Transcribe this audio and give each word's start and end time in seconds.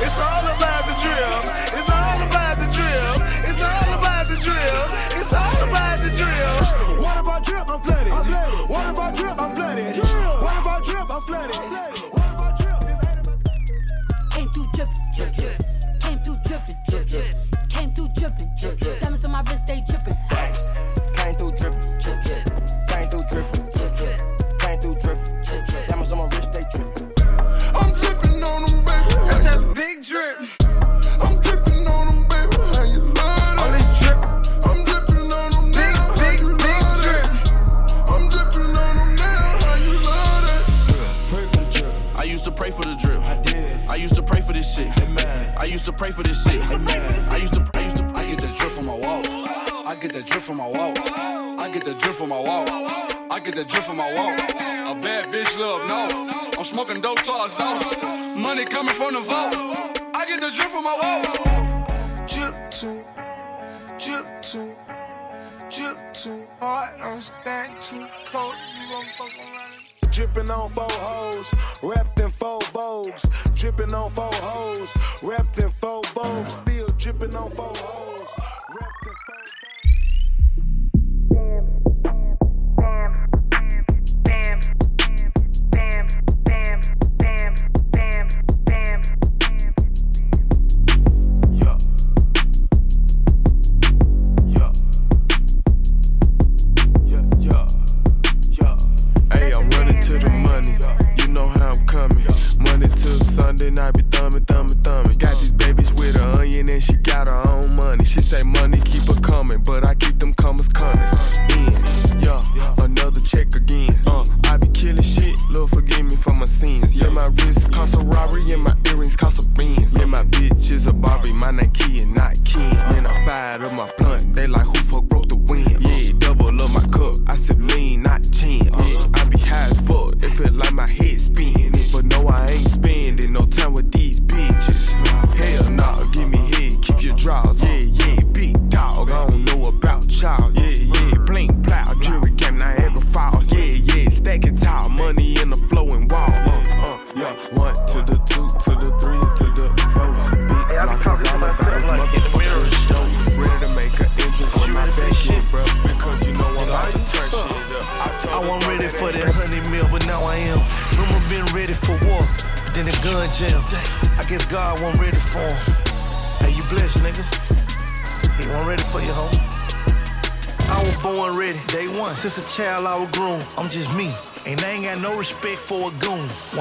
It's 0.00 0.18
all 0.18 0.44
about 0.46 0.82
the 0.86 0.94
drill. 1.02 1.40
It's 1.78 1.90
all 1.90 2.18
about 2.26 2.56
the 2.58 2.68
drill. 2.70 3.14
It's 3.48 3.62
all 3.62 3.98
about 3.98 4.26
the 4.28 4.36
drill. 4.36 4.84
It's 5.20 5.32
all 5.34 5.62
about 5.68 5.98
the 5.98 6.10
drill. 6.16 7.02
What 7.02 7.16
if 7.18 7.28
I 7.28 7.40
drip? 7.40 7.70
I'm 7.70 7.80
flooded. 7.80 8.12
What 8.70 8.90
if 8.90 8.98
I 8.98 9.10
drip? 9.12 9.42
I'm 9.42 9.54
flooded. 9.56 9.96
What 9.96 10.56
if 10.58 10.66
I 10.66 10.80
drip? 10.84 11.10
I'm 11.10 11.22
flooded. 11.22 11.56
What 11.56 12.30
if 12.30 12.40
I 12.40 12.54
drip? 12.58 12.80
This 12.80 13.00
ain't 13.08 13.26
about- 13.26 14.30
Came 14.30 14.48
through 14.50 14.68
drippin', 14.74 15.02
drip, 15.16 15.32
drip. 15.34 15.56
Came 16.00 16.18
through 16.20 16.36
drippin', 16.46 16.76
drip, 16.88 17.06
drip. 17.06 17.34
Came 17.68 17.90
through 17.94 18.08
drippin', 18.14 18.50
drip, 18.60 18.78
drip. 18.78 19.00
Diamonds 19.00 19.24
on 19.24 19.32
my 19.32 19.42
wrist, 19.42 19.66
they 19.66 19.80
drippin'. 19.88 20.16
Came 21.16 21.34
through 21.34 21.52
drippin', 21.52 21.77
to 45.88 45.96
pray 45.96 46.10
for 46.10 46.22
this 46.22 46.44
shit. 46.44 46.60
I 47.32 47.36
used 47.38 47.54
to, 47.54 47.64
I 47.74 47.80
I 48.14 48.24
get 48.26 48.40
that 48.42 48.54
drip 48.58 48.70
from 48.70 48.86
my 48.86 48.94
wall. 48.94 49.22
I 49.88 49.96
get 49.98 50.12
that 50.12 50.26
drip 50.26 50.42
from 50.42 50.58
my 50.58 50.66
wall. 50.66 50.92
I 51.58 51.70
get 51.72 51.84
that 51.86 51.98
drip 51.98 52.14
from 52.14 52.28
my 52.28 52.38
wall. 52.38 52.66
I 53.30 53.40
get 53.42 53.54
that 53.54 53.68
drip 53.68 53.84
from 53.84 53.96
my 53.96 54.12
wall. 54.12 54.34
A 54.34 54.94
bad 55.00 55.32
bitch 55.32 55.58
love 55.58 55.88
no. 55.88 56.28
I'm 56.58 56.64
smoking 56.64 57.00
dope 57.00 57.22
to 57.22 57.32
our 57.32 57.48
sauce. 57.48 57.96
Money 58.36 58.66
coming 58.66 58.94
from 58.94 59.14
the 59.14 59.20
vault. 59.20 59.56
I 60.14 60.26
get 60.26 60.40
the 60.42 60.50
drip 60.50 60.68
from 60.68 60.84
my 60.84 60.96
wall. 61.00 61.22
Drip 62.26 62.70
too, 62.70 63.02
drip 63.98 64.42
too, 64.42 64.76
drip 65.70 65.98
too 66.12 66.46
hard. 66.60 67.00
I'm 67.00 67.22
staying 67.22 67.74
too 67.80 68.06
cold. 68.30 68.54
You 68.76 68.88
gon' 68.90 69.04
fuck 69.16 69.32
around. 69.38 69.67
Dripping 70.18 70.50
on 70.50 70.68
four 70.70 70.84
hoes, 70.90 71.54
wrapped 71.80 72.20
in 72.20 72.28
four 72.32 72.58
bows. 72.72 73.24
Dripping 73.54 73.94
on 73.94 74.10
four 74.10 74.32
hoes, 74.32 74.92
wrapped 75.22 75.62
in 75.62 75.70
four 75.70 76.02
bows. 76.12 76.54
Still 76.54 76.88
dripping 76.98 77.36
on 77.36 77.52
four 77.52 77.72
hoes, 77.76 78.17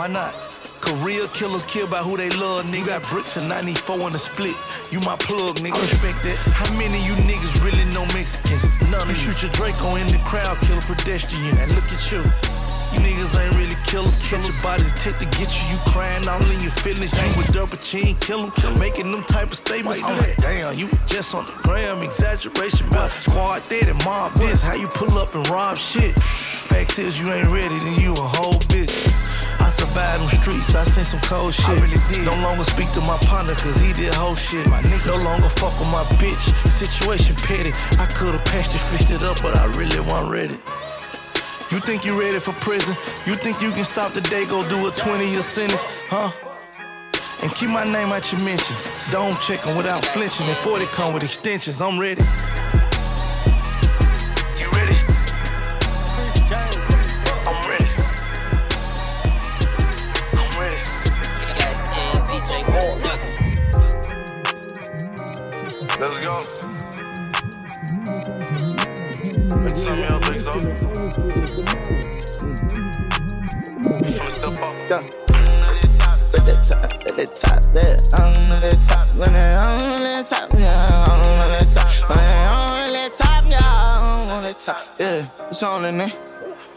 Why 0.07 0.13
not? 0.13 0.39
Real 1.03 1.27
killers 1.35 1.65
kill 1.65 1.85
by 1.85 1.99
who 1.99 2.15
they 2.15 2.29
love, 2.39 2.67
nigga. 2.67 2.95
Got 2.95 3.09
bricks 3.11 3.35
and 3.35 3.49
94 3.49 4.07
in 4.07 4.11
the 4.15 4.19
split. 4.19 4.55
You 4.87 5.03
my 5.03 5.19
plug, 5.19 5.59
nigga. 5.59 5.75
Respect 5.75 6.23
that. 6.23 6.39
How 6.55 6.63
many 6.79 6.95
of 6.95 7.03
you 7.03 7.15
niggas 7.27 7.59
really 7.59 7.83
know 7.91 8.07
Mexicans? 8.15 8.63
None. 8.87 9.03
You 9.11 9.15
shoot 9.19 9.43
your 9.43 9.51
Draco 9.51 9.99
in 9.99 10.07
the 10.07 10.15
crowd, 10.23 10.55
kill 10.63 10.79
a 10.79 10.81
pedestrian. 10.87 11.59
And 11.59 11.75
look 11.75 11.91
at 11.91 11.99
you. 12.07 12.23
You 12.95 13.03
niggas 13.03 13.35
ain't 13.35 13.51
really 13.59 13.75
killers. 13.83 14.15
Catch 14.31 14.47
your 14.47 14.55
bodies, 14.63 14.87
take 14.95 15.19
to 15.19 15.27
get 15.35 15.51
you. 15.51 15.75
You 15.75 15.77
crying 15.91 16.23
all 16.23 16.39
in 16.39 16.61
your 16.63 16.71
feelings. 16.79 17.11
You 17.11 17.27
with 17.35 17.51
dirt, 17.51 17.67
but 17.67 17.83
you 17.91 18.07
ain't 18.07 18.21
kill 18.23 18.47
'em. 18.47 18.79
Making 18.79 19.11
them 19.11 19.27
type 19.27 19.51
of 19.51 19.59
statements. 19.59 20.07
I'm 20.07 20.15
like, 20.23 20.39
damn, 20.39 20.71
you 20.79 20.87
just 21.11 21.35
on 21.35 21.51
the 21.51 21.55
gram. 21.67 21.99
Exaggeration, 21.99 22.87
but 22.95 23.11
squad 23.11 23.67
dead 23.67 23.91
and 23.91 23.99
mob 24.07 24.39
this. 24.39 24.63
How 24.63 24.75
you 24.79 24.87
pull 24.87 25.19
up 25.19 25.35
and 25.35 25.43
rob 25.49 25.77
shit? 25.77 26.15
Facts 26.71 26.97
is 26.97 27.19
you 27.19 27.27
ain't 27.27 27.51
ready, 27.51 27.75
then 27.79 27.99
you 27.99 28.13
a 28.13 28.27
whole 28.39 28.55
bitch. 28.71 29.06
Them 29.97 30.29
streets, 30.29 30.75
I 30.75 30.85
seen 30.85 31.05
some 31.05 31.19
cold 31.21 31.55
shit. 31.55 31.65
I 31.67 31.73
really 31.81 31.97
did. 32.07 32.23
No 32.23 32.37
longer 32.45 32.63
speak 32.65 32.91
to 32.93 33.01
my 33.01 33.17
partner, 33.25 33.53
cause 33.53 33.79
he 33.79 33.93
did 33.93 34.13
whole 34.13 34.35
shit. 34.35 34.61
My 34.69 34.79
nigga 34.81 35.07
no 35.07 35.17
longer 35.25 35.49
fuck 35.49 35.73
with 35.79 35.89
my 35.89 36.03
bitch. 36.21 36.37
Situation 36.77 37.35
petty. 37.35 37.73
I 37.97 38.05
could've 38.05 38.43
patched 38.45 38.75
it, 38.75 38.81
fixed 38.93 39.09
it 39.09 39.23
up, 39.23 39.41
but 39.41 39.57
I 39.57 39.65
really 39.73 39.99
wasn't 39.99 40.29
ready. 40.29 40.57
You 41.71 41.79
think 41.81 42.05
you 42.05 42.13
ready 42.19 42.39
for 42.39 42.53
prison? 42.61 42.95
You 43.25 43.35
think 43.35 43.59
you 43.59 43.71
can 43.71 43.85
stop 43.85 44.11
the 44.13 44.21
day, 44.21 44.45
go 44.45 44.61
do 44.69 44.87
a 44.87 44.91
20 44.91 45.31
year 45.31 45.41
sentence, 45.41 45.81
huh? 46.13 46.31
And 47.41 47.53
keep 47.53 47.69
my 47.69 47.83
name 47.85 48.13
out 48.13 48.31
your 48.31 48.41
mentions. 48.41 48.87
Don't 49.11 49.33
check 49.41 49.65
'em 49.67 49.75
without 49.77 50.05
flinching. 50.05 50.45
And 50.45 50.57
40 50.57 50.85
come 50.93 51.13
with 51.13 51.23
extensions. 51.23 51.81
I'm 51.81 51.97
ready. 51.99 52.21
Top, 77.47 77.63
there. 77.73 77.97
I'm 78.13 78.51
at 78.51 78.61
the 78.61 78.85
top, 78.87 79.09
when 79.15 79.35
I'm 79.35 79.81
on 79.81 80.01
the 80.01 80.25
top, 80.27 80.53
yeah. 80.53 81.05
I'm 81.07 81.41
on 81.41 81.59
the 81.59 81.73
top, 81.73 82.09
when 82.09 82.19
I'm 82.19 82.83
on 82.83 82.91
the 82.91 83.09
top, 83.15 83.43
yeah. 83.47 83.59
I'm 83.61 84.29
on 84.29 84.43
the 84.43 84.53
top, 84.53 84.85
yeah. 84.99 85.25
What's 85.25 85.63
on 85.63 85.85
in 85.85 85.97
there? 85.97 86.13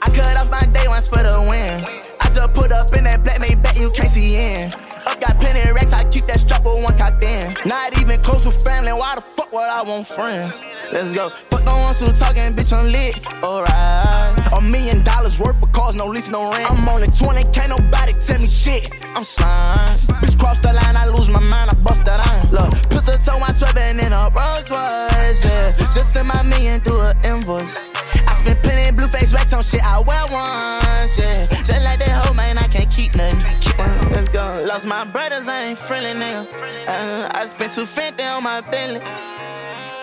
I 0.02 0.10
cut 0.10 0.36
off 0.36 0.50
my 0.50 0.64
day 0.72 0.88
ones 0.88 1.08
for 1.08 1.22
the 1.22 1.40
win. 1.48 1.84
I 2.20 2.30
just 2.30 2.52
put 2.54 2.72
up 2.72 2.92
in 2.96 3.04
that 3.04 3.22
black 3.22 3.40
made 3.40 3.62
bet 3.62 3.78
you 3.78 3.90
can't 3.90 4.10
see 4.10 4.36
in. 4.36 4.72
Got 5.20 5.38
plenty 5.38 5.68
of 5.68 5.74
racks, 5.74 5.92
I 5.92 6.04
keep 6.08 6.24
that 6.24 6.40
strap 6.40 6.64
with 6.64 6.82
one 6.82 6.96
cocked 6.96 7.22
in. 7.22 7.54
Not 7.66 7.98
even 8.00 8.20
close 8.22 8.46
with 8.46 8.62
family, 8.64 8.92
why 8.92 9.16
the 9.16 9.20
fuck 9.20 9.52
would 9.52 9.60
I 9.60 9.82
want 9.82 10.06
friends? 10.06 10.62
Let's 10.92 11.12
go. 11.12 11.28
Fuck 11.28 11.62
the 11.64 11.70
ones 11.70 12.00
who 12.00 12.06
talking, 12.12 12.52
bitch, 12.56 12.72
I'm 12.72 12.90
lit. 12.90 13.20
Alright. 13.44 14.56
A 14.56 14.60
million 14.62 15.04
dollars 15.04 15.38
worth 15.38 15.62
of 15.62 15.70
cars, 15.72 15.94
no 15.94 16.06
lease, 16.06 16.30
no 16.30 16.50
rent. 16.50 16.70
I'm 16.70 16.88
only 16.88 17.08
20, 17.08 17.44
can't 17.52 17.68
nobody 17.68 18.12
tell 18.14 18.40
me 18.40 18.48
shit. 18.48 18.88
I'm 19.14 19.24
slime. 19.24 19.92
Bitch, 20.24 20.38
cross 20.38 20.58
the 20.60 20.72
line, 20.72 20.96
I 20.96 21.06
lose 21.06 21.28
my 21.28 21.40
mind, 21.40 21.70
I 21.70 21.74
bust 21.74 22.06
that 22.06 22.26
iron. 22.26 22.50
Look, 22.50 22.72
put 22.88 23.04
the 23.04 23.20
toe, 23.24 23.38
I'm 23.38 23.54
swerving 23.54 24.00
in 24.00 24.12
a 24.12 24.30
Rolls 24.32 24.70
Royce, 24.70 25.44
yeah. 25.44 25.72
Just 25.92 26.14
send 26.14 26.28
my 26.28 26.42
million 26.42 26.80
through 26.80 27.02
an 27.02 27.16
invoice. 27.24 27.92
I 28.26 28.39
spent 28.40 28.62
plenty 28.62 28.90
blue 28.96 29.06
face 29.06 29.32
racks 29.32 29.52
on 29.52 29.62
shit 29.62 29.84
I 29.84 30.00
wear 30.00 30.24
once, 30.30 31.18
yeah. 31.18 31.44
Just 31.44 31.84
like 31.84 31.98
that 31.98 32.24
hoe, 32.24 32.34
man, 32.34 32.58
I 32.58 32.66
can't 32.68 32.90
keep 32.90 33.14
nothing. 33.14 33.38
Let's 34.12 34.28
go. 34.28 34.64
Lost 34.66 34.86
my 34.86 35.04
brothers, 35.04 35.48
I 35.48 35.62
ain't 35.68 35.78
friendly, 35.78 36.12
nigga. 36.12 36.46
Uh, 36.88 37.30
I 37.32 37.46
spent 37.46 37.72
250 37.72 38.22
on 38.22 38.42
my 38.42 38.60
Bentley. 38.60 39.00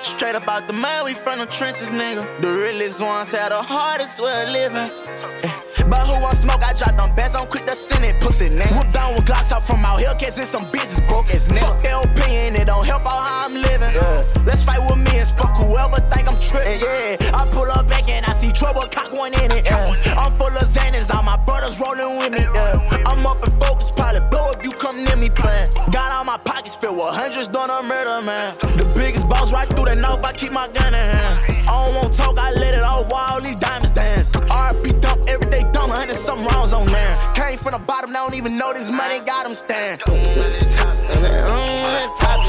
Straight 0.04 0.36
up 0.36 0.48
out 0.48 0.68
the 0.68 0.74
mud, 0.74 1.06
we 1.06 1.14
from 1.14 1.40
the 1.40 1.46
trenches, 1.48 1.90
nigga. 1.90 2.26
The 2.42 2.48
realest 2.48 3.02
ones 3.02 3.32
had 3.32 3.52
the 3.52 3.62
hardest 3.62 4.22
way 4.22 4.44
of 4.44 4.50
living. 4.50 5.77
But 5.90 6.08
who 6.08 6.22
want 6.22 6.38
smoke? 6.38 6.64
I 6.64 6.74
drop 6.74 6.98
them 6.98 7.16
bands, 7.16 7.36
I'm 7.36 7.48
quick 7.48 7.66
to 7.66 7.76
send 7.76 8.04
it, 8.04 8.20
pussy 8.22 8.50
nigga. 8.50 8.76
Whoop 8.76 8.92
down 8.94 9.16
with 9.16 9.26
Glocks 9.26 9.52
out 9.52 9.64
from 9.64 9.86
out 9.86 10.00
here, 10.00 10.14
cause 10.20 10.38
it's 10.38 10.50
some 10.50 10.64
business 10.72 11.00
broke 11.08 11.30
as 11.32 11.48
nigga. 11.48 11.68
Fuck 11.68 11.84
their 11.84 12.00
opinion, 12.02 12.56
it 12.60 12.66
don't 12.66 12.86
help 12.86 13.06
out 13.06 13.28
how 13.28 13.46
I'm 13.46 13.54
living. 13.54 13.94
Yeah. 13.96 14.22
Let's 14.46 14.64
fight 14.64 14.84
with 14.84 15.00
me 15.00 15.20
and 15.20 15.30
fuck 15.40 15.56
whoever 15.58 16.00
think 16.12 16.28
I'm 16.28 16.40
tripping. 16.40 16.80
Yeah, 16.80 17.18
I 17.34 17.48
pull 17.52 17.70
up 17.72 17.88
back 17.88 18.10
and 18.10 18.26
I 18.26 18.34
see 18.34 18.52
trouble, 18.52 18.84
cock 18.92 19.14
one 19.14 19.34
in 19.34 19.52
it. 19.52 19.66
Yeah. 19.66 19.94
I'm 20.18 20.36
full 20.38 20.48
of 20.48 20.68
Xanax, 20.76 21.14
all 21.14 21.24
my 21.24 21.38
brothers 21.46 21.80
rolling 21.80 22.20
with 22.20 22.32
me. 22.32 22.44
Yeah. 22.44 23.04
I'm 23.08 23.26
up 23.26 23.42
and 23.44 23.54
focused, 23.60 23.96
probably 23.96 24.22
blow 24.30 24.52
if 24.52 24.64
you 24.64 24.72
come 24.72 25.04
near 25.04 25.16
me 25.16 25.30
playing. 25.30 25.68
Got 25.92 26.12
all 26.12 26.26
my 26.26 26.38
pockets 26.38 26.76
filled 26.76 26.98
with 26.98 27.16
hundreds, 27.16 27.48
done 27.48 27.70
a 27.70 27.82
murder, 27.88 28.26
man. 28.26 28.56
The 28.76 28.86
biggest 28.96 29.28
boss 29.30 29.54
right 29.54 29.68
through 29.68 29.86
the 29.86 29.96
knife, 29.96 30.24
I 30.24 30.34
keep 30.34 30.52
my 30.52 30.68
gun 30.68 30.94
in 30.94 31.00
hand. 31.00 31.40
I 31.68 31.84
don't 31.84 31.96
want 31.96 32.14
talk, 32.14 32.38
I 32.38 32.52
let 32.52 32.74
it 32.74 32.84
all 32.84 33.06
while 33.06 33.40
these 33.42 33.56
diamonds 33.56 33.92
dance. 33.92 34.32
RP 34.32 35.00
dump, 35.02 35.28
everyday 35.28 35.64
dump, 35.72 35.77
hundred 35.80 36.16
some 36.16 36.46
rounds 36.46 36.74
on 36.74 36.86
there. 36.86 37.34
Came 37.34 37.58
from 37.58 37.74
the 37.74 37.80
bottom, 37.80 38.12
I 38.12 38.14
don't 38.14 38.34
even 38.34 38.58
know 38.58 38.74
this 38.74 38.90
money 38.90 39.20
got 39.20 39.44
them 39.46 39.56
stand. 39.56 40.00
Top, 40.00 40.14
mm, 40.14 40.76
top, 40.76 40.98
oh, 41.10 41.18
mm, 41.18 42.20
top, 42.20 42.40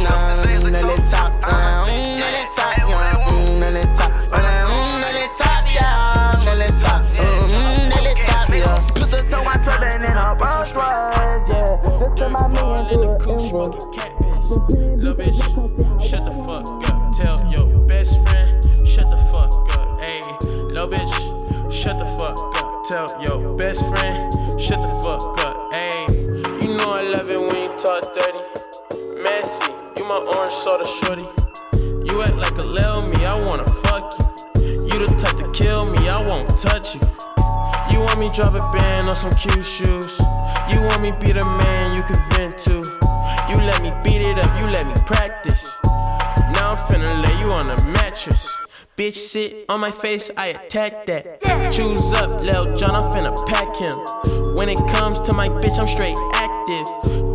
uh-huh. 1.43 1.85
mm, 1.87 2.21
top, 2.21 2.57
top, 2.57 2.83
top, 2.83 2.99
Pistol 9.09 9.23
to 9.23 9.43
my 9.43 9.53
turban 9.65 10.05
in 10.05 10.17
a 10.17 10.37
Rolls 10.39 10.73
Royce, 10.75 10.99
yeah. 11.49 11.77
This 12.15 12.27
is 12.27 12.33
my 12.33 12.49
man, 12.49 12.93
in 12.93 13.01
the 13.01 13.17
coupe 13.21 13.41
smoking 13.41 13.93
cat 13.93 14.13
piss. 14.21 14.51
Little 14.51 15.15
bitch, 15.15 16.01
shut 16.01 16.25
the 16.25 16.31
fuck 16.47 16.67
up. 16.91 17.13
Tell 17.17 17.39
your 17.53 17.87
best 17.87 18.27
friend, 18.29 18.63
shut 18.87 19.11
the 19.11 19.17
fuck 19.33 19.53
up. 19.77 20.01
Ayy, 20.01 20.43
little 20.43 20.89
bitch, 20.89 21.73
shut 21.73 21.99
the 21.99 22.05
fuck 22.05 22.15
up. 22.15 22.18
Tell 22.89 23.23
your 23.23 23.55
best 23.59 23.87
friend, 23.91 24.33
shut 24.59 24.81
the 24.81 24.89
fuck 25.05 25.21
up. 25.45 25.73
Ayy, 25.75 26.63
you 26.63 26.75
know 26.75 26.89
I 26.89 27.03
love 27.03 27.29
it 27.29 27.39
when 27.39 27.55
you 27.55 27.69
talk 27.77 28.15
dirty. 28.15 28.41
Messy, 29.23 29.73
you 29.99 30.09
my 30.09 30.17
orange 30.35 30.55
soda 30.55 30.87
shorty. 30.87 31.29
You 32.09 32.23
act 32.23 32.37
like 32.37 32.57
a 32.57 32.63
little 32.63 33.03
me, 33.03 33.27
I 33.27 33.39
wanna 33.39 33.67
fuck 33.85 34.19
you. 34.19 34.65
You 34.89 35.07
the 35.07 35.15
type 35.21 35.37
to 35.37 35.51
kill 35.53 35.85
me, 35.93 36.09
I 36.09 36.19
won't 36.19 36.49
touch 36.57 36.95
you. 36.95 37.03
You 37.93 38.01
want 38.01 38.21
me 38.21 38.31
drop 38.33 38.55
a 38.55 38.65
band 38.73 39.11
on 39.11 39.15
some 39.15 39.33
cute 39.33 39.67
shoes. 39.67 40.19
You 40.71 40.81
want 40.81 41.03
me 41.03 41.13
be 41.21 41.33
the 41.33 41.45
man 41.45 41.95
you 41.95 42.03
can 42.05 42.17
vent 42.31 42.57
to. 42.73 42.77
You 43.53 43.57
let 43.69 43.83
me 43.83 43.93
beat 44.03 44.23
it 44.25 44.39
up, 44.39 44.49
you 44.59 44.67
let 44.67 44.87
me 44.87 44.95
practice. 45.05 45.77
Now 46.57 46.73
I'm 46.73 46.79
finna 46.89 47.23
lay 47.23 47.39
you 47.39 47.53
on 47.53 47.69
a 47.69 47.85
mattress. 47.93 48.57
Bitch, 48.99 49.15
sit 49.15 49.65
on 49.69 49.79
my 49.79 49.93
face, 49.93 50.29
I 50.37 50.49
attack 50.49 51.07
that. 51.07 51.41
Choose 51.71 52.13
up, 52.15 52.43
Lil 52.43 52.75
John, 52.75 52.97
I'm 52.97 53.05
finna 53.15 53.33
pack 53.47 53.77
him. 53.77 54.57
When 54.57 54.69
it 54.69 54.79
comes 54.89 55.21
to 55.21 55.33
my 55.33 55.49
bitch, 55.49 55.79
I'm 55.79 55.87
straight 55.87 56.19
active. 56.35 56.85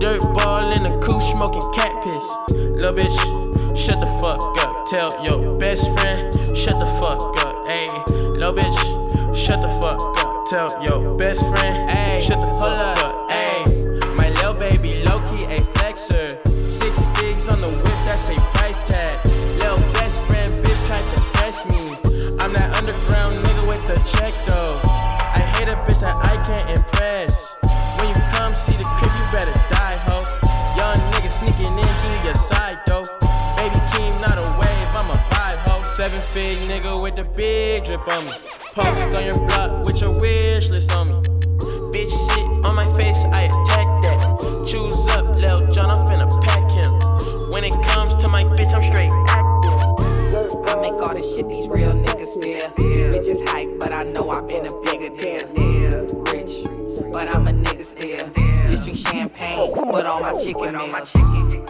Dirt 0.02 0.20
ball 0.34 0.74
in 0.74 0.84
the 0.84 1.00
coupe, 1.00 1.22
smoking 1.22 1.64
cat 1.74 2.04
piss. 2.04 2.28
Lil 2.52 2.94
bitch, 2.94 3.78
shut 3.78 4.02
the 4.02 4.08
fuck 4.22 4.42
up. 4.60 4.86
Tell 4.88 5.24
your 5.24 5.58
best 5.58 5.88
friend, 5.98 6.34
shut 6.54 6.78
the 6.80 6.86
fuck 7.00 7.22
up. 7.46 7.56
Ayy, 7.70 8.38
lil 8.38 8.54
bitch, 8.54 9.34
shut 9.34 9.62
the 9.62 9.70
fuck 9.80 10.02
up. 10.18 10.46
Tell 10.50 10.84
your 10.84 11.18
best 11.18 11.48
friend, 11.48 11.83
can't 26.46 26.78
impress. 26.78 27.58
When 27.98 28.10
you 28.10 28.16
come 28.36 28.54
see 28.54 28.76
the 28.76 28.84
crib, 29.00 29.12
you 29.12 29.26
better 29.32 29.54
die, 29.72 29.98
ho. 30.08 30.24
Young 30.76 31.00
nigga 31.14 31.32
sneaking 31.32 31.72
in 31.72 31.92
through 32.04 32.26
your 32.26 32.36
side 32.36 32.80
though. 32.86 33.04
Baby 33.56 33.80
Keem, 33.92 34.20
not 34.20 34.38
a 34.38 34.48
wave, 34.60 34.90
I'm 34.96 35.10
a 35.10 35.18
vibe, 35.32 35.60
ho. 35.68 35.84
Seven 35.84 36.20
fig 36.34 36.58
nigga 36.68 37.02
with 37.02 37.16
the 37.16 37.24
big 37.24 37.86
drip 37.86 38.08
on 38.08 38.26
me. 38.26 38.34
Post 38.76 39.08
on 39.16 39.24
your 39.26 39.40
block 39.48 39.86
with 39.86 40.02
your 40.02 40.12
wish 40.20 40.70
list 40.70 40.92
on 40.94 41.08
me. 41.10 41.22
Bitch, 41.94 42.12
sit 42.12 42.46
on 42.66 42.76
my 42.76 42.88
face, 42.98 43.24
I 43.32 43.44
attack 43.44 43.88
that. 44.04 44.66
Choose 44.68 45.08
up, 45.16 45.26
Lil 45.38 45.68
John, 45.72 45.90
I'm 45.90 45.98
finna 46.10 46.28
pack 46.44 46.70
him. 46.72 47.52
When 47.52 47.64
it 47.64 47.74
comes 47.88 48.22
to 48.22 48.28
my 48.28 48.44
bitch, 48.44 48.74
I'm 48.76 48.84
straight. 48.84 49.12
I 50.68 50.76
make 50.82 50.94
all 50.94 51.14
the 51.14 51.24
shit 51.24 51.48
these 51.48 51.68
real 51.70 51.92
niggas 51.92 52.34
feel. 52.42 52.70
These 52.76 53.16
bitches 53.16 53.48
hype, 53.48 53.80
but 53.80 53.94
I 53.94 54.04
know 54.04 54.30
I've 54.30 54.48
been 54.48 54.66
a 54.66 54.82
bigger 54.82 55.16
deal. 55.16 55.63
Champagne 59.38 59.88
with 59.88 60.06
all 60.06 60.20
my 60.22 60.34
chicken 60.34 60.76
meals. 60.76 60.92
My 60.92 61.02
chicken. 61.02 61.66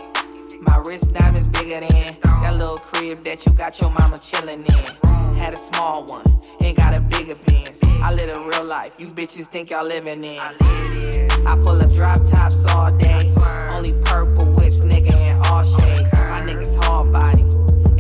My 0.62 0.78
wrist 0.86 1.14
diamonds 1.14 1.48
bigger 1.48 1.80
than 1.82 1.92
that 2.22 2.56
little 2.58 2.78
crib 2.78 3.24
that 3.26 3.46
you 3.46 3.52
got 3.54 3.80
your 3.82 3.90
mama 3.92 4.16
chillin' 4.16 4.66
in. 4.66 5.38
Had 5.38 5.54
a 5.54 5.58
small 5.58 6.06
one, 6.06 6.40
ain't 6.62 6.78
got 6.78 6.98
a 6.98 7.02
bigger 7.02 7.36
Benz. 7.36 7.82
I 8.02 8.14
live 8.14 8.38
a 8.38 8.42
real 8.42 8.64
life, 8.64 8.96
you 8.98 9.08
bitches 9.08 9.48
think 9.48 9.72
y'all 9.72 9.86
living 9.86 10.24
in. 10.24 10.40
I 10.40 11.60
pull 11.62 11.82
up 11.82 11.92
drop 11.92 12.24
tops 12.24 12.66
all 12.74 12.92
day, 12.98 13.34
only 13.74 13.94
purple 14.04 14.52
whips, 14.54 14.82
nigga, 14.82 15.14
in 15.28 15.36
all 15.48 15.64
shades. 15.64 16.14
My 16.14 16.42
niggas 16.46 16.82
hard 16.84 17.12
body, 17.12 17.44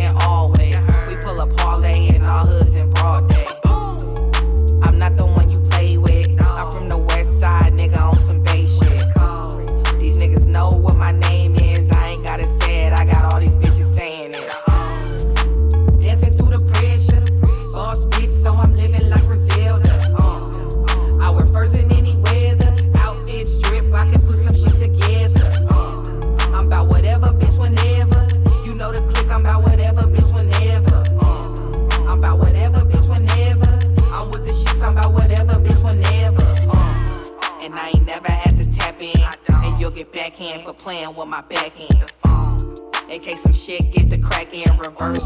and 0.01 0.17
always. 0.23 0.87
We 1.07 1.15
pull 1.17 1.41
up 1.41 1.55
parlay 1.57 2.15
in 2.15 2.23
all 2.23 2.45
hoods 2.45 2.75
in 2.75 2.89
broad 2.91 3.29
day. 3.29 3.47
I'm 4.81 4.97
not 4.97 5.17
the 5.17 5.25
one 5.25 5.42
what 10.83 10.97
my 10.97 11.22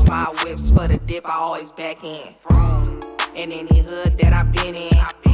my 0.07 0.25
whips 0.43 0.71
for 0.71 0.87
the 0.87 0.97
dip, 1.05 1.27
I 1.27 1.35
always 1.35 1.71
back 1.71 2.03
in. 2.03 2.33
In 3.35 3.51
any 3.51 3.81
hood 3.81 4.17
that 4.17 4.33
I've 4.33 4.51
been 4.51 4.75
in, 4.75 4.91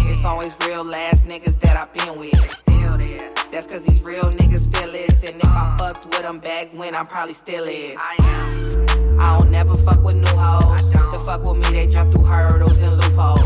it's 0.10 0.26
always 0.26 0.56
real 0.68 0.94
ass 0.94 1.24
niggas 1.24 1.60
that 1.62 1.78
I've 1.78 1.94
been 1.94 2.20
with. 2.20 3.52
That's 3.52 3.68
cause 3.68 3.86
these 3.86 4.02
real 4.02 4.24
niggas 4.24 4.76
feel 4.76 4.92
this. 4.92 5.24
And 5.30 5.42
if 5.42 5.46
I 5.46 5.76
fucked 5.78 6.06
with 6.06 6.24
them 6.24 6.40
back 6.40 6.74
when, 6.74 6.96
I'm 6.96 7.06
probably 7.06 7.34
still 7.34 7.66
is. 7.66 7.98
I 8.00 9.38
don't 9.38 9.52
never 9.52 9.76
fuck 9.76 10.02
with 10.04 10.16
new 10.16 10.36
hoes. 10.36 10.90
To 10.90 11.20
fuck 11.26 11.44
with 11.44 11.58
me, 11.58 11.78
they 11.78 11.88
jump 11.88 12.12
through 12.12 12.24
hurdles 12.24 12.82
and 12.82 12.96
loopholes. 12.98 13.42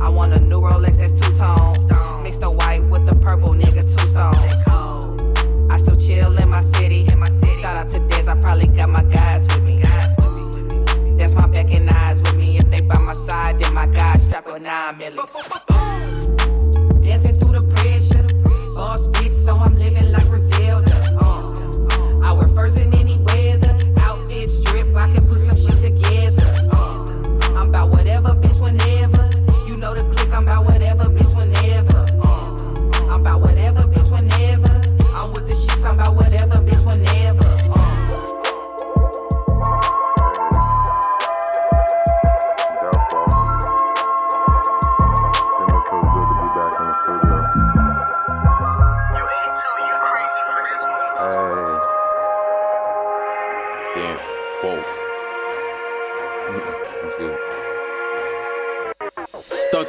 I 0.00 0.08
want 0.08 0.32
a 0.32 0.40
new 0.40 0.58
Rolex 0.58 0.96
that's 0.96 1.12
two 1.12 1.32
tone. 1.34 2.22
Mix 2.24 2.38
the 2.38 2.50
white 2.50 2.84
with 2.90 3.06
the 3.06 3.14
purple, 3.14 3.54
nigga, 3.54 3.82
two 3.82 4.06
stones. 4.08 5.72
I 5.72 5.76
still 5.76 5.96
chill 5.96 6.36
in 6.36 6.48
my 6.48 6.60
city. 6.60 7.06
Shout 7.60 7.76
out 7.76 7.88
to 7.90 8.00
Dez, 8.00 8.28
I 8.28 8.40
probably 8.40 8.66
got 8.66 8.88
my 8.88 9.04
guys 9.04 9.46
with 9.48 9.62
me. 9.62 9.77
My 11.38 11.46
back 11.46 11.72
and 11.72 11.88
eyes 11.88 12.20
with 12.20 12.36
me. 12.36 12.58
If 12.58 12.70
they 12.70 12.80
by 12.80 12.98
my 12.98 13.14
side, 13.14 13.60
then 13.60 13.72
my 13.72 13.86
guys 13.86 14.24
strap 14.24 14.46
with 14.46 14.62
nine 14.62 14.98
millies. 14.98 15.34
Dancing 17.00 17.38
through 17.38 17.54
the 17.58 17.64
pressure. 17.74 18.26
Boss 18.74 19.06
bitch, 19.08 19.34
so 19.34 19.56
I'm 19.56 19.74
living 19.76 20.10
like 20.12 20.28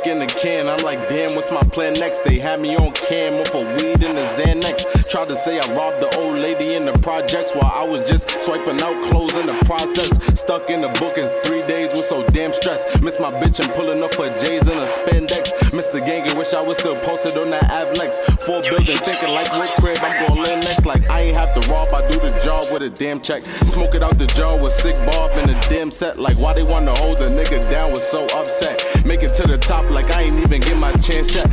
in 0.09 0.19
the 0.19 0.25
can. 0.25 0.67
I'm 0.67 0.79
like, 0.83 1.07
damn, 1.07 1.33
what's 1.35 1.51
my 1.51 1.61
plan 1.61 1.93
next? 1.93 2.21
They 2.21 2.39
had 2.39 2.59
me 2.59 2.75
on 2.75 2.91
cam 2.93 3.35
off 3.35 3.53
of 3.53 3.65
weed 3.81 4.01
in 4.03 4.15
the 4.15 4.25
Xanax. 4.37 5.09
Tried 5.11 5.27
to 5.27 5.35
say 5.35 5.59
I 5.59 5.75
robbed 5.75 6.01
the 6.01 6.19
old 6.19 6.35
lady 6.35 6.73
in 6.73 6.85
the 6.85 6.97
projects 6.99 7.53
while 7.53 7.71
I 7.73 7.83
was 7.83 8.07
just 8.09 8.29
swiping 8.41 8.81
out 8.81 8.97
clothes 9.09 9.33
in 9.35 9.45
the 9.45 9.57
process. 9.65 10.11
Stuck 10.39 10.69
in 10.69 10.81
the 10.81 10.89
book 10.99 11.17
in 11.17 11.27
three 11.43 11.61
days 11.67 11.89
was 11.91 12.07
so 12.07 12.25
damn 12.27 12.53
stressed. 12.53 13.01
Miss 13.01 13.19
my 13.19 13.31
bitch 13.31 13.59
and 13.59 13.73
pulling 13.73 14.03
up 14.03 14.13
for 14.13 14.29
J's 14.41 14.67
in 14.67 14.77
a 14.77 14.87
spandex. 14.87 15.53
The 15.89 16.01
gang 16.01 16.29
and 16.29 16.37
wish 16.37 16.53
I 16.53 16.61
was 16.61 16.77
still 16.77 16.95
posted 16.97 17.35
on 17.35 17.49
that 17.49 17.63
Avlex. 17.63 18.21
Four 18.45 18.61
building 18.61 18.95
thinking 18.97 19.33
like 19.33 19.49
what 19.49 19.73
crib 19.81 19.97
I'm 20.03 20.27
gonna 20.27 20.41
live 20.41 20.63
Like 20.85 21.09
I 21.09 21.21
ain't 21.21 21.35
have 21.35 21.53
to 21.59 21.69
rob, 21.69 21.87
I 21.93 22.07
do 22.07 22.19
the 22.19 22.29
job 22.43 22.65
with 22.71 22.81
a 22.81 22.89
damn 22.89 23.21
check. 23.21 23.43
Smoke 23.43 23.95
it 23.95 24.01
out 24.01 24.17
the 24.17 24.27
jar 24.27 24.55
with 24.57 24.73
sick 24.73 24.95
Bob 25.05 25.31
in 25.37 25.49
a 25.49 25.59
damn 25.69 25.91
set. 25.91 26.17
Like 26.17 26.37
why 26.37 26.53
they 26.53 26.63
wanna 26.63 26.97
hold 26.97 27.15
a 27.21 27.27
nigga 27.27 27.61
down 27.69 27.91
was 27.91 28.05
so 28.05 28.25
upset. 28.35 28.83
Make 29.05 29.23
it 29.23 29.33
to 29.35 29.47
the 29.47 29.57
top 29.57 29.89
like 29.89 30.09
I 30.11 30.23
ain't 30.23 30.39
even 30.39 30.61
get 30.61 30.79
my 30.79 30.91
chance 30.93 31.35
yet. 31.35 31.47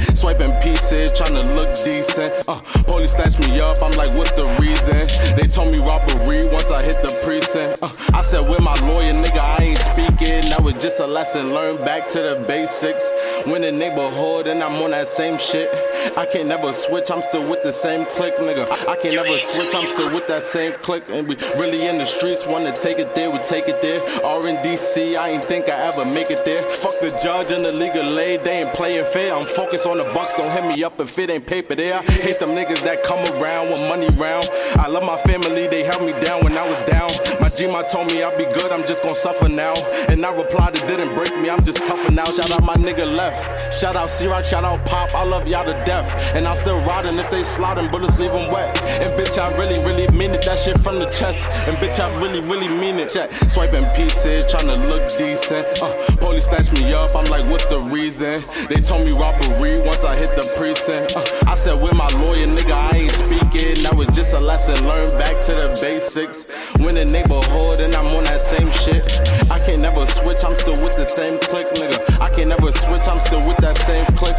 Trying 0.96 1.40
to 1.40 1.54
look 1.54 1.74
decent. 1.84 2.32
Uh, 2.48 2.60
police 2.84 3.12
snatch 3.12 3.38
me 3.38 3.60
up, 3.60 3.76
I'm 3.82 3.92
like, 3.96 4.14
what's 4.14 4.32
the 4.32 4.46
reason? 4.60 5.36
They 5.36 5.46
told 5.46 5.72
me 5.72 5.78
robbery 5.78 6.46
once 6.48 6.70
I 6.70 6.82
hit 6.82 7.02
the 7.02 7.12
precinct. 7.24 7.82
Uh, 7.82 7.90
I 8.16 8.22
said, 8.22 8.48
with 8.48 8.60
my 8.62 8.74
lawyer, 8.88 9.12
nigga, 9.12 9.40
I 9.40 9.62
ain't 9.62 9.78
speaking. 9.78 10.48
That 10.50 10.62
was 10.62 10.74
just 10.74 11.00
a 11.00 11.06
lesson 11.06 11.52
learned 11.52 11.84
back 11.84 12.08
to 12.08 12.20
the 12.20 12.44
basics. 12.48 13.10
When 13.44 13.62
the 13.62 13.72
neighborhood 13.72 14.46
and 14.46 14.62
I'm 14.62 14.74
on 14.82 14.92
that 14.92 15.08
same 15.08 15.38
shit. 15.38 15.68
I 16.16 16.24
can't 16.24 16.48
never 16.48 16.72
switch, 16.72 17.10
I'm 17.10 17.22
still 17.22 17.48
with 17.48 17.62
the 17.62 17.72
same 17.72 18.06
click, 18.16 18.36
nigga. 18.36 18.70
I 18.88 18.96
can't 18.96 19.16
never 19.16 19.36
switch, 19.38 19.74
I'm 19.74 19.86
still 19.86 20.12
with 20.12 20.26
that 20.28 20.42
same 20.42 20.72
click. 20.82 21.04
And 21.08 21.28
we 21.28 21.36
really 21.58 21.86
in 21.86 21.98
the 21.98 22.06
streets, 22.06 22.46
wanna 22.46 22.72
take 22.72 22.98
it 22.98 23.14
there, 23.14 23.30
we 23.30 23.38
take 23.40 23.68
it 23.68 23.82
there. 23.82 24.00
R 24.24 24.48
in 24.48 24.56
DC, 24.56 25.16
I 25.16 25.30
ain't 25.30 25.44
think 25.44 25.68
I 25.68 25.78
ever 25.88 26.04
make 26.04 26.30
it 26.30 26.42
there. 26.44 26.62
Fuck 26.70 27.00
the 27.00 27.18
judge 27.22 27.50
and 27.50 27.64
the 27.64 27.74
legal 27.76 28.18
aid, 28.18 28.44
they 28.44 28.60
ain't 28.62 28.72
playing 28.74 29.04
fair. 29.12 29.34
I'm 29.34 29.42
focused 29.42 29.86
on 29.86 29.98
the 29.98 30.04
bucks, 30.14 30.34
don't 30.36 30.50
hit 30.52 30.64
me 30.64 30.84
up 30.84 30.85
if 30.98 31.18
it 31.18 31.30
ain't 31.30 31.46
paper 31.46 31.74
there. 31.74 32.02
Hate 32.02 32.38
them 32.38 32.50
niggas 32.50 32.82
that 32.82 33.02
come 33.02 33.20
around 33.34 33.68
with 33.70 33.80
money 33.88 34.08
round. 34.16 34.48
I 34.76 34.88
love 34.88 35.04
my 35.04 35.16
family, 35.18 35.66
they 35.66 35.84
held 35.84 36.02
me 36.02 36.12
down 36.24 36.44
when 36.44 36.56
I 36.56 36.66
was 36.68 36.78
down. 36.88 37.10
My 37.40 37.48
G-Ma 37.48 37.82
told 37.82 38.12
me 38.12 38.22
I'd 38.22 38.38
be 38.38 38.44
good, 38.44 38.72
I'm 38.72 38.86
just 38.86 39.02
gonna 39.02 39.14
suffer 39.14 39.48
now. 39.48 39.74
And 40.08 40.24
I 40.24 40.34
replied, 40.34 40.76
it 40.76 40.86
didn't 40.86 41.14
break 41.14 41.36
me, 41.38 41.50
I'm 41.50 41.64
just 41.64 41.84
tougher 41.84 42.12
now. 42.12 42.24
Shout 42.24 42.50
out 42.52 42.62
my 42.62 42.76
nigga 42.76 43.06
left. 43.06 43.74
Shout 43.74 43.96
out 43.96 44.10
C-Rock, 44.10 44.44
shout 44.44 44.64
out 44.64 44.84
Pop, 44.86 45.14
I 45.14 45.24
love 45.24 45.46
y'all 45.48 45.64
to 45.64 45.72
death. 45.84 46.08
And 46.34 46.46
I'm 46.46 46.56
still 46.56 46.80
riding 46.82 47.18
if 47.18 47.30
they 47.30 47.44
sliding, 47.44 47.90
bullets 47.90 48.18
leave 48.18 48.32
them 48.32 48.52
wet. 48.52 48.80
And 48.82 49.12
bitch, 49.18 49.38
I 49.38 49.56
really, 49.56 49.78
really 49.84 50.08
mean 50.16 50.30
it, 50.30 50.42
that 50.46 50.58
shit 50.58 50.78
from 50.80 50.98
the 50.98 51.06
chest. 51.10 51.44
And 51.66 51.76
bitch, 51.78 51.98
I 51.98 52.14
really, 52.20 52.40
really 52.40 52.68
mean 52.68 52.98
it. 52.98 53.10
Check. 53.10 53.32
Swiping 53.48 53.86
pieces, 53.94 54.46
trying 54.46 54.74
to 54.74 54.80
look 54.88 55.08
decent. 55.16 55.82
Uh, 55.82 56.16
police 56.16 56.46
snatch 56.46 56.70
me 56.72 56.92
up, 56.92 57.10
I'm 57.14 57.28
like, 57.30 57.46
what's 57.46 57.66
the 57.66 57.80
reason? 57.80 58.44
They 58.68 58.76
told 58.76 59.06
me 59.06 59.12
robbery 59.12 59.80
once 59.80 60.04
I 60.04 60.16
hit 60.16 60.30
the 60.36 60.46
Uh, 60.88 61.24
I 61.46 61.54
said, 61.54 61.82
with 61.82 61.94
my 61.94 62.06
lawyer, 62.22 62.46
nigga, 62.46 62.74
I 62.76 62.98
ain't 62.98 63.10
speaking. 63.10 63.82
That 63.82 63.94
was 63.96 64.08
just 64.08 64.34
a 64.34 64.38
lesson 64.38 64.86
learned 64.86 65.18
back 65.18 65.40
to 65.42 65.54
the 65.54 65.76
basics. 65.80 66.44
When 66.78 66.94
the 66.94 67.04
neighborhood 67.04 67.80
and 67.80 67.94
I'm 67.94 68.06
on 68.14 68.24
that 68.24 68.40
same 68.40 68.70
shit. 68.70 69.02
I 69.50 69.58
can't 69.58 69.80
never 69.80 70.04
switch, 70.06 70.44
I'm 70.44 70.54
still 70.54 70.80
with 70.82 70.94
the 70.94 71.06
same 71.06 71.40
click, 71.40 71.66
nigga. 71.74 72.20
I 72.20 72.30
can't 72.30 72.48
never 72.48 72.70
switch, 72.70 73.02
I'm 73.08 73.18
still 73.18 73.40
with 73.48 73.56
that 73.58 73.76
same 73.76 74.06
click. 74.16 74.36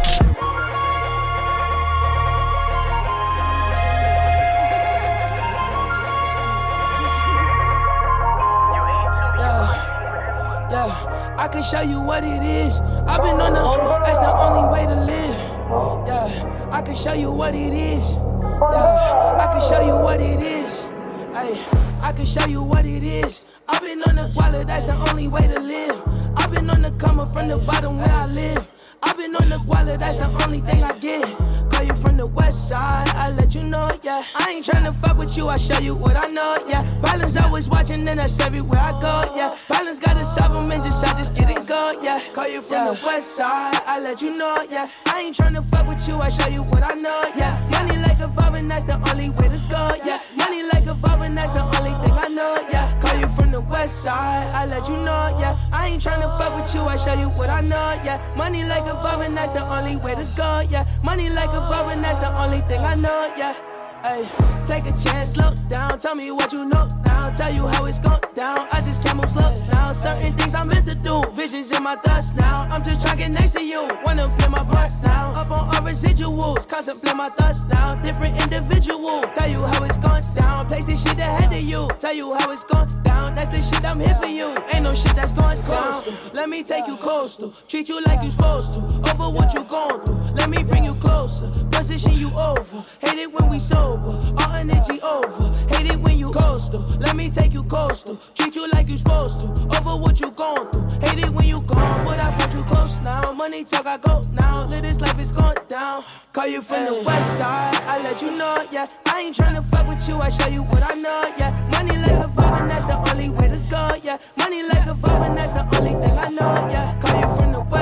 I 11.38 11.46
can 11.46 11.62
show 11.62 11.80
you 11.82 12.00
what 12.00 12.24
it 12.24 12.42
is. 12.42 12.80
I've 12.80 13.22
been 13.22 13.40
on 13.40 13.54
the, 13.54 14.02
that's 14.04 14.18
the 14.18 14.30
only 14.30 14.72
way 14.72 14.86
to 14.86 15.04
live. 15.04 15.57
Yeah, 15.68 16.70
I 16.72 16.80
can 16.80 16.96
show 16.96 17.12
you 17.12 17.30
what 17.30 17.54
it 17.54 17.74
is. 17.74 18.14
Yeah, 18.14 19.36
I 19.38 19.48
can 19.52 19.60
show 19.60 19.82
you 19.84 20.02
what 20.02 20.18
it 20.18 20.40
is. 20.40 20.86
Hey, 21.34 21.62
I 22.00 22.12
can 22.12 22.24
show 22.24 22.46
you 22.46 22.62
what 22.62 22.86
it 22.86 23.02
is. 23.02 23.44
I've 23.68 23.82
been 23.82 24.02
on 24.04 24.16
the 24.16 24.32
wallet, 24.34 24.66
that's 24.66 24.86
the 24.86 24.94
only 25.10 25.28
way 25.28 25.46
to 25.46 25.60
live. 25.60 26.02
I've 26.36 26.50
been 26.50 26.70
on 26.70 26.80
the 26.80 26.90
coming 26.92 27.26
from 27.26 27.48
the 27.48 27.58
bottom 27.58 27.98
where 27.98 28.08
I 28.08 28.26
live. 28.26 28.66
I've 29.02 29.16
been 29.16 29.34
on 29.36 29.48
the 29.48 29.56
guala, 29.56 29.98
that's 29.98 30.16
the 30.16 30.26
only 30.44 30.60
thing 30.60 30.82
I 30.82 30.96
get. 30.98 31.24
Call 31.70 31.84
you 31.84 31.94
from 31.94 32.16
the 32.16 32.26
west 32.26 32.68
side, 32.68 33.08
I 33.10 33.30
let 33.30 33.54
you 33.54 33.62
know, 33.64 33.88
yeah. 34.02 34.22
I 34.34 34.50
ain't 34.50 34.66
tryna 34.66 34.92
fuck 34.92 35.16
with 35.16 35.36
you, 35.36 35.48
I 35.48 35.56
show 35.56 35.78
you 35.78 35.94
what 35.94 36.16
I 36.16 36.26
know, 36.28 36.56
yeah. 36.66 36.88
Balance 37.00 37.36
always 37.36 37.68
watching, 37.68 38.08
and 38.08 38.18
that's 38.18 38.40
everywhere 38.40 38.80
I 38.80 38.90
go, 39.00 39.34
yeah. 39.36 39.54
Balance 39.68 39.98
got 40.00 40.16
a 40.16 40.24
seven 40.24 40.70
and 40.72 40.82
just 40.82 41.04
I 41.06 41.16
just 41.16 41.36
get 41.36 41.50
it 41.50 41.66
go, 41.66 41.98
yeah. 42.02 42.20
Call 42.34 42.48
you 42.48 42.60
from 42.60 42.94
the 42.94 43.00
west 43.04 43.36
side, 43.36 43.76
I 43.86 44.00
let 44.00 44.20
you 44.20 44.36
know, 44.36 44.56
yeah. 44.70 44.88
I 45.06 45.20
ain't 45.20 45.36
tryna 45.36 45.64
fuck 45.64 45.86
with 45.86 46.06
you, 46.08 46.16
I 46.18 46.30
show 46.30 46.48
you 46.48 46.62
what 46.62 46.82
I 46.82 46.94
know, 46.94 47.22
yeah. 47.36 47.54
Money 47.70 47.98
like 47.98 48.18
a 48.20 48.28
five, 48.28 48.54
and 48.54 48.70
that's 48.70 48.84
the 48.84 48.96
only 49.10 49.30
way 49.30 49.48
to 49.48 49.62
go, 49.70 49.88
yeah. 50.04 50.18
Money 50.36 50.64
like 50.64 50.86
a 50.86 50.94
five, 50.94 51.22
and 51.22 51.36
that's 51.36 51.52
the 51.52 51.62
only 51.62 51.90
thing 51.90 52.16
I 52.18 52.28
know, 52.28 52.56
yeah. 52.72 52.90
Call 53.00 53.16
you 53.20 53.28
from 53.28 53.52
the 53.52 53.60
west 53.70 54.02
side, 54.02 54.50
I 54.54 54.66
let 54.66 54.88
you 54.88 54.96
know, 54.96 55.36
yeah. 55.38 55.56
I 55.72 55.88
ain't 55.88 56.02
tryna 56.02 56.36
fuck 56.38 56.58
with 56.58 56.74
you, 56.74 56.82
I 56.82 56.96
show 56.96 57.14
you 57.14 57.28
what 57.30 57.50
I 57.50 57.60
know, 57.60 58.00
yeah. 58.04 58.18
Money 58.36 58.64
like 58.64 58.87
a 58.88 58.94
five, 59.02 59.20
and 59.20 59.36
that's 59.36 59.52
the 59.52 59.62
only 59.62 59.96
way 59.96 60.14
to 60.14 60.24
go, 60.36 60.60
yeah. 60.68 60.84
Money 61.02 61.30
like 61.30 61.50
a 61.50 61.60
and 61.92 62.02
that's 62.02 62.18
the 62.18 62.30
only 62.42 62.60
thing 62.62 62.80
I 62.80 62.94
know, 62.94 63.32
yeah. 63.36 63.67
Ay, 64.04 64.24
take 64.64 64.84
a 64.86 64.96
chance, 64.96 65.34
slow 65.34 65.52
down. 65.68 65.98
Tell 65.98 66.14
me 66.14 66.30
what 66.30 66.52
you 66.52 66.64
know 66.64 66.86
now. 67.04 67.30
Tell 67.30 67.52
you 67.52 67.66
how 67.66 67.84
it's 67.86 67.98
going 67.98 68.20
down. 68.34 68.66
I 68.70 68.80
just 68.80 69.02
can't 69.02 69.16
move 69.16 69.30
slow 69.30 69.50
now. 69.72 69.92
Certain 69.92 70.32
things 70.34 70.54
I'm 70.54 70.68
meant 70.68 70.88
to 70.88 70.94
do. 70.94 71.22
Visions 71.34 71.72
in 71.72 71.82
my 71.82 71.96
thoughts 71.96 72.34
now. 72.34 72.68
I'm 72.70 72.82
just 72.82 73.00
trying 73.02 73.18
to 73.18 73.22
get 73.24 73.32
next 73.32 73.52
to 73.52 73.64
you. 73.64 73.86
Wanna 74.04 74.26
play 74.38 74.48
my 74.48 74.62
part 74.64 74.92
now. 75.02 75.32
Up 75.34 75.50
on 75.50 75.74
our 75.74 75.82
residuals. 75.82 76.68
Contemplate 76.68 77.16
my 77.16 77.28
thoughts 77.30 77.64
now. 77.64 77.94
Different 77.96 78.40
individual. 78.42 79.20
Tell 79.36 79.48
you 79.48 79.60
how 79.62 79.84
it's 79.84 79.98
going 79.98 80.22
down. 80.34 80.66
Place 80.66 80.86
this 80.86 81.02
shit 81.02 81.18
ahead 81.18 81.52
of 81.52 81.60
you. 81.60 81.88
Tell 81.98 82.14
you 82.14 82.34
how 82.34 82.50
it's 82.50 82.64
going 82.64 82.88
down. 83.02 83.34
That's 83.34 83.50
the 83.50 83.62
shit 83.62 83.84
I'm 83.84 84.00
here 84.00 84.14
for 84.14 84.28
you. 84.28 84.54
Ain't 84.72 84.84
no 84.84 84.94
shit 84.94 85.14
that's 85.16 85.32
going 85.32 85.58
coastal. 85.62 86.14
Let 86.32 86.48
me 86.48 86.62
take 86.62 86.86
you 86.86 86.96
coastal. 86.96 87.52
Treat 87.66 87.88
you 87.88 88.00
like 88.04 88.22
you're 88.22 88.30
supposed 88.30 88.74
to. 88.74 88.80
Over 89.10 89.28
what 89.30 89.52
you're 89.52 89.64
going 89.64 90.00
through. 90.02 90.20
Let 90.34 90.50
me 90.50 90.62
bring 90.62 90.84
you 90.84 90.94
closer. 90.94 91.50
Position 91.70 92.12
you 92.12 92.30
over. 92.32 92.84
Hate 93.00 93.18
it 93.18 93.32
when 93.32 93.50
we 93.50 93.58
sober. 93.88 94.14
All 94.40 94.54
energy 94.54 95.00
over. 95.00 95.44
Hate 95.72 95.90
it 95.92 96.00
when 96.00 96.16
you 96.18 96.30
coastal. 96.30 96.80
Let 97.04 97.16
me 97.16 97.30
take 97.30 97.52
you 97.54 97.64
coastal. 97.64 98.16
Treat 98.34 98.54
you 98.54 98.68
like 98.70 98.90
you 98.90 98.98
supposed 98.98 99.40
to. 99.40 99.46
Over 99.76 99.96
what 100.02 100.20
you 100.20 100.30
going 100.30 100.66
through. 100.70 100.88
Hate 101.04 101.20
it 101.24 101.30
when 101.30 101.46
you 101.46 101.60
gone, 101.62 102.04
but 102.04 102.18
I 102.18 102.28
want 102.38 102.52
you 102.54 102.64
close 102.64 103.00
now. 103.00 103.32
Money 103.32 103.64
talk, 103.64 103.86
I 103.86 103.96
go 103.98 104.20
now. 104.32 104.64
Live 104.66 104.82
this 104.82 105.00
life 105.00 105.18
is 105.18 105.32
going 105.32 105.56
down. 105.68 106.04
Call 106.32 106.46
you 106.46 106.60
from 106.62 106.84
the 106.84 107.02
west 107.06 107.36
side. 107.38 107.74
I 107.94 108.02
let 108.02 108.20
you 108.22 108.36
know, 108.36 108.56
yeah. 108.72 108.86
I 109.06 109.20
ain't 109.24 109.36
tryna 109.36 109.64
fuck 109.64 109.88
with 109.88 110.06
you. 110.08 110.16
I 110.18 110.30
show 110.30 110.48
you 110.48 110.62
what 110.64 110.82
I 110.82 110.94
know, 110.94 111.22
yeah. 111.38 111.52
Money 111.72 111.96
like 111.98 112.24
a 112.24 112.28
five, 112.28 112.60
and 112.60 112.70
that's 112.70 112.84
the 112.84 112.96
only 113.10 113.30
way 113.30 113.48
to 113.48 113.60
go, 113.70 113.84
yeah. 114.04 114.18
Money 114.36 114.62
like 114.68 114.86
a 114.86 114.94
five, 114.94 115.24
and 115.26 115.36
that's 115.38 115.52
the 115.52 115.64
only 115.76 115.94
thing 116.02 116.16
I 116.26 116.28
know, 116.28 116.54
yeah. 116.74 116.86
Call 117.00 117.16
you 117.20 117.26
from 117.26 117.28
the 117.28 117.28
west 117.28 117.37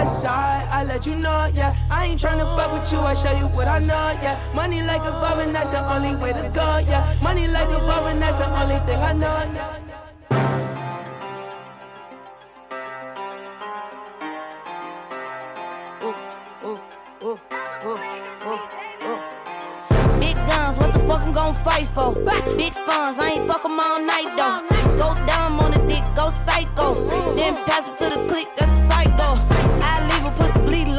side. 0.07 0.69
I 0.71 0.85
let 0.85 1.07
you 1.07 1.17
know, 1.17 1.51
yeah. 1.55 1.75
I 1.91 2.07
ain't 2.07 2.21
tryna 2.21 2.47
fuck 2.57 2.73
with 2.73 2.91
you. 2.93 2.99
I 3.01 3.15
show 3.15 3.33
you 3.37 3.49
what 3.49 3.69
I 3.69 3.79
know, 3.79 4.11
yeah. 4.23 4.39
Money 4.55 4.83
like 4.83 5.03
a 5.03 5.13
and 5.41 5.55
that's 5.55 5.69
the 5.69 5.83
only 5.93 6.15
way 6.17 6.33
to 6.33 6.49
go, 6.55 6.79
yeah. 6.79 7.17
Money 7.23 7.49
like 7.49 7.69
a 7.69 7.79
and 8.09 8.23
that's 8.23 8.37
the 8.37 8.49
only 8.61 8.79
thing 8.87 8.99
I 8.99 9.13
know, 9.13 9.53
yeah. 9.55 9.83
Big 20.21 20.37
guns, 20.49 20.77
what 20.79 20.93
the 20.93 20.99
fuck 21.01 21.21
I'm 21.21 21.33
gon' 21.33 21.55
fight 21.55 21.87
for? 21.89 22.15
Big 22.57 22.75
funds, 22.75 23.19
I 23.19 23.31
ain't 23.33 23.49
fuck 23.49 23.65
'em 23.65 23.79
all 23.79 24.01
night 24.01 24.31
though. 24.37 24.63
Go 24.99 25.15
dumb 25.27 25.61
on 25.61 25.73
the 25.73 25.79
dick, 25.89 26.05
go 26.15 26.29
psycho. 26.31 26.95
Then 27.37 27.57
pass 27.67 27.87
it 27.87 27.97
to 27.99 28.11
the 28.11 28.27
click, 28.29 28.49
that's 28.57 28.73
a 28.79 28.83
psycho. 28.89 29.29
I 29.83 29.96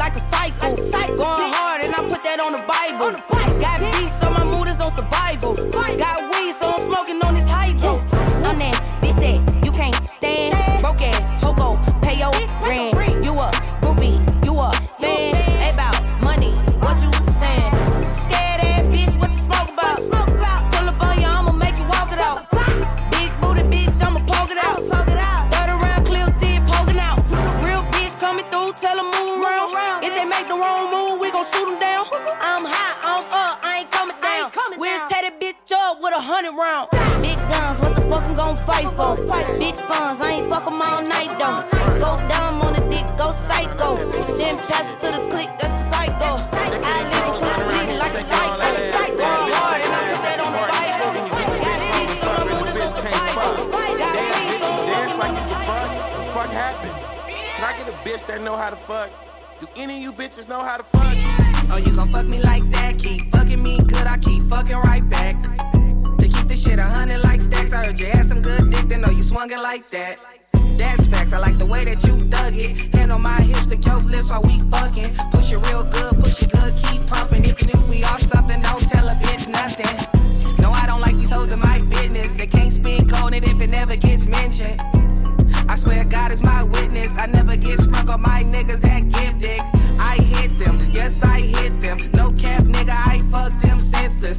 leave 0.08 0.16
a 0.16 0.28
bleeding 0.30 0.60
like 0.60 0.78
a 0.78 0.90
cycle. 0.90 1.16
Going 1.16 1.52
hard 1.52 1.80
and 1.82 1.94
I 1.94 2.00
put 2.08 2.22
that 2.24 2.40
on 2.40 2.52
the 2.52 2.62
Bible. 2.64 3.20
Got 3.60 3.80
beats, 3.80 4.20
so 4.20 4.30
my 4.30 4.44
mood 4.44 4.68
is 4.68 4.80
on 4.80 4.90
survival. 4.90 5.54
Got 5.54 6.22
weed, 6.30 6.54
so 6.54 6.68
I'm 6.68 6.80
smoking 6.80 6.97
a 36.18 36.20
hundred 36.20 36.54
round. 36.58 36.90
Big 37.22 37.38
guns, 37.48 37.78
what 37.78 37.94
the 37.94 38.00
fuck 38.10 38.24
I'm 38.24 38.34
gon' 38.34 38.56
fight 38.56 38.90
for? 38.98 39.14
Big 39.58 39.76
funds, 39.78 40.20
I 40.20 40.30
ain't 40.42 40.50
fuck 40.50 40.66
'em 40.66 40.82
all 40.82 41.00
night 41.02 41.30
though. 41.38 41.62
Go 42.02 42.10
dumb 42.26 42.60
on 42.60 42.72
the 42.74 42.82
dick, 42.90 43.06
go 43.16 43.30
psycho. 43.30 43.90
Then 44.36 44.58
pass 44.58 44.86
it 44.90 44.98
to 45.02 45.08
the 45.14 45.22
click, 45.30 45.50
that's 45.60 45.78
a 45.80 45.84
psycho. 45.90 46.30
I 46.50 46.74
live 46.74 47.22
in 47.22 47.34
pussy 47.38 47.94
like 48.02 48.14
a 48.14 48.24
psycho. 48.26 48.50
Going 49.14 49.52
hard 49.54 49.80
and 49.86 49.94
I 49.94 50.02
put 50.10 50.22
that 50.26 50.38
on 50.42 50.50
the 50.58 50.62
Bible. 50.74 51.10
Got 51.64 51.78
streets 51.86 52.24
on 52.26 52.34
the 52.38 52.46
mood, 52.50 52.66
it's 52.66 52.82
on 52.82 52.90
survival. 52.98 53.50
Got 54.02 54.12
wings 54.18 54.62
on 54.66 54.74
the 54.74 54.84
Dance 54.90 55.12
smoke, 55.14 55.22
like 55.22 55.34
you 55.38 55.42
on 55.42 55.48
can 55.48 55.60
fuck. 55.70 55.90
What 56.18 56.26
fuck 56.34 56.50
happened? 56.50 56.98
Can 57.54 57.62
I 57.62 57.72
get 57.78 57.86
a 57.94 57.96
bitch 58.02 58.26
that 58.26 58.40
know 58.42 58.56
how 58.56 58.70
to 58.70 58.80
fuck? 58.90 59.10
Do 59.60 59.66
any 59.76 59.98
of 59.98 60.02
you 60.02 60.12
bitches 60.12 60.48
know 60.48 60.62
how 60.68 60.78
to 60.78 60.82
fuck? 60.82 61.14
Oh, 61.70 61.76
you 61.76 61.94
gon' 61.94 62.08
fuck 62.08 62.26
me 62.26 62.42
like 62.42 62.64
that? 62.72 62.98
Keep 62.98 63.30
fucking 63.30 63.62
me 63.62 63.78
good, 63.86 64.06
I 64.08 64.16
keep 64.18 64.42
fucking 64.42 64.78
right 64.78 65.08
back. 65.08 65.36
Shit 66.78 66.86
a 66.86 66.90
hundred 66.90 67.24
like 67.24 67.40
stacks, 67.40 67.72
I 67.72 67.86
heard 67.86 67.98
you 67.98 68.06
had 68.06 68.28
some 68.28 68.40
good 68.40 68.70
dick, 68.70 68.86
then 68.86 69.00
know 69.00 69.10
you 69.10 69.24
swung 69.24 69.50
it 69.50 69.58
like 69.58 69.90
that. 69.90 70.16
That's 70.78 71.08
facts, 71.08 71.32
I 71.32 71.38
like 71.38 71.58
the 71.58 71.66
way 71.66 71.84
that 71.84 71.98
you 72.06 72.14
dug 72.30 72.54
it. 72.54 72.94
Hand 72.94 73.10
on 73.10 73.20
my 73.20 73.40
hips, 73.42 73.66
stick 73.66 73.84
your 73.84 73.98
lips 73.98 74.30
while 74.30 74.42
we 74.42 74.60
fucking. 74.70 75.10
Push 75.32 75.50
it 75.50 75.58
real 75.58 75.82
good, 75.82 76.14
push 76.22 76.40
it 76.40 76.52
good, 76.52 76.72
keep 76.78 77.04
pumping. 77.08 77.44
If 77.46 77.88
we 77.88 78.04
are 78.04 78.20
something, 78.20 78.62
don't 78.62 78.86
tell 78.86 79.08
a 79.08 79.14
bitch 79.18 79.48
nothing. 79.50 79.90
No, 80.62 80.70
I 80.70 80.86
don't 80.86 81.00
like 81.00 81.16
these 81.16 81.32
hoes 81.32 81.52
in 81.52 81.58
my 81.58 81.80
business. 81.90 82.30
They 82.34 82.46
can't 82.46 82.70
speak 82.70 83.12
on 83.22 83.34
it 83.34 83.42
if 83.48 83.60
it 83.60 83.70
never 83.70 83.96
gets 83.96 84.26
mentioned. 84.26 84.78
I 85.68 85.74
swear 85.74 86.04
God 86.08 86.30
is 86.30 86.44
my 86.44 86.62
witness. 86.62 87.18
I 87.18 87.26
never 87.26 87.56
get 87.56 87.80
sprung 87.80 88.08
on 88.08 88.22
my 88.22 88.44
niggas 88.54 88.82
that 88.86 89.02
give 89.02 89.34
dick. 89.42 89.60
I 89.98 90.14
hit 90.14 90.54
them, 90.62 90.78
yes 90.94 91.18
I 91.24 91.40
hit 91.40 91.80
them. 91.80 91.98
No 92.14 92.30
cap, 92.30 92.62
nigga, 92.62 92.94
I 92.94 93.18
fuck 93.32 93.50
them 93.62 93.80
senseless. 93.80 94.38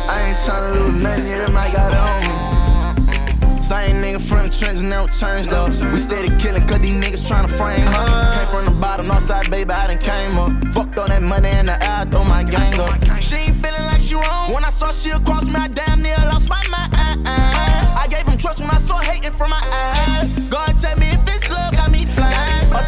I 0.09 0.29
ain't 0.29 0.39
tryna 0.39 0.75
lose 0.75 1.03
nothing, 1.03 1.39
them 1.39 1.57
I 1.57 1.73
got 1.73 1.95
on 1.95 2.21
me. 2.21 3.63
Same 3.63 3.97
nigga 4.03 4.21
from 4.21 4.49
the 4.49 4.55
trenches, 4.55 4.83
never 4.83 5.09
changed 5.09 5.51
though. 5.51 5.67
We 5.91 5.99
steady 5.99 6.29
killing, 6.39 6.67
cause 6.67 6.81
these 6.81 7.03
niggas 7.03 7.25
tryna 7.25 7.49
frame 7.49 7.89
up. 7.89 8.35
Came 8.35 8.47
from 8.47 8.75
the 8.75 8.81
bottom, 8.81 9.07
north 9.07 9.23
side, 9.23 9.51
baby, 9.51 9.71
I 9.71 9.87
done 9.87 9.99
came 9.99 10.39
up. 10.39 10.53
Fucked 10.75 10.99
all 10.99 11.09
that 11.09 11.23
money 11.23 11.49
in 11.49 11.67
the 11.67 11.91
air, 11.91 12.05
throw 12.05 12.25
my 12.25 12.45
gang 12.45 12.79
up. 12.79 13.03
She 13.23 13.37
ain't 13.37 13.57
feeling 13.57 13.85
like 13.87 14.03
she 14.03 14.15
wrong. 14.15 14.53
When 14.53 14.65
I 14.65 14.71
saw 14.71 14.93
she 14.93 15.11
across 15.11 15.47
me, 15.47 15.55
I 15.55 15.69
damn 15.69 16.03
near 16.03 16.17
lost 16.19 16.49
my 16.51 16.63
mind. 16.71 16.95
I 17.27 18.07
gave 18.11 18.29
him 18.29 18.37
trust 18.37 18.61
when 18.61 18.69
I 18.69 18.79
saw 18.81 18.99
hating 18.99 19.33
from 19.33 19.49
my 19.51 19.63
eyes. 19.73 20.39
God 20.51 20.77
tell 20.77 20.97
me 20.99 21.09
if 21.09 21.27
it's 21.27 21.49
love, 21.49 21.74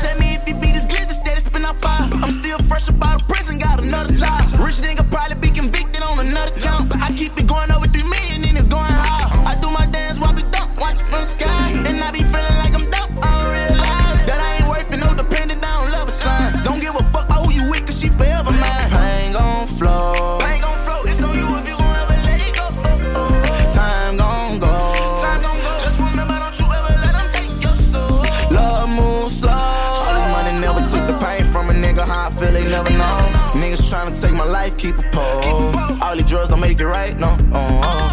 tell 0.00 0.18
me 0.18 0.34
if 0.34 0.44
he 0.44 0.52
beat 0.52 0.74
his 0.78 0.86
glizzy, 0.86 1.14
steady 1.20 1.40
spin 1.40 1.64
out 1.64 1.80
fire. 1.80 2.08
I'm 2.12 2.30
still 2.30 2.58
fresh 2.58 2.88
about 2.88 3.06
out 3.16 3.22
of 3.22 3.28
prison, 3.28 3.58
got 3.58 3.82
another 3.82 4.12
job. 4.14 4.40
Rich 4.60 4.80
nigga 4.84 5.08
probably 5.10 5.36
be 5.36 5.50
convicted 5.54 6.02
on 6.02 6.18
another 6.18 6.54
count. 6.60 6.94
I 6.96 7.12
keep 7.12 7.38
it 7.38 7.46
going 7.46 7.70
over 7.70 7.86
three 7.86 8.08
million 8.08 8.44
and 8.44 8.56
it's 8.58 8.68
going 8.68 8.84
high. 8.84 9.52
I 9.52 9.60
do 9.60 9.70
my 9.70 9.86
dance 9.86 10.18
while 10.18 10.34
we 10.34 10.42
dump, 10.50 10.78
watch 10.78 11.00
from 11.00 11.22
the 11.22 11.26
sky. 11.26 11.75
Niggas 33.86 33.92
tryna 33.92 34.20
take 34.20 34.32
my 34.32 34.44
life, 34.44 34.76
keep 34.76 34.98
a 34.98 35.02
pole. 35.12 36.02
All 36.02 36.16
these 36.16 36.26
drugs 36.26 36.48
don't 36.48 36.60
make 36.60 36.80
it 36.80 36.86
right, 36.86 37.16
no. 37.16 37.28
Uh, 37.52 37.80
uh. 37.84 38.08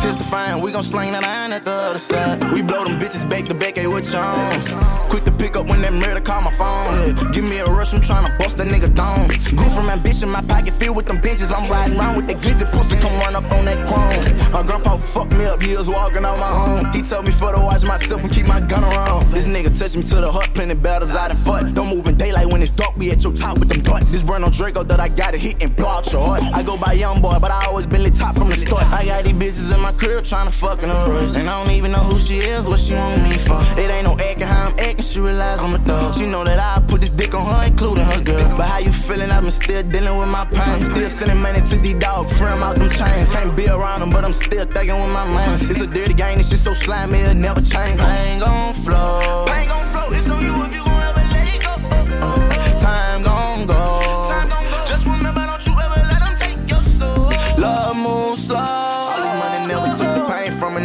Testifying, 0.54 0.64
we 0.64 0.72
gon' 0.72 0.84
sling 0.84 1.12
that 1.14 1.26
iron 1.26 1.54
at 1.54 1.66
the 1.66 1.72
other 1.72 2.00
side. 2.00 2.52
We 2.52 2.62
blow 2.62 2.84
them 2.84 3.00
bitches 3.00 3.28
back 3.30 3.46
to 3.46 3.54
back, 3.54 3.76
hey, 3.76 3.88
what 3.88 4.06
you 4.12 4.20
on? 4.20 5.10
Quick 5.10 5.24
to 5.26 5.32
pick 5.32 5.56
up 5.56 5.68
when 5.68 5.82
that 5.82 5.94
murder 5.94 6.22
call 6.22 6.42
my 6.42 6.52
phone. 6.54 7.32
Give 7.32 7.44
me 7.44 7.58
a 7.58 7.66
rush, 7.66 7.94
I'm 7.94 8.02
tryna 8.02 8.38
bust 8.38 8.58
that 8.58 8.68
nigga 8.68 8.94
down. 8.94 9.28
Grew 9.56 9.70
from 9.70 9.90
ambition, 9.90 10.30
my 10.30 10.42
pocket 10.42 10.74
filled 10.74 10.96
with 10.96 11.06
them 11.06 11.18
bitches. 11.18 11.52
I'm 11.52 11.70
riding 11.70 11.98
around 11.98 12.18
with 12.18 12.28
that 12.28 12.38
glizzy 12.38 12.70
pussy, 12.72 12.98
come 12.98 13.14
run 13.20 13.36
up 13.36 13.50
on 13.52 13.66
that 13.66 13.80
chrome. 13.88 14.52
My 14.52 14.64
grandpa 14.64 14.98
fucked 14.98 15.34
me 15.34 15.46
up, 15.46 15.62
he 15.62 15.76
was 15.76 15.90
walking 15.90 16.26
out 16.26 16.38
my 16.38 16.48
home. 16.48 16.94
He 16.94 17.02
told 17.02 17.26
me 17.26 17.32
for 17.32 17.52
to 17.54 17.60
watch 17.60 17.84
myself 17.84 18.24
and 18.24 18.32
keep 18.32 18.48
my 18.48 18.62
gun 18.62 18.84
around. 18.84 19.26
This 19.28 19.48
nigga 19.48 19.78
touched 19.78 19.98
me 19.98 20.04
to 20.04 20.16
the 20.16 20.32
heart, 20.32 20.54
plenty 20.54 20.76
battles 20.76 21.16
I 21.16 21.30
done 21.30 21.38
fought. 21.38 21.74
Don't 21.74 21.90
move 21.96 22.08
in 22.08 22.18
daylight 22.18 22.48
when 22.48 22.62
it's 22.62 22.72
dark, 22.72 22.98
be 22.98 23.12
at 23.12 23.24
your 23.24 23.34
top 23.34 23.60
with 23.60 23.70
them 23.70 23.82
butts. 23.84 24.12
This 24.12 24.22
brand 24.22 24.44
on 24.44 24.52
Draco 24.52 24.84
that 24.84 25.00
I 25.00 25.10
got 25.10 25.34
it 25.34 25.42
hit 25.42 25.62
and 25.62 25.76
blow 25.76 25.88
out 25.88 26.12
your 26.12 26.26
heart. 26.26 26.44
I 26.54 26.64
go 26.64 26.78
by 26.78 26.94
young 26.94 27.22
boy, 27.22 27.38
but 27.42 27.52
I 27.52 27.66
always 27.66 27.88
been 27.88 28.04
lit 28.04 28.14
top 28.14 28.36
from 28.38 28.50
the 28.50 28.56
start. 28.56 28.84
I 28.92 29.06
got 29.06 29.24
these 29.24 29.34
bitches 29.34 29.74
in 29.74 29.82
my 29.82 29.92
crib 29.94 30.24
tryna 30.44 30.54
fuck 30.54 30.84
in 30.84 30.90
a 30.90 31.10
rush. 31.10 31.36
And 31.36 31.50
I 31.50 31.64
don't 31.64 31.74
even 31.74 31.92
know 31.92 32.00
who 32.00 32.20
she 32.20 32.40
is, 32.40 32.66
what 32.66 32.80
she 32.80 32.94
want 32.94 33.22
me 33.24 33.34
for. 33.34 33.60
It 33.80 33.90
ain't 33.90 34.06
no 34.06 34.18
acting 34.20 34.48
how 34.48 34.68
I'm 34.68 34.80
acting, 34.80 35.02
she 35.02 35.20
realize 35.20 35.60
I'm 35.60 35.74
a 35.74 35.80
thug. 35.80 36.16
She 36.16 36.26
know 36.26 36.44
that 36.44 36.60
I 36.60 36.82
put 36.86 37.02
this 37.02 37.10
dick 37.10 37.34
on 37.34 37.46
her, 37.46 37.68
including 37.68 38.06
her 38.06 38.22
girl. 38.22 38.58
But 38.58 38.68
how 38.68 38.80
you 38.80 38.92
feeling? 38.92 39.32
I've 39.32 39.44
been 39.44 39.52
still 39.52 39.84
dealing 39.84 40.18
with 40.18 40.30
my 40.30 40.46
pain. 40.46 40.86
Still 40.86 41.10
sending 41.10 41.42
money 41.42 41.62
to 41.62 41.76
these 41.78 42.00
dog, 42.00 42.30
free 42.30 42.50
'em 42.50 42.64
out 42.64 42.76
them 42.76 42.90
chains. 42.90 43.32
Can't 43.32 43.56
be 43.56 43.68
around 43.68 44.02
them, 44.02 44.10
but 44.10 44.24
I'm 44.24 44.34
still 44.34 44.66
thinking 44.66 45.00
with 45.02 45.12
my 45.12 45.26
mind. 45.26 45.62
It's 45.62 45.82
a 45.82 45.88
dirty 45.88 46.14
game, 46.14 46.38
this 46.38 46.50
shit 46.50 46.60
so 46.60 46.74
slimy, 46.74 47.20
it'll 47.20 47.36
never 47.36 47.62
change. 47.62 48.00
Pain 48.00 48.40
gon' 48.40 48.74
flow. 48.74 49.46
Pain 49.48 49.68
gon' 49.68 49.86
flow, 49.88 50.10
it's 50.12 50.30
on 50.30 50.42
you 50.42 50.64
if 50.64 50.73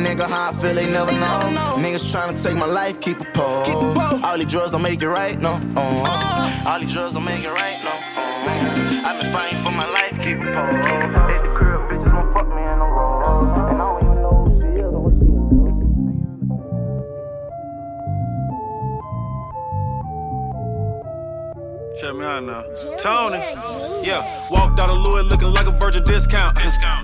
nigga. 0.08 0.28
How 0.28 0.50
I 0.50 0.52
feel, 0.52 0.74
they 0.74 0.90
never 0.90 1.12
know. 1.12 1.40
Niggas 1.78 2.04
tryna 2.12 2.42
take 2.42 2.56
my 2.56 2.66
life, 2.66 3.00
keep 3.00 3.20
a 3.20 3.24
pole. 3.24 4.24
All 4.24 4.36
these 4.36 4.46
drugs 4.46 4.72
don't 4.72 4.82
make 4.82 5.02
it 5.02 5.08
right, 5.08 5.38
no. 5.40 5.60
Uh, 5.76 6.64
all 6.66 6.80
these 6.80 6.92
drugs 6.92 7.14
don't 7.14 7.24
make 7.24 7.44
it 7.44 7.50
right, 7.50 7.82
no. 7.84 7.90
Uh, 7.90 9.06
I've 9.06 9.20
been 9.22 9.32
fighting 9.32 9.62
for 9.62 9.70
my 9.70 9.86
life, 9.86 10.14
keep 10.22 10.38
a 10.38 10.52
pole. 10.54 11.77
Check 22.28 22.44
me 22.44 22.50
out 22.50 22.66
now. 22.66 22.96
Tony. 22.98 23.38
Yeah, 24.06 24.22
walked 24.50 24.78
out 24.80 24.90
of 24.90 24.98
Louis 24.98 25.22
looking 25.22 25.52
like 25.52 25.66
a 25.66 25.70
virgin 25.70 26.04
discount. 26.04 26.58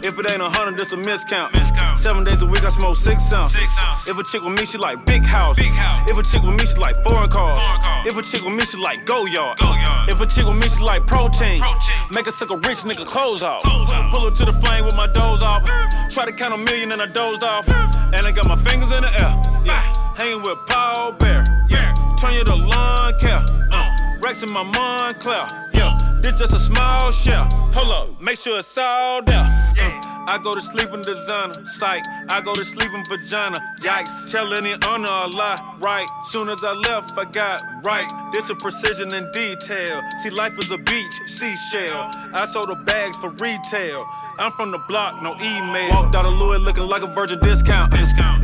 If 0.04 0.18
it 0.18 0.30
ain't 0.30 0.42
a 0.42 0.48
hundred, 0.48 0.80
it's 0.80 0.92
a 0.92 0.96
miscount. 0.96 1.98
Seven 1.98 2.24
days 2.24 2.42
a 2.42 2.46
week, 2.46 2.62
I 2.62 2.68
smoke 2.68 2.96
six 2.96 3.32
ounces. 3.32 3.70
If 4.06 4.18
a 4.18 4.24
chick 4.24 4.42
with 4.42 4.58
me, 4.58 4.66
she 4.66 4.78
like 4.78 5.04
big 5.06 5.24
houses. 5.24 5.72
If 6.08 6.16
a 6.16 6.22
chick 6.22 6.42
with 6.42 6.60
me, 6.60 6.66
she 6.66 6.76
like 6.76 6.96
foreign 7.02 7.30
cars. 7.30 7.62
If 8.06 8.16
a 8.16 8.22
chick 8.22 8.42
with 8.42 8.52
me, 8.52 8.64
she 8.64 8.76
like 8.78 9.04
go 9.06 9.24
yard. 9.26 9.58
If 10.08 10.20
a 10.20 10.26
chick 10.26 10.46
with 10.46 10.56
me, 10.56 10.68
she 10.68 10.82
like 10.82 11.06
protein. 11.06 11.62
Make 12.14 12.26
her 12.26 12.32
suck 12.32 12.50
a 12.50 12.56
rich 12.56 12.84
nigga 12.84 13.06
clothes 13.06 13.42
off. 13.42 13.62
Pull 13.62 14.28
her 14.28 14.30
to 14.30 14.44
the 14.44 14.52
flame 14.52 14.84
with 14.84 14.96
my 14.96 15.06
doze 15.06 15.42
off. 15.42 15.64
Try 16.10 16.26
to 16.26 16.32
count 16.32 16.54
a 16.54 16.58
million 16.58 16.92
and 16.92 17.00
I 17.00 17.06
dozed 17.06 17.44
off. 17.44 17.68
And 17.68 18.26
I 18.26 18.30
got 18.32 18.46
my 18.46 18.56
fingers 18.56 18.94
in 18.94 19.02
the 19.02 19.10
air. 19.10 19.32
Yeah, 19.64 19.92
hanging 20.16 20.42
with 20.42 20.58
Paul 20.66 21.12
Bear. 21.12 21.44
Yeah, 21.70 21.94
turn 22.20 22.34
you 22.34 22.44
to 22.44 22.54
lawn 22.54 23.18
care. 23.18 23.42
Uh, 23.72 23.83
Rex 24.24 24.42
in 24.42 24.50
my 24.54 24.64
Moncler. 24.64 25.46
Yeah, 25.74 25.98
this 26.22 26.32
just 26.34 26.54
a 26.54 26.58
small 26.58 27.12
shell. 27.12 27.46
Hold 27.74 27.90
up, 28.14 28.22
make 28.22 28.38
sure 28.38 28.58
it's 28.58 28.78
all 28.78 29.22
there. 29.22 29.44
Uh, 29.78 30.00
I 30.28 30.38
go 30.42 30.54
to 30.54 30.60
sleep 30.62 30.88
in 30.94 31.02
designer, 31.02 31.52
psych. 31.66 32.02
I 32.30 32.40
go 32.40 32.54
to 32.54 32.64
sleep 32.64 32.88
in 32.94 33.04
vagina, 33.04 33.58
yikes. 33.82 34.30
Tell 34.32 34.54
any 34.54 34.72
honor 34.86 35.12
a 35.12 35.26
lie, 35.36 35.76
right? 35.80 36.08
Soon 36.24 36.48
as 36.48 36.64
I 36.64 36.72
left, 36.72 37.18
I 37.18 37.26
got 37.26 37.62
right. 37.84 38.10
This 38.32 38.48
a 38.48 38.54
precision 38.54 39.12
and 39.12 39.30
detail. 39.34 40.00
See, 40.22 40.30
life 40.30 40.58
is 40.58 40.70
a 40.70 40.78
beach, 40.78 41.14
seashell. 41.26 42.10
I 42.32 42.46
sold 42.46 42.70
the 42.70 42.76
bags 42.76 43.18
for 43.18 43.28
retail. 43.28 44.06
I'm 44.38 44.50
from 44.52 44.72
the 44.72 44.78
block, 44.78 45.22
no 45.22 45.34
email. 45.36 45.90
Walked 45.90 46.14
out 46.14 46.26
of 46.26 46.32
Louis 46.34 46.58
looking 46.58 46.84
like 46.88 47.02
a 47.02 47.06
virgin 47.06 47.38
discount. 47.40 47.92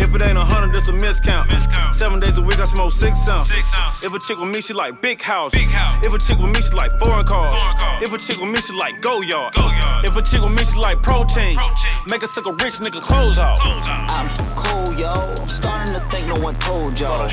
If 0.01 0.15
it 0.15 0.23
ain't 0.23 0.39
a 0.39 0.45
hundred, 0.45 0.75
it's 0.77 0.89
a 0.89 0.93
miscount. 0.93 1.51
Seven 1.93 2.21
days 2.21 2.39
a 2.39 2.43
week, 2.43 2.59
I 2.59 2.65
smoke 2.65 2.93
six 2.93 3.29
ounces. 3.29 3.67
If 4.03 4.13
a 4.15 4.19
chick 4.21 4.39
with 4.39 4.49
me, 4.49 4.61
she 4.61 4.73
like 4.73 5.03
big 5.03 5.21
houses. 5.21 5.69
If 6.03 6.13
a 6.13 6.19
chick 6.19 6.39
with 6.39 6.55
me, 6.55 6.63
she 6.63 6.73
like 6.75 6.93
foreign 6.99 7.27
cars. 7.27 7.59
If 8.03 8.13
a 8.13 8.19
chick 8.19 8.41
with 8.41 8.51
me, 8.51 8.61
she 8.61 8.73
like 8.75 9.01
go 9.01 9.21
yard. 9.23 9.53
If 10.05 10.17
a 10.17 10.23
chick 10.23 10.43
with 10.43 10.53
me, 10.53 10.65
she 10.65 10.79
like 10.79 11.03
protein. 11.03 11.57
Make 12.09 12.23
a 12.23 12.29
suck 12.29 12.47
a 12.47 12.53
rich 12.53 12.79
nigga 12.79 13.01
clothes 13.01 13.39
off. 13.39 13.61
I'm 13.63 14.29
too 14.31 14.45
cool, 14.57 14.95
yo. 14.95 15.11
I'm 15.11 15.49
starting 15.49 15.95
to 15.95 16.01
think 16.01 16.29
no 16.29 16.41
one 16.41 16.55
told 16.57 16.99
y'all. 16.99 17.29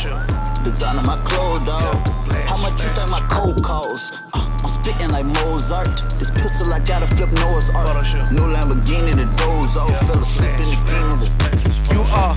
Designing 0.64 1.06
my 1.06 1.18
clothes, 1.24 1.60
dog. 1.60 2.27
How 2.48 2.58
much 2.62 2.84
you 2.84 2.90
think 2.96 3.12
my 3.12 3.22
coat 3.28 3.62
costs? 3.62 4.22
Uh, 4.34 4.58
I'm 4.64 4.70
spitting 4.70 5.10
like 5.10 5.26
Mozart. 5.26 5.88
This 6.18 6.32
pistol 6.32 6.74
I 6.74 6.80
gotta 6.80 7.08
flip 7.08 7.32
Noah's 7.44 7.70
Ark. 7.72 7.88
New 8.32 8.48
Lamborghini, 8.56 9.14
the 9.14 9.28
doze 9.36 9.78
off. 9.78 9.92
Fell 10.08 10.22
asleep 10.22 10.56
in 10.64 10.72
the 10.72 10.80
funeral. 10.88 11.30
You 11.92 12.02
are 12.16 12.36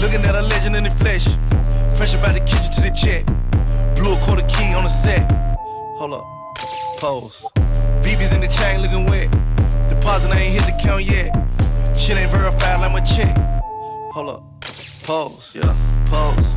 looking 0.00 0.22
at 0.28 0.34
a 0.34 0.42
legend 0.42 0.76
in 0.76 0.84
the 0.84 0.90
flesh. 1.02 1.26
Fresh 1.96 2.14
about 2.14 2.34
the 2.34 2.44
kitchen 2.44 2.70
to 2.76 2.80
the 2.84 2.92
check. 2.92 3.24
Blew 3.96 4.12
a 4.12 4.18
quarter 4.24 4.46
key 4.46 4.74
on 4.74 4.84
the 4.84 4.90
set. 5.02 5.30
Hold 5.98 6.14
up. 6.14 6.24
Pose. 6.98 7.42
BB's 8.04 8.34
in 8.34 8.40
the 8.40 8.48
chain 8.48 8.80
looking 8.80 9.06
wet. 9.06 9.30
Deposit 9.88 10.32
I 10.32 10.40
ain't 10.40 10.60
hit 10.60 10.64
the 10.68 10.78
count 10.82 11.04
yet. 11.04 11.32
Shit 11.96 12.18
ain't 12.18 12.30
verified 12.30 12.80
like 12.80 12.92
my 12.92 13.00
check. 13.00 13.36
Hold 14.12 14.28
up. 14.30 14.42
Pose. 15.02 15.52
Yeah. 15.54 15.74
Pose. 16.06 16.56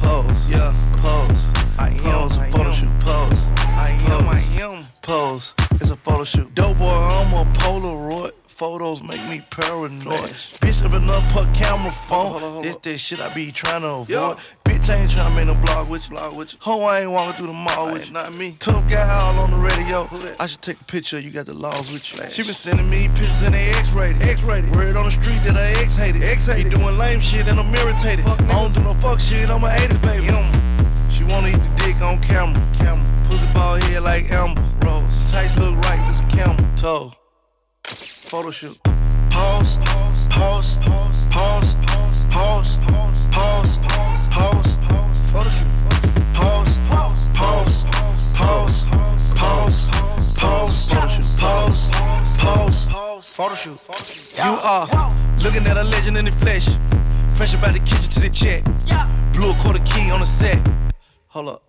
Pose. 0.00 0.50
Yeah. 0.50 0.70
Pose. 1.02 1.78
I 1.78 1.85
Photos 8.86 9.02
make 9.08 9.28
me 9.28 9.44
paranoid. 9.50 10.30
Bitch, 10.62 10.84
up 10.84 10.92
enough 10.92 11.32
put 11.32 11.52
camera 11.52 11.90
phone. 11.90 12.62
This 12.62 12.76
that 12.76 12.98
shit 12.98 13.20
I 13.20 13.34
be 13.34 13.50
trying 13.50 13.82
to 13.82 14.06
avoid. 14.06 14.36
Bitch, 14.64 14.88
I 14.88 14.98
ain't 14.98 15.10
trying 15.10 15.28
to 15.28 15.36
make 15.36 15.46
no 15.46 15.54
blog 15.66 15.88
with 15.88 16.08
you. 16.08 16.14
Blog 16.14 16.36
with 16.36 16.52
you. 16.52 16.58
Ho, 16.62 16.82
I 16.84 17.00
ain't 17.00 17.10
walking 17.10 17.32
through 17.32 17.46
the 17.48 17.52
mall 17.52 17.92
with 17.92 18.06
you. 18.06 18.12
Not 18.12 18.38
me. 18.38 18.54
Tough 18.60 18.88
guy 18.88 19.02
all 19.12 19.42
on 19.42 19.50
the 19.50 19.56
radio. 19.56 20.08
I 20.38 20.46
should 20.46 20.62
take 20.62 20.80
a 20.80 20.84
picture. 20.84 21.18
You 21.18 21.32
got 21.32 21.46
the 21.46 21.54
laws 21.54 21.92
with 21.92 22.04
you. 22.12 22.30
She 22.30 22.44
been 22.44 22.54
sending 22.54 22.88
me 22.88 23.08
pictures 23.08 23.42
in 23.42 23.54
the 23.54 23.58
X-rated. 23.58 24.22
X-rated. 24.22 24.70
Word 24.70 24.96
on 24.96 25.06
the 25.06 25.10
street 25.10 25.42
that 25.46 25.56
I 25.56 25.70
X-hated. 25.82 26.22
X-hated. 26.22 26.70
Doing 26.70 26.96
lame 26.96 27.18
shit 27.18 27.48
and 27.48 27.58
I'm 27.58 27.74
irritated. 27.74 28.24
I 28.24 28.36
don't 28.36 28.72
do 28.72 28.84
no 28.84 28.90
fuck 28.90 29.18
shit. 29.18 29.50
I'm 29.50 29.64
a 29.64 29.68
80s 29.68 30.02
baby. 30.06 30.26
She 31.10 31.24
wanna 31.24 31.48
eat 31.48 31.58
the 31.58 31.72
dick 31.82 32.00
on 32.02 32.22
camera. 32.22 32.54
Camera. 32.78 33.02
Pussy 33.26 33.52
ball 33.52 33.74
head 33.74 34.04
like 34.04 34.30
Amber. 34.30 34.62
Rose. 34.86 35.10
Tight 35.32 35.50
look 35.58 35.74
right. 35.86 35.98
This 36.06 36.20
a 36.20 36.26
camel. 36.28 36.76
Toe. 36.76 37.25
Photo 38.26 38.50
shoot. 38.50 38.76
Pause, 39.30 39.78
pause, 39.78 40.26
pause, 40.26 40.78
pause, 41.30 41.74
pause, 42.28 42.78
pause, 42.78 42.78
pause, 43.30 43.78
pause, 44.30 44.76
photo 45.30 45.48
shoot. 45.48 45.70
Pause, 46.34 46.78
pause, 46.82 47.78
pause. 47.84 48.86
You 54.36 54.52
are 54.62 54.88
looking 55.38 55.64
at 55.66 55.76
a 55.76 55.84
legend 55.84 56.18
in 56.18 56.24
the 56.24 56.32
flesh. 56.32 56.66
Fresh 57.36 57.54
about 57.54 57.74
the 57.74 57.80
kitchen 57.80 58.10
to 58.10 58.20
the 58.20 58.28
check. 58.28 58.64
Blew 59.34 59.50
a 59.50 59.54
quarter 59.62 59.82
key 59.84 60.10
on 60.10 60.18
the 60.18 60.26
set. 60.26 60.66
Hold 61.28 61.48
up. 61.48 61.65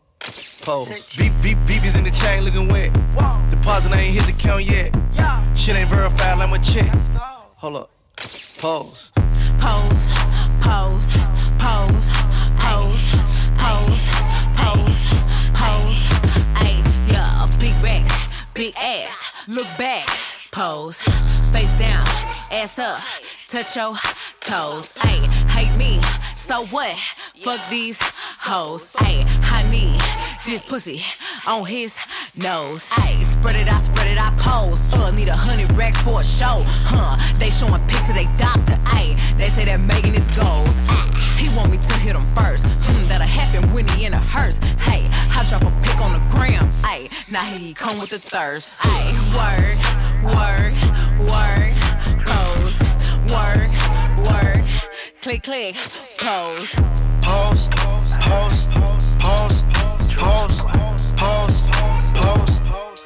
Pose. 0.62 0.90
B- 1.18 1.30
B- 1.42 1.56
BB's 1.66 1.96
in 1.98 2.04
the 2.04 2.12
chain 2.12 2.44
looking 2.44 2.68
wet. 2.68 2.94
Deposit 3.50 3.94
I 3.94 4.00
ain't 4.02 4.16
hit 4.16 4.26
the 4.26 4.38
count 4.38 4.64
yet. 4.66 4.94
Shit 5.58 5.76
ain't 5.76 5.90
verified 5.90 6.38
like 6.38 6.50
my 6.50 6.58
check. 6.58 6.92
Hold 7.58 7.76
up. 7.78 7.90
Pose. 8.60 9.12
Pose, 9.60 10.10
pose, 10.62 11.10
pose, 11.58 12.10
pose, 12.58 13.08
pose, 13.58 14.06
pose, 14.56 15.04
pose. 15.54 16.02
Ayy, 16.62 16.82
yeah, 17.12 17.48
big 17.60 17.74
racks, 17.84 18.28
big 18.54 18.74
ass. 18.78 19.34
Look 19.48 19.68
back, 19.78 20.08
pose, 20.52 21.02
face 21.52 21.78
down, 21.80 22.06
ass 22.52 22.78
up, 22.80 23.02
touch 23.48 23.76
your 23.76 23.96
toes. 24.42 24.98
Ayy, 25.00 25.26
hate 25.50 25.78
me, 25.78 26.02
so 26.36 26.66
what? 26.68 26.96
Fuck 27.44 27.60
these 27.70 28.00
hoes. 28.40 28.94
Ayy, 28.98 29.26
I 29.44 29.64
need 29.72 29.97
this 30.46 30.62
pussy 30.62 31.02
on 31.46 31.66
his 31.66 31.98
nose. 32.36 32.90
Ayy, 32.92 33.24
spread 33.24 33.56
it 33.56 33.68
out, 33.68 33.82
spread 33.82 34.10
it 34.10 34.18
out, 34.18 34.38
pose. 34.38 34.94
Uh, 34.94 35.12
need 35.12 35.28
a 35.28 35.36
hundred 35.36 35.72
racks 35.78 36.00
for 36.02 36.22
a 36.22 36.24
show. 36.24 36.64
Huh, 36.88 37.18
they 37.38 37.50
showing 37.50 37.82
pics 37.88 38.10
of 38.10 38.16
they 38.16 38.26
doctor. 38.38 38.74
Ayy, 38.96 39.16
they 39.38 39.50
say 39.50 39.66
that 39.66 39.80
Megan 39.80 40.16
is 40.16 40.28
goals. 40.38 40.76
He 41.38 41.50
want 41.56 41.72
me 41.72 41.78
to 41.78 41.94
hit 41.96 42.16
him 42.16 42.26
first. 42.34 42.66
Hmm, 42.86 43.08
that'll 43.08 43.28
happen 43.28 43.72
when 43.74 43.88
he 43.90 44.06
in 44.06 44.14
a 44.14 44.20
hearse. 44.20 44.58
Hey, 44.80 45.08
I 45.12 45.46
drop 45.50 45.64
a 45.64 45.72
pic 45.82 46.02
on 46.02 46.12
the 46.12 46.24
gram. 46.30 46.72
Ayy, 46.84 47.12
now 47.30 47.44
he 47.44 47.74
come 47.74 48.00
with 48.00 48.10
the 48.10 48.20
thirst. 48.20 48.76
Ayy, 48.80 49.14
work, 49.38 49.78
work, 50.34 50.74
work, 51.30 51.74
pose, 52.26 52.80
word, 53.30 53.70
word, 54.26 54.66
click, 55.22 55.44
click, 55.44 55.76
pose. 56.18 56.74
Pause, 57.22 57.70
pause, 57.70 58.68
pause, 59.20 59.77
pause, 60.18 60.64
pause, 61.16 61.70
pause, 62.14 62.60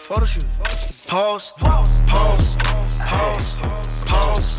photo 0.07 0.25
shoot. 0.25 0.45
Pause, 1.07 1.53
pause, 1.59 2.01
pause, 2.07 2.57
pause, 3.05 3.55
pause. 4.05 4.57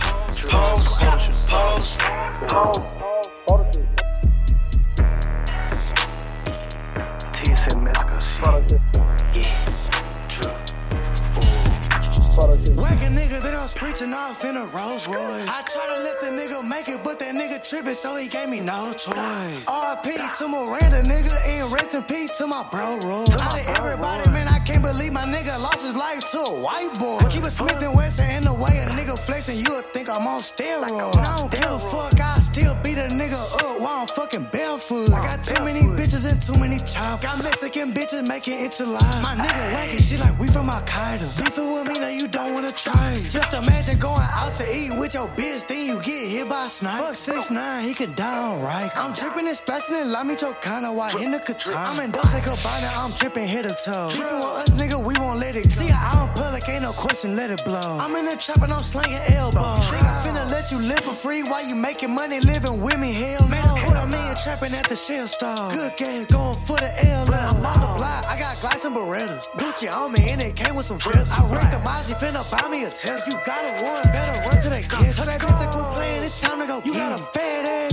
Pause, 0.50 1.96
pause, 2.48 3.01
that 14.00 14.14
off 14.14 14.44
in 14.44 14.56
a 14.56 14.64
Rolls 14.66 15.06
Royce. 15.06 15.46
I 15.48 15.60
try 15.68 15.84
to 15.84 16.02
let 16.02 16.20
the 16.20 16.32
nigga 16.32 16.66
make 16.66 16.88
it, 16.88 17.04
but 17.04 17.18
that 17.18 17.34
nigga 17.34 17.60
tripping, 17.60 17.94
so 17.94 18.16
he 18.16 18.26
gave 18.28 18.48
me 18.48 18.60
no 18.60 18.92
choice. 18.96 19.64
RP 19.68 20.16
to 20.38 20.48
Miranda, 20.48 21.02
nigga, 21.04 21.36
and 21.44 21.72
rest 21.74 21.94
in 21.94 22.02
peace 22.04 22.30
to 22.38 22.46
my 22.46 22.64
bro, 22.70 22.98
Roy. 23.04 23.24
Out 23.36 23.52
of 23.52 23.66
everybody, 23.76 24.30
man, 24.30 24.48
I 24.48 24.60
can't 24.60 24.82
believe 24.82 25.12
my 25.12 25.22
nigga 25.28 25.60
lost 25.60 25.84
his 25.84 25.96
life 25.96 26.24
to 26.32 26.38
a 26.38 26.60
white 26.62 26.94
boy. 26.98 27.18
Keep 27.28 27.44
it 27.44 27.52
Smith 27.52 27.82
and 27.82 27.94
Wesson 27.94 28.30
in 28.30 28.42
the 28.42 28.54
way 28.54 28.72
a 28.80 28.88
nigga 28.96 29.18
flexing, 29.18 29.60
you 29.60 29.74
would 29.76 29.92
think 29.92 30.08
I'm 30.08 30.26
on 30.26 30.40
steroids. 30.40 31.16
I 31.16 31.36
don't 31.36 31.52
give 31.52 31.68
a 31.68 31.78
fuck, 31.78 32.18
I 32.18 32.34
still 32.40 32.74
beat 32.82 32.96
a 32.96 33.08
nigga 33.12 33.36
up 33.60 33.80
while 33.80 34.00
I'm 34.00 34.06
fucking 34.08 34.48
barefoot. 34.52 35.12
I 35.12 35.28
got 35.28 35.44
too 35.44 35.62
many 35.64 35.84
and 36.24 36.40
too 36.40 36.58
many 36.60 36.78
chops. 36.78 37.22
Got 37.22 37.42
Mexican 37.42 37.92
bitches 37.92 38.28
making 38.28 38.58
enchiladas. 38.64 39.22
My 39.22 39.34
nigga 39.34 39.72
wagging 39.74 39.98
shit 39.98 40.20
like 40.20 40.38
we 40.38 40.46
from 40.46 40.68
Al 40.68 40.82
Qaeda. 40.82 41.26
Beefing 41.40 41.72
with 41.72 41.86
me, 41.88 41.94
now 41.98 42.08
you 42.08 42.28
don't 42.28 42.54
wanna 42.54 42.70
try. 42.70 43.16
Just 43.28 43.52
imagine 43.54 43.98
going 43.98 44.28
out 44.40 44.54
to 44.56 44.64
eat 44.64 44.92
with 44.98 45.14
your 45.14 45.28
bitch, 45.28 45.66
then 45.66 45.86
you 45.86 46.00
get 46.02 46.28
hit 46.28 46.48
by 46.48 46.66
a 46.66 46.68
snipe. 46.68 47.02
Fuck 47.02 47.14
6 47.14 47.50
9 47.50 47.84
he 47.84 47.94
could 47.94 48.14
die 48.14 48.56
right. 48.62 48.90
I'm 48.96 49.14
tripping 49.14 49.46
and 49.48 49.56
splashing 49.56 50.08
lime 50.08 50.30
each 50.30 50.44
kind 50.60 50.84
while 50.96 51.16
in 51.18 51.30
the 51.30 51.40
katana. 51.40 51.76
I'm 51.76 52.00
in 52.00 52.10
Dolce 52.10 52.40
Gabbana, 52.40 52.90
I'm 53.04 53.12
tripping 53.18 53.46
head 53.46 53.68
to 53.68 53.74
toe. 53.84 54.08
Beefing 54.10 54.36
with 54.36 54.62
us, 54.62 54.70
nigga, 54.70 55.02
we 55.02 55.14
won't 55.42 55.54
let 55.54 55.64
it 55.64 55.68
go. 55.68 55.86
See, 55.86 55.92
I'm 55.92 56.28
in 56.28 56.34
public, 56.34 56.68
ain't 56.68 56.82
no 56.82 56.92
question, 56.92 57.36
let 57.36 57.50
it 57.50 57.64
blow. 57.64 57.98
I'm 57.98 58.14
in 58.16 58.24
the 58.24 58.36
trap 58.36 58.62
and 58.62 58.72
I'm 58.72 58.80
slinging 58.80 59.20
elbows. 59.34 59.78
Think 59.90 60.04
I'm 60.04 60.16
finna 60.24 60.50
let 60.50 60.70
you 60.70 60.78
live 60.78 61.00
for 61.00 61.14
free 61.14 61.42
while 61.48 61.66
you 61.66 61.74
making 61.74 62.14
money 62.14 62.40
living 62.40 62.80
with 62.80 62.98
me? 62.98 63.12
Hell 63.12 63.48
no. 63.48 63.62
Put 63.86 63.96
a 63.96 64.06
million 64.06 64.34
trapping 64.42 64.74
at 64.74 64.88
the 64.88 64.96
shell 64.96 65.26
stall. 65.26 65.70
Good 65.70 65.96
gas 65.96 66.26
going 66.26 66.54
for 66.66 66.76
the 66.76 66.90
L. 67.06 67.24
I'm 67.32 67.66
on 67.66 67.80
the 67.80 67.90
block, 67.98 68.26
I 68.28 68.38
got 68.38 68.54
glass 68.60 68.82
some 68.82 68.94
Berettas. 68.94 69.48
Gucci 69.58 69.88
on 69.94 70.12
me 70.12 70.30
and 70.30 70.42
it 70.42 70.56
came 70.56 70.76
with 70.76 70.86
some 70.86 70.98
friends. 70.98 71.28
I 71.30 71.40
wrecked 71.50 71.72
the 71.72 71.80
Mozzie, 71.86 72.16
finna 72.18 72.42
buy 72.52 72.68
me 72.68 72.84
a 72.84 72.90
test. 72.90 73.26
If 73.26 73.34
you 73.34 73.40
got 73.44 73.62
a 73.64 73.84
warrant, 73.84 74.12
better 74.12 74.38
run 74.40 74.62
to 74.62 74.68
that 74.70 74.86
kid. 74.88 75.14
Tell 75.14 75.26
that 75.26 75.40
bitch 75.40 75.58
to 75.58 75.78
quit 75.78 75.94
playing, 75.94 76.22
it's 76.22 76.40
time 76.40 76.60
to 76.60 76.66
go. 76.66 76.80
You 76.84 76.92
got 76.92 77.20
a 77.20 77.24
fat 77.32 77.68
ass 77.68 77.91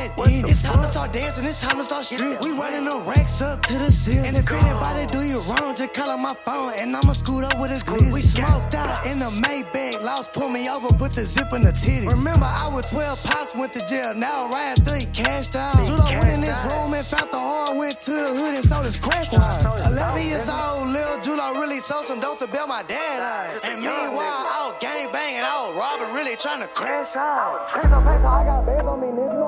and 0.00 0.10
you 0.10 0.16
working 0.16 0.40
at 0.40 0.46
D. 0.46 0.52
It's 0.52 0.62
time 0.62 0.82
to 0.82 0.88
start 0.88 1.12
dancing, 1.12 1.44
it's 1.44 1.60
time 1.60 1.76
to 1.78 1.84
start 1.84 2.04
strip. 2.04 2.44
We 2.44 2.52
running 2.52 2.84
the 2.84 3.00
racks 3.00 3.42
up 3.42 3.62
to 3.66 3.74
the 3.78 3.90
ceiling. 3.90 4.26
And 4.26 4.38
if 4.38 4.50
anybody 4.50 5.06
do 5.06 5.20
you 5.22 5.40
wrong, 5.52 5.74
just 5.74 5.92
call 5.94 6.10
on 6.10 6.20
my 6.20 6.32
phone 6.44 6.72
and 6.80 6.96
I'ma 6.96 7.12
scoot 7.12 7.44
up 7.44 7.60
with 7.60 7.70
a 7.70 7.80
glizzy. 7.84 8.12
We 8.12 8.22
smoked 8.22 8.74
out 8.74 9.04
in 9.06 9.18
the 9.18 9.30
Maybach, 9.42 10.02
lost 10.02 10.32
pull 10.32 10.48
me 10.48 10.68
over, 10.68 10.88
put 10.96 11.12
the 11.12 11.24
zip 11.24 11.52
in 11.52 11.62
the 11.62 11.72
titty. 11.72 12.06
Remember, 12.08 12.46
I 12.46 12.68
was 12.72 12.86
12 12.90 13.24
pops, 13.24 13.54
went 13.54 13.72
to 13.74 13.86
jail. 13.86 14.14
Now 14.14 14.48
Ryan 14.48 14.76
3 14.76 15.04
cashed 15.12 15.56
out. 15.56 15.76
Judo 15.84 16.04
went 16.04 16.24
in 16.24 16.40
this 16.40 16.60
room 16.72 16.94
and 16.94 17.04
found 17.04 17.30
the 17.32 17.38
horn, 17.38 17.78
went 17.78 18.00
to 18.02 18.12
the 18.12 18.30
hood 18.40 18.54
and 18.54 18.64
sold 18.64 18.86
his 18.86 18.96
crack 18.96 19.30
wine. 19.32 19.60
11 19.86 20.22
years 20.22 20.48
old, 20.48 20.88
Lil 20.88 21.20
Julo 21.20 21.60
really 21.60 21.80
sold 21.80 22.04
some 22.06 22.20
dope 22.20 22.38
to 22.38 22.46
bail 22.46 22.66
my 22.66 22.82
dad 22.82 23.22
out. 23.22 23.64
And 23.64 23.80
meanwhile, 23.80 24.44
I 24.48 24.70
was 24.70 24.74
gang 24.80 25.12
banging, 25.12 25.44
I 25.44 25.68
was 25.68 25.76
robbing, 25.76 26.14
really 26.14 26.36
trying 26.36 26.60
to 26.60 26.68
crash 26.68 27.14
out. 27.16 27.68
Peso, 27.70 28.00
peso, 28.00 28.26
I 28.26 28.44
got 28.44 28.66
bands 28.66 28.88
on 28.88 29.00
me, 29.00 29.08
nigga. 29.08 29.39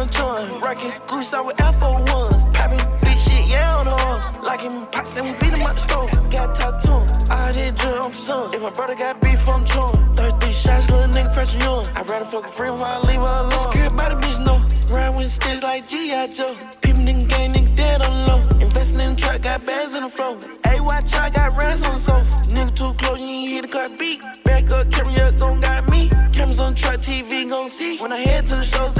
Baby, 0.00 0.10
then 0.10 0.38
come 0.40 0.48
join. 0.48 0.60
Rockin' 0.60 0.92
goose 1.06 1.34
out 1.34 1.46
with 1.46 1.56
F01. 1.56 2.54
Poppin' 2.54 3.00
big 3.00 3.18
shit, 3.18 3.46
yeah, 3.48 3.76
on 3.76 3.86
the. 3.86 4.42
Like 4.44 4.60
him, 4.60 4.86
pops 4.86 5.16
and 5.16 5.26
we 5.26 5.32
beat 5.38 5.54
him 5.54 5.62
out 5.62 5.74
the 5.74 5.80
stove. 5.80 6.10
Got 6.30 6.84
him. 6.84 7.30
I 7.30 7.52
did 7.52 7.76
drill, 7.76 8.04
I'm 8.04 8.14
son. 8.14 8.54
If 8.54 8.62
my 8.62 8.70
brother 8.70 8.94
got 8.94 9.20
beef, 9.20 9.48
I'm 9.48 9.64
chewing. 9.64 10.16
33 10.16 10.52
shots, 10.52 10.90
little 10.90 11.08
nigga 11.08 11.32
pressure 11.34 11.58
you 11.58 11.66
on. 11.66 11.86
I'd 11.96 12.08
rather 12.08 12.24
fuck 12.24 12.44
a 12.44 12.48
friend 12.48 12.80
while 12.80 13.02
I 13.02 13.06
leave 13.06 13.20
her 13.20 13.40
alone. 13.40 13.50
Scared 13.52 13.96
by 13.96 14.08
the 14.08 14.16
bitch, 14.16 14.38
no. 14.44 14.56
Ride 14.94 15.16
with 15.16 15.30
sticks 15.30 15.62
like 15.62 15.86
G.I. 15.86 16.26
Joe. 16.28 16.56
People 16.82 17.02
nigga 17.02 17.28
gang, 17.28 17.50
nigga 17.50 17.74
dead 17.76 18.02
on 18.02 18.26
low. 18.26 18.58
Investing 18.58 19.00
in 19.00 19.14
the 19.14 19.20
truck, 19.20 19.42
got 19.42 19.64
bags 19.66 19.94
in 19.94 20.02
the 20.02 20.08
flow. 20.08 20.38
Watch 20.90 21.14
out, 21.14 21.32
got 21.32 21.56
rats 21.56 21.82
on 21.82 21.94
the 21.94 21.98
sofa. 21.98 22.36
Nigga 22.54 22.74
too 22.74 22.92
close, 22.94 23.20
you 23.20 23.26
ain't 23.26 23.52
hear 23.52 23.62
the 23.62 23.68
car 23.68 23.88
beat. 23.96 24.22
Back 24.44 24.70
up, 24.72 24.90
camera, 24.90 25.32
gon' 25.32 25.60
got 25.60 25.88
me. 25.88 26.10
Cameras 26.32 26.60
on 26.60 26.74
the 26.74 26.78
truck, 26.80 27.00
TV 27.00 27.48
gon' 27.48 27.68
see. 27.68 27.96
When 27.98 28.12
I 28.12 28.18
head 28.18 28.46
to 28.48 28.56
the 28.56 28.62
shows, 28.62 28.99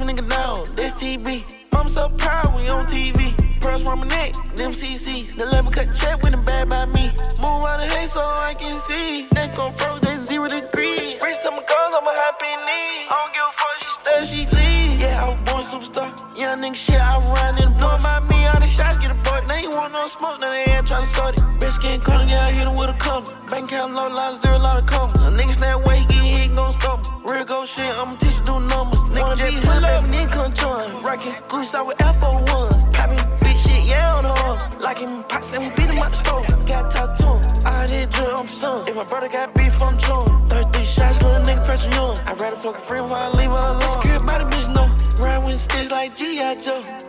a 0.00 0.04
nigga 0.04 0.28
down, 0.28 0.72
that's 0.76 0.94
TB. 0.94 1.54
I'm 1.72 1.88
so 1.88 2.08
proud 2.10 2.54
we 2.54 2.68
on 2.68 2.86
TV. 2.86 3.34
Pearls 3.60 3.82
round 3.84 4.00
my 4.00 4.06
neck, 4.08 4.32
them 4.54 4.72
CCs. 4.72 5.36
The 5.36 5.46
level 5.46 5.70
cut 5.72 5.92
check 5.92 6.22
with 6.22 6.32
them 6.32 6.44
bad 6.44 6.68
by 6.68 6.86
me. 6.86 7.10
Move 7.42 7.66
out 7.66 7.82
of 7.82 7.90
hate 7.90 8.08
so 8.08 8.20
I 8.20 8.54
can 8.54 8.78
see. 8.78 9.26
Neck 9.34 9.58
on 9.58 9.72
froze, 9.72 10.00
that's 10.00 10.26
zero 10.26 10.48
degrees. 10.48 11.22
Reach 11.22 11.42
to 11.42 11.50
my 11.50 11.62
cars, 11.62 11.94
I'm 11.98 12.06
a 12.06 12.14
happy 12.14 12.52
knee. 12.66 13.08
I 13.08 13.14
don't 13.18 13.32
give 13.34 13.42
a 13.42 13.52
fuck, 13.58 13.76
she 13.82 13.90
stay, 13.98 14.20
she 14.24 14.40
leave. 14.56 15.00
Yeah, 15.00 15.24
I 15.24 15.28
was 15.30 15.38
born 15.50 15.64
superstar. 15.64 16.38
Young 16.38 16.60
nigga 16.62 16.74
shit, 16.74 17.00
I 17.00 17.18
run 17.18 17.62
in 17.62 17.72
the 17.72 17.78
blow. 17.78 17.96
about 17.96 18.28
me, 18.28 18.46
all 18.46 18.60
the 18.60 18.66
shots 18.66 18.98
get 18.98 19.10
a 19.10 19.14
aborted. 19.14 19.48
They 19.48 19.66
ain't 19.66 19.74
want 19.74 19.92
no 19.92 20.06
smoke, 20.06 20.40
now 20.40 20.50
they 20.50 20.64
ain't 20.64 20.86
tryna 20.86 21.06
sort 21.06 21.34
it. 21.34 21.42
Bitch 21.58 21.80
getting 21.82 22.00
color, 22.00 22.24
yeah, 22.24 22.46
I 22.46 22.52
hit 22.52 22.66
him 22.66 22.76
with 22.76 22.90
a 22.90 22.98
color. 22.98 23.24
Bank 23.50 23.72
account 23.72 23.94
low, 23.94 24.08
lot 24.08 24.38
zero, 24.38 24.58
lot 24.58 24.78
of 24.78 24.86
commas. 24.86 25.14
A 25.26 25.30
nigga 25.30 25.52
snap 25.52 25.86
way, 25.86 26.04
get 26.08 26.22
hit, 26.22 26.54
gon' 26.54 26.72
stop. 26.72 27.06
Real 27.28 27.44
go 27.44 27.64
shit, 27.64 27.90
I'ma 27.98 28.16
teach 28.16 28.38
you 28.38 28.44
do 28.44 28.60
numbers. 28.60 29.02
Nigga 29.12 29.36
just 29.36 29.67
join. 31.16 31.48
Goose 31.48 31.74
out 31.74 31.86
with 31.86 31.96
F01. 31.98 32.92
Poppin' 32.92 33.38
big 33.40 33.56
shit, 33.56 33.84
yeah, 33.84 34.14
on 34.14 34.24
horn. 34.24 34.80
Like 34.80 34.98
him, 34.98 35.24
pops 35.24 35.52
and 35.52 35.64
we 35.64 35.70
beat 35.70 35.90
him 35.90 35.98
out 35.98 36.10
the 36.10 36.16
stove. 36.16 36.46
Got 36.66 37.20
him. 37.20 37.64
I 37.66 37.86
did 37.86 38.10
drill, 38.10 38.36
I'm 38.38 38.48
son. 38.48 38.88
If 38.88 38.96
my 38.96 39.04
brother 39.04 39.28
got 39.28 39.54
beef, 39.54 39.82
I'm 39.82 39.98
chewing. 39.98 40.48
33 40.48 40.84
shots, 40.84 41.22
little 41.22 41.40
nigga 41.42 41.64
pressure 41.64 41.90
you. 41.90 42.14
I'd 42.26 42.40
rather 42.40 42.56
fuck 42.56 42.76
a 42.76 42.78
friend 42.78 43.04
before 43.04 43.18
I 43.18 43.28
leave 43.30 43.50
her 43.50 43.56
alone. 43.56 43.82
Scared 43.82 44.26
by 44.26 44.38
the 44.38 44.44
bitch, 44.44 44.68
no. 44.74 45.24
Ride 45.24 45.44
with 45.44 45.58
sticks 45.58 45.90
like 45.90 46.14
G.I. 46.16 46.54
Joe. 46.56 47.07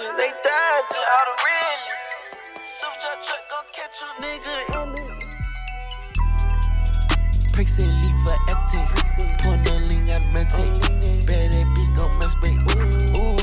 Dodging, 0.00 0.16
they 0.16 0.32
dodging 0.42 1.04
all 1.12 1.24
the 1.28 1.34
realest. 1.44 2.08
Super 2.62 3.14
truck 3.22 3.44
gon' 3.50 3.68
catch 3.72 4.00
you, 4.00 4.10
nigga. 4.22 4.56
Pricks 7.52 7.78
and 7.78 7.92
leave 8.02 8.18
for 8.24 8.36
ethics. 8.48 8.94
Pour 9.42 9.56
no 9.56 9.72
lean 9.86 10.10
out 10.10 10.22
of 10.22 10.48
take. 10.48 10.74
Bad 11.26 11.52
that 11.52 11.66
bitch 11.74 11.90
gon' 11.96 12.12
masturbate. 12.20 12.60
Ooh. 13.18 13.36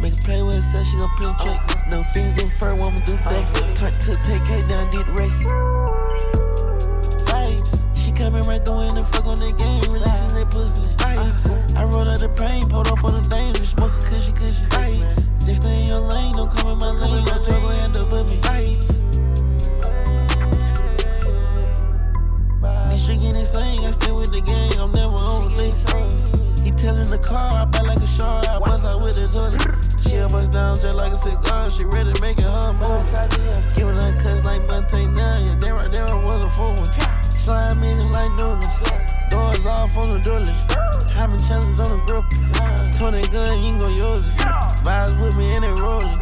Make 0.00 0.14
a 0.14 0.16
play 0.22 0.42
with 0.42 0.54
herself, 0.56 0.86
she 0.86 0.96
gon' 0.96 1.10
penetrate. 1.18 1.60
No 1.90 2.02
fins 2.14 2.38
in 2.38 2.48
fur, 2.58 2.74
woman 2.74 3.02
do 3.04 3.12
that. 3.12 3.74
Turn 3.74 3.92
to 3.92 4.16
take 4.22 4.44
K 4.44 4.62
down, 4.68 4.90
did 4.90 5.08
race. 5.08 5.44
Vibes. 7.28 7.86
She 7.96 8.12
coming 8.12 8.42
right 8.44 8.64
through 8.64 8.90
the 8.90 9.04
fuck 9.04 9.26
on 9.26 9.36
the 9.36 9.52
game. 9.52 9.92
Releasing 9.92 10.38
that 10.38 10.50
pussy. 10.50 10.96
Vibes. 10.96 11.67
I 11.88 12.10
out 12.10 12.18
the 12.20 12.28
pain, 12.28 12.62
pulled 12.68 12.88
up 12.88 13.02
on 13.04 13.14
the. 13.14 13.22
We 13.58 13.64
smoking 13.64 14.02
cushy, 14.02 14.32
cushy. 14.32 14.64
Vibes. 14.68 15.32
Just 15.44 15.64
stay 15.64 15.82
in 15.82 15.88
your 15.88 16.00
lane, 16.00 16.32
don't 16.32 16.50
come 16.50 16.72
in 16.72 16.78
my 16.78 16.90
lane. 16.92 17.24
My 17.24 17.38
truck 17.40 17.62
gon' 17.62 17.74
end 17.80 17.96
up 17.96 18.10
with 18.12 18.28
me. 18.28 18.36
Vibes. 18.36 18.98
These 22.90 23.02
street 23.02 23.20
getting 23.20 23.36
insane, 23.36 23.84
I 23.84 23.90
stay 23.90 24.12
with 24.12 24.30
the 24.30 24.40
gang, 24.40 24.72
I'm 24.80 24.92
never 24.92 25.16
on 25.16 25.48
release. 25.48 25.84
He 26.62 26.70
telling 26.72 27.08
the 27.08 27.18
car, 27.18 27.50
I 27.52 27.64
bite 27.64 27.84
like 27.84 28.00
a 28.00 28.06
shark, 28.06 28.48
I 28.48 28.58
bust 28.58 28.84
out 28.84 29.00
with 29.00 29.16
the 29.16 29.28
toilet. 29.28 29.62
She 30.08 30.16
a 30.16 30.26
bust 30.28 30.52
down 30.52 30.76
just 30.76 30.94
like 30.94 31.12
a 31.12 31.16
cigar, 31.16 31.68
she 31.70 31.84
ready 31.84 32.12
to 32.12 32.20
make 32.20 32.38
it 32.38 32.44
her 32.44 32.72
move. 32.72 33.06
Giving 33.76 33.96
her 33.96 34.12
cuts 34.20 34.44
like 34.44 34.66
now, 34.66 35.38
yeah, 35.38 35.54
that 35.56 35.72
right 35.72 35.90
there 35.90 36.04
was 36.04 36.36
a 36.36 36.48
fool 36.50 36.74
one. 36.74 36.92
Slide 37.22 37.78
me 37.78 37.90
in 37.90 38.12
like 38.12 38.32
noodles, 38.32 38.66
doors 39.62 39.80
off 39.80 39.98
on 39.98 40.14
the 40.14 40.20
dolly. 40.20 40.52
Having 41.16 41.38
challenges 41.38 41.80
on 41.80 41.98
the 41.98 42.04
grip. 42.06 42.24
20 42.98 43.28
gun, 43.28 43.62
you 43.62 43.70
gon' 43.78 43.92
use 43.92 44.28
it. 44.28 44.34
Vibes 44.84 45.20
with 45.20 45.36
me 45.36 45.54
and 45.54 45.64
it 45.64 45.80
rolling. 45.80 46.18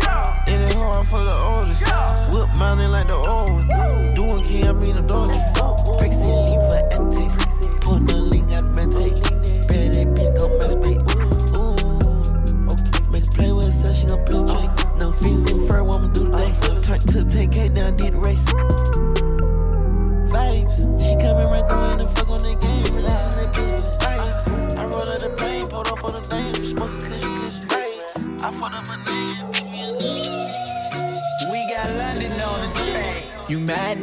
It 0.48 0.72
hard 0.74 1.06
for 1.06 1.18
the 1.18 1.36
oldest. 1.44 2.34
Whip 2.34 2.48
mounting 2.58 2.90
like 2.90 3.06
the 3.08 3.14
old. 3.14 3.66
Doing 4.14 4.42
key, 4.44 4.64
I 4.64 4.72
mean 4.72 4.96
the 4.96 5.02
Dodgers. 5.02 5.52
Breaks 5.98 6.20
and 6.26 6.65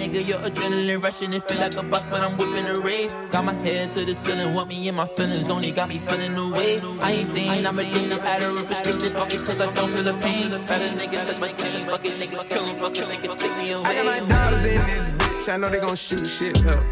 nigga? 0.04 0.28
Your 0.28 0.40
adrenaline 0.40 1.04
rushing. 1.04 1.34
It 1.34 1.44
feel 1.44 1.60
like 1.60 1.76
a 1.76 1.84
bus, 1.84 2.08
but 2.08 2.22
I'm 2.22 2.38
whipping 2.38 2.66
a 2.66 2.80
rave. 2.80 3.14
Got 3.30 3.46
my 3.46 3.54
head 3.54 3.92
to 3.94 4.06
the 4.06 4.14
ceiling, 4.14 4.54
want 4.54 4.70
me 4.70 4.88
in 4.88 4.96
my 4.96 5.06
feelings. 5.06 5.50
Only 5.50 5.72
got 5.72 5.90
me 5.90 6.00
feeling 6.00 6.36
the 6.36 6.50
way. 6.50 6.78
I 7.02 7.12
ain't 7.12 7.28
seen, 7.28 7.66
I'm 7.66 7.80
addicted, 7.80 8.20
out 8.20 8.42
of 8.42 8.70
restricted. 8.70 9.12
Fuck 9.12 9.34
it, 9.34 9.46
cause 9.46 9.62
I 9.62 9.72
don't 9.74 9.92
feel 9.92 10.04
the 10.04 10.18
pain. 10.20 10.50
Better 10.66 10.90
nigga 10.98 11.26
touch 11.26 11.40
my 11.40 11.48
chain. 11.50 11.86
Fuck 11.86 12.06
it, 12.06 12.14
nigga, 12.20 12.50
kill 12.50 12.66
him. 12.66 12.76
Fuck 12.78 12.98
it, 12.98 13.08
nigga, 13.08 13.38
take 13.38 13.58
me 13.58 13.72
away. 13.72 13.86
I 13.86 13.96
got 13.96 14.06
my 14.06 14.20
dogs 14.28 14.66
in 14.66 14.76
this 14.86 15.10
bitch, 15.10 15.54
I 15.54 15.58
know 15.58 15.70
they 15.70 15.80
gon' 15.80 15.96
shoot 15.96 16.26
shit 16.28 16.66
up. 16.66 16.84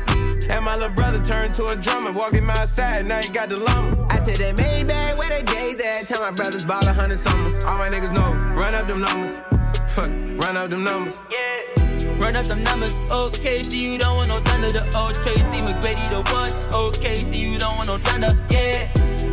And 0.49 0.65
my 0.65 0.73
little 0.73 0.89
brother 0.89 1.23
turned 1.23 1.53
to 1.55 1.67
a 1.67 1.75
drummer, 1.75 2.11
walking 2.11 2.45
my 2.45 2.65
side, 2.65 3.05
now 3.05 3.21
he 3.21 3.29
got 3.29 3.49
the 3.49 3.57
llama. 3.57 4.07
I 4.09 4.19
said 4.19 4.37
that 4.37 4.55
Maybach 4.57 5.17
where 5.17 5.29
the 5.29 5.45
gays 5.45 5.79
at. 5.79 6.07
Tell 6.07 6.21
my 6.21 6.31
brothers 6.31 6.65
ball 6.65 6.85
a 6.85 6.93
hundred 6.93 7.19
summers. 7.19 7.63
All 7.63 7.77
my 7.77 7.89
niggas 7.89 8.13
know, 8.13 8.33
run 8.59 8.75
up 8.75 8.87
them 8.87 9.01
numbers. 9.01 9.39
Fuck, 9.89 10.09
run 10.41 10.57
up 10.57 10.69
them 10.69 10.83
numbers. 10.83 11.21
Run 12.21 12.35
up 12.35 12.45
them 12.45 12.63
numbers, 12.63 12.93
okay, 13.11 13.63
see 13.63 13.93
you 13.93 13.97
don't 13.97 14.15
want 14.15 14.29
no 14.29 14.39
thunder. 14.41 14.71
The 14.71 14.85
old 14.95 15.15
Tracy 15.15 15.57
McGrady, 15.65 16.07
the 16.11 16.21
one, 16.31 16.53
okay, 16.71 17.15
see 17.15 17.41
you 17.41 17.57
don't 17.57 17.75
want 17.77 17.87
no 17.87 17.97
thunder, 17.97 18.37
yeah. 18.51 18.87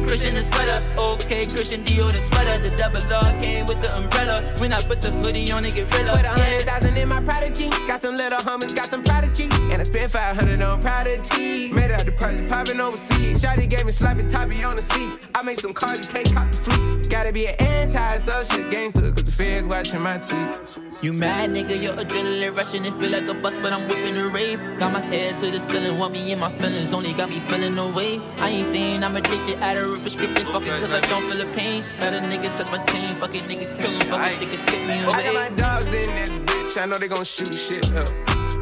Christian 0.07 0.35
the 0.35 0.41
sweater, 0.41 0.83
okay, 0.99 1.45
Christian 1.45 1.85
Dior 1.85 2.11
the 2.11 2.19
sweater. 2.19 2.57
The 2.65 2.75
double 2.79 3.03
R 3.13 3.31
came 3.43 3.67
with 3.67 3.83
the 3.83 3.95
umbrella. 3.95 4.41
When 4.57 4.73
I 4.73 4.81
put 4.81 5.03
the 5.03 5.11
hoodie 5.11 5.53
on, 5.53 5.67
it 5.67 5.75
get 5.75 5.93
realer. 5.93 6.17
Put 6.17 6.25
a 6.25 6.31
hundred 6.31 6.65
thousand 6.65 6.97
in 6.97 7.09
my 7.11 7.21
prodigy. 7.21 7.69
Got 7.87 8.01
some 8.01 8.15
little 8.15 8.39
homies, 8.39 8.75
got 8.75 8.87
some 8.87 9.03
prodigy. 9.03 9.51
And 9.71 9.83
I 9.83 9.85
spent 9.85 10.11
500 10.11 10.63
on 10.63 10.81
prodigy. 10.81 11.71
Made 11.71 11.91
out 11.91 12.07
the 12.07 12.13
Project 12.13 12.49
popping 12.49 12.81
overseas. 12.81 13.43
Shotty 13.43 13.69
gave 13.69 13.85
me 13.85 13.93
sloppy 13.93 14.27
toppy 14.27 14.65
on 14.65 14.77
the 14.77 14.83
seat. 14.83 15.11
I 15.35 15.43
made 15.43 15.59
some 15.59 15.75
cars, 15.75 16.01
you 16.01 16.07
can't 16.07 16.33
cop 16.33 16.51
the 16.51 16.57
fleet. 16.57 16.98
Gotta 17.09 17.33
be 17.33 17.47
an 17.49 17.55
anti-social 17.59 18.71
gangster, 18.71 19.11
cause 19.11 19.25
the 19.25 19.33
feds 19.33 19.67
watching 19.67 20.01
my 20.01 20.19
tweets. 20.19 20.79
You 21.03 21.15
mad, 21.15 21.51
nigga, 21.51 21.81
your 21.83 21.95
adrenaline 21.95 22.55
rushing 22.55 22.85
and 22.85 22.95
feel 22.97 23.11
like 23.11 23.27
a 23.29 23.35
bus, 23.35 23.57
but 23.57 23.73
I'm 23.73 23.89
whipping 23.89 24.15
the 24.15 24.29
rave. 24.29 24.61
Got 24.77 24.93
my 24.93 25.01
head 25.01 25.39
to 25.39 25.51
the 25.51 25.59
ceiling, 25.59 25.99
want 25.99 26.13
me 26.13 26.33
in 26.33 26.39
my 26.39 26.53
feelings, 26.59 26.93
only 26.93 27.15
got 27.15 27.31
me 27.31 27.41
feeling 27.41 27.75
no 27.75 27.91
way. 27.91 28.21
I 28.37 28.51
ain't 28.51 28.67
saying 28.67 29.03
I'm 29.03 29.17
addicted, 29.17 29.57
out 29.63 29.77
of 29.79 30.05
restricted, 30.05 30.47
fuck 30.49 30.63
it, 30.63 30.81
cause 30.81 30.93
I 30.93 31.01
don't 31.01 31.23
feel 31.31 31.39
the 31.39 31.53
pain. 31.53 31.83
Let 31.99 32.13
a 32.13 32.19
nigga 32.19 32.55
touch 32.55 32.71
my 32.71 32.85
chain, 32.85 33.15
fuck 33.17 33.35
it, 33.35 33.45
nigga, 33.45 33.79
kill 33.79 33.91
him, 33.91 34.07
fuck 34.09 34.31
it, 34.31 34.39
nigga, 34.39 34.67
take 34.67 34.87
me 34.87 35.03
away. 35.03 35.15
I 35.15 35.23
got 35.23 35.35
my 35.35 35.57
dogs 35.57 35.93
in 35.95 36.11
this 36.11 36.37
bitch, 36.39 36.81
I 36.81 36.85
know 36.85 36.99
they 36.99 37.09
gon' 37.09 37.25
shoot 37.25 37.55
shit 37.55 37.91
up. 37.95 38.09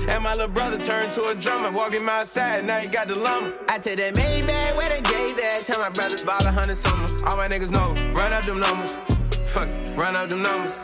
And 0.09 0.23
my 0.23 0.31
little 0.33 0.49
brother 0.49 0.79
turned 0.79 1.13
to 1.15 1.29
a 1.29 1.35
drummer, 1.35 1.71
walking 1.71 2.05
my 2.05 2.25
side, 2.25 2.65
now 2.65 2.79
he 2.79 2.89
got 2.89 3.09
the 3.09 3.17
lumber. 3.17 3.53
I 3.69 3.79
take 3.79 3.99
that 3.99 4.15
Maybach 4.15 4.77
where 4.77 4.89
the 4.89 5.03
J's 5.03 5.39
at, 5.39 5.65
tell 5.67 5.81
my 5.81 5.91
brothers 5.91 6.23
ball 6.23 6.47
a 6.47 6.51
hundred 6.51 6.77
summers. 6.77 7.23
All 7.25 7.37
my 7.37 7.49
niggas 7.49 7.73
know, 7.73 7.95
run 8.13 8.33
up 8.33 8.45
them 8.45 8.61
numbers. 8.61 8.99
Fuck 9.47 9.69
it, 9.69 9.97
run 9.97 10.15
up 10.15 10.29
them 10.29 10.43
numbers. 10.43 10.79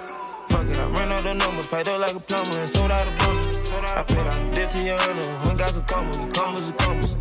Fuck 0.52 0.66
it, 0.66 0.76
I 0.76 0.86
ran 0.90 1.10
out 1.10 1.24
the 1.24 1.32
numbers, 1.32 1.66
paid 1.68 1.88
up 1.88 1.98
like 1.98 2.14
a 2.14 2.20
plumber 2.20 2.58
and 2.58 2.68
sold 2.68 2.90
out 2.90 3.06
a 3.06 3.10
bundle. 3.24 3.96
I 3.96 4.02
paid 4.02 4.18
out 4.18 4.54
debt 4.54 4.70
to 4.72 4.82
your 4.82 5.00
honor, 5.00 5.46
when 5.46 5.56
got 5.56 5.70
some 5.70 5.84
commas, 5.84 6.16
commas 6.36 6.68
and 6.68 6.78
commas. 6.78 7.16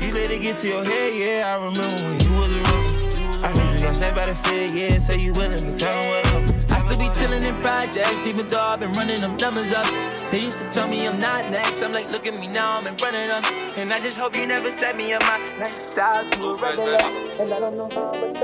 You 0.00 0.12
let 0.12 0.30
it 0.30 0.40
get 0.40 0.58
to 0.58 0.68
your 0.68 0.84
head, 0.84 1.12
yeah, 1.12 1.48
I 1.48 1.56
remember 1.56 2.04
when 2.04 2.20
you 2.20 2.30
was 2.38 2.54
around. 2.56 3.44
I 3.44 3.48
heard 3.48 3.74
you 3.74 3.80
got 3.84 3.96
snapped 3.96 4.14
by 4.14 4.26
the 4.26 4.34
fed, 4.34 4.74
yeah, 4.76 4.98
say 4.98 5.18
you 5.18 5.32
willing 5.32 5.66
to 5.66 5.76
tell 5.76 5.92
them 5.92 6.08
what 6.08 6.54
up. 6.54 6.57
Be 6.98 7.04
chillin' 7.10 7.46
in 7.46 7.54
projects, 7.62 8.26
even 8.26 8.46
though 8.48 8.58
I've 8.58 8.80
been 8.80 8.92
running 8.92 9.20
them 9.20 9.36
numbers 9.36 9.72
up. 9.72 9.86
They 10.30 10.40
used 10.40 10.58
to 10.60 10.68
tell 10.70 10.88
me 10.88 11.06
I'm 11.06 11.20
not 11.20 11.48
next. 11.50 11.82
I'm 11.82 11.92
like, 11.92 12.10
look 12.10 12.26
at 12.26 12.34
me 12.38 12.48
now, 12.48 12.76
I'm 12.76 12.86
in 12.86 12.96
front 12.96 13.14
of 13.14 13.28
them. 13.28 13.44
And 13.76 13.92
I 13.92 14.00
just 14.00 14.16
hope 14.16 14.36
you 14.36 14.46
never 14.46 14.72
set 14.72 14.96
me 14.96 15.12
on 15.12 15.20
my 15.22 15.38
next 15.58 15.94
to 15.94 16.02
a 16.02 16.56
regular. 16.56 16.98
And 17.40 17.54
I 17.54 17.60
don't 17.60 17.76
know 17.76 17.88
how, 17.92 18.12
but 18.12 18.34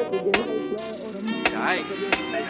Aight. 1.54 1.84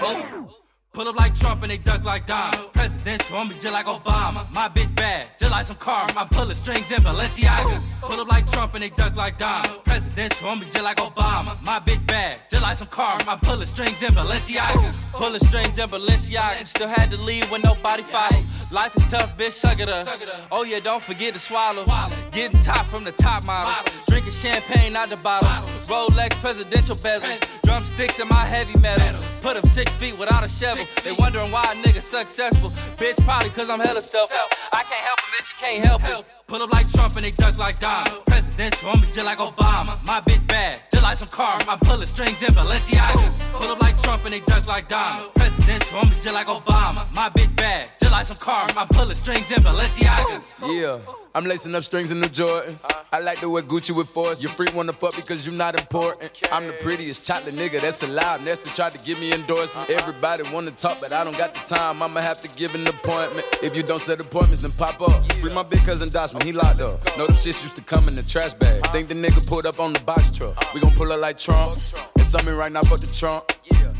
Oh. 0.03 0.64
Pull 0.95 1.09
up 1.09 1.17
like 1.17 1.35
Trump 1.35 1.63
and 1.63 1.73
they 1.73 1.77
duck 1.77 2.05
like 2.05 2.25
Donald. 2.25 2.73
Presidential 2.73 3.37
on 3.37 3.49
me 3.49 3.55
just 3.55 3.73
like 3.73 3.87
Obama. 3.87 4.55
My 4.55 4.69
bitch 4.69 4.95
bad, 4.95 5.27
just 5.37 5.51
like 5.51 5.65
some 5.65 5.75
car. 5.77 6.07
I'm 6.17 6.29
pulling 6.29 6.55
strings 6.55 6.89
in 6.93 7.03
Balenciaga. 7.03 8.01
Pull 8.01 8.21
up 8.21 8.29
like 8.29 8.49
Trump 8.49 8.75
and 8.75 8.83
they 8.85 8.91
duck 8.91 9.17
like 9.17 9.37
Donald. 9.37 9.85
Presidential 9.85 10.47
on 10.47 10.61
me 10.61 10.67
just 10.67 10.85
like 10.85 10.99
Obama. 10.99 11.53
My 11.65 11.81
bitch 11.81 12.07
bad, 12.07 12.43
just 12.49 12.63
like 12.63 12.77
some 12.77 12.87
car. 12.87 13.19
I'm 13.27 13.41
pulling 13.41 13.67
strings 13.67 14.01
in 14.05 14.13
Balenciaga. 14.13 15.13
Pulling 15.15 15.41
strings 15.41 15.77
in 15.81 15.89
Balenciaga. 15.89 16.65
Still 16.65 16.87
had 16.87 17.11
to 17.11 17.21
leave 17.23 17.51
when 17.51 17.63
nobody 17.63 18.05
followed. 18.05 18.45
Life 18.75 18.97
is 18.97 19.09
tough, 19.09 19.39
bitch, 19.39 19.53
suck 19.53 19.81
it 19.81 19.89
up. 19.89 20.05
Oh 20.51 20.65
yeah, 20.65 20.81
don't 20.81 21.01
forget 21.01 21.33
to 21.35 21.39
swallow. 21.39 21.85
Getting 22.33 22.59
top 22.59 22.85
from 22.87 23.05
the 23.05 23.13
top 23.13 23.47
model. 23.47 23.73
Drinking 24.09 24.33
champagne 24.33 24.97
out 24.97 25.11
the 25.11 25.17
bottle. 25.17 25.49
Rolex 25.87 26.31
presidential 26.41 26.97
bezels. 26.97 27.39
Drumsticks 27.63 28.19
in 28.19 28.27
my 28.27 28.45
heavy 28.45 28.77
metal. 28.81 29.07
Put 29.43 29.55
them 29.55 29.71
six 29.71 29.95
feet 29.95 30.19
without 30.19 30.43
a 30.43 30.49
shovel. 30.49 30.85
They 31.05 31.13
wondering 31.13 31.53
why 31.53 31.63
a 31.63 31.77
nigga 31.87 32.03
successful. 32.03 32.71
Bitch, 32.99 33.25
probably 33.25 33.51
cause 33.51 33.71
I'm 33.71 33.79
hella 33.79 34.03
selfish. 34.03 34.37
I 34.73 34.83
can't 34.83 35.05
help 35.05 35.21
it, 35.21 35.25
bitch, 35.35 35.53
you 35.53 35.59
can't 35.61 35.85
help 35.85 36.03
it. 36.03 36.44
Pull 36.55 36.63
up 36.63 36.73
like 36.73 36.89
Trump 36.93 37.17
and 37.17 37.25
they 37.25 37.33
duck 37.33 37.59
like 37.59 37.81
Donald. 37.81 38.25
Presidential 38.27 38.95
me 38.99 39.09
just 39.09 39.25
like 39.25 39.39
Obama. 39.39 40.07
My 40.07 40.21
bitch 40.21 40.47
bad, 40.47 40.83
just 40.89 41.03
like 41.03 41.17
some 41.17 41.27
car. 41.27 41.59
I'm 41.67 41.81
pulling 41.81 42.07
strings 42.07 42.41
in 42.45 42.55
Balenciaga. 42.55 43.53
Pull 43.55 43.73
up 43.73 43.83
like 43.83 44.01
Trump 44.01 44.25
and 44.25 44.35
they 44.35 44.39
duck 44.39 44.65
like 44.69 44.89
Donald. 44.89 45.35
Presidential 45.35 46.05
me 46.05 46.15
just 46.15 46.33
like 46.33 46.47
Obama. 46.47 47.13
My 47.13 47.29
bitch 47.29 47.57
bad, 47.57 47.89
just 47.99 48.13
like 48.13 48.27
some 48.27 48.37
car. 48.37 48.69
I'm 48.77 48.87
pulling 48.87 49.17
strings 49.17 49.51
in 49.51 49.65
Balenciaga. 49.65 50.45
Yeah. 50.63 51.24
I'm 51.37 51.45
lacing 51.45 51.75
up 51.75 51.83
strings 51.83 52.13
in 52.13 52.21
New 52.21 52.29
Jordans. 52.29 52.85
I 53.13 53.19
like 53.19 53.41
to 53.41 53.51
wear 53.51 53.61
Gucci 53.61 53.91
with 53.97 54.09
force. 54.09 54.41
Your 54.41 54.53
freak 54.53 54.73
wanna 54.73 54.93
fuck 54.93 55.17
because 55.17 55.45
you 55.45 55.53
not 55.53 55.75
important. 55.75 56.31
I'm 56.53 56.65
the 56.65 56.75
prettiest 56.75 57.27
chocolate 57.27 57.57
nigga 57.57 57.81
that's 57.81 58.05
allowed. 58.05 58.45
Nestor 58.45 58.71
tried 58.71 58.93
to 58.93 59.05
give 59.05 59.19
me 59.19 59.33
endorsement. 59.33 59.91
Everybody 59.91 60.45
wanna 60.53 60.71
talk, 60.71 60.97
but 61.01 61.13
I 61.13 61.25
don't 61.25 61.37
got 61.37 61.53
the 61.53 61.59
time. 61.59 62.01
I'ma 62.01 62.21
have 62.21 62.41
to 62.43 62.49
give 62.57 62.77
an 62.77 62.87
appointment. 62.87 63.45
If 63.65 63.77
you 63.77 63.83
don't 63.83 64.01
set 64.01 64.21
appointments, 64.21 64.63
then 64.63 64.71
pop 64.79 65.01
up. 65.01 65.33
Free 65.33 65.53
my 65.53 65.65
big 65.65 65.85
cousin 65.85 66.09
Dosman, 66.09 66.45
he 66.45 66.53
locked 66.53 66.81
up. 66.81 67.05
Know 67.19 67.27
them 67.27 67.35
shits 67.35 67.65
used 67.65 67.75
to 67.75 67.83
come 67.83 68.07
in 68.07 68.15
the 68.15 68.23
trash 68.23 68.55
bag. 68.55 68.87
Think 68.93 69.09
the 69.09 69.15
nigga 69.15 69.45
pulled 69.45 69.67
up 69.67 69.81
on 69.81 69.93
the 69.93 70.01
box 70.05 70.31
truck. 70.31 70.55
We 70.73 70.79
gon' 70.79 70.95
pull 70.95 71.11
up 71.11 71.19
like 71.21 71.39
Trump. 71.39 71.79
It's 72.15 72.29
something 72.29 72.55
right 72.55 72.71
now, 72.71 72.83
fuck 72.83 73.01
the 73.01 73.13
trunk. 73.13 73.43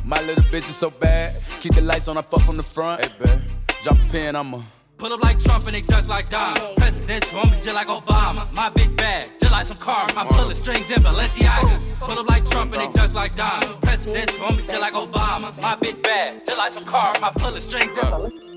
My 0.05 0.21
little 0.23 0.45
bitch 0.45 0.69
is 0.69 0.77
so 0.77 0.89
bad. 0.89 1.35
Keep 1.59 1.75
the 1.75 1.81
lights 1.81 2.07
on, 2.07 2.17
I 2.17 2.23
fuck 2.23 2.43
from 2.43 2.57
the 2.57 2.63
front. 2.63 3.05
Hey, 3.05 3.11
babe, 3.21 3.41
drop 3.83 3.99
a 3.99 4.09
pin, 4.13 4.37
I'ma. 4.37 4.63
Pull 4.99 5.13
up 5.13 5.23
like 5.23 5.39
Trump 5.39 5.67
and 5.67 5.75
they 5.75 5.81
duck 5.83 6.09
like 6.09 6.29
Donald. 6.31 6.77
Presidential 6.77 7.39
on 7.41 7.51
me 7.51 7.57
just 7.57 7.75
like 7.75 7.89
Obama. 7.89 8.55
My 8.55 8.71
bitch 8.71 8.97
bad, 8.97 9.31
just 9.41 9.53
like 9.53 9.67
some 9.67 9.77
car. 9.77 10.07
I'm 10.17 10.27
pulling 10.29 10.57
strings 10.57 10.91
in 10.91 11.03
Balenciaga. 11.03 12.01
Pull 12.01 12.19
up 12.19 12.29
like 12.29 12.45
Trump 12.45 12.73
and 12.73 12.81
they 12.83 12.93
duck 12.93 13.15
like 13.15 13.35
Donald. 13.35 13.81
Presidential 13.83 14.45
on 14.45 14.57
me 14.57 14.63
just 14.63 14.81
like 14.81 14.95
Obama. 14.95 15.61
My 15.61 15.77
bitch 15.77 16.03
bad, 16.03 16.45
just 16.45 16.59
like 16.59 16.71
some 16.71 16.85
car. 16.85 17.15
I'm 17.23 17.33
pulling 17.35 17.61
strings 17.61 17.97
in 17.99 18.55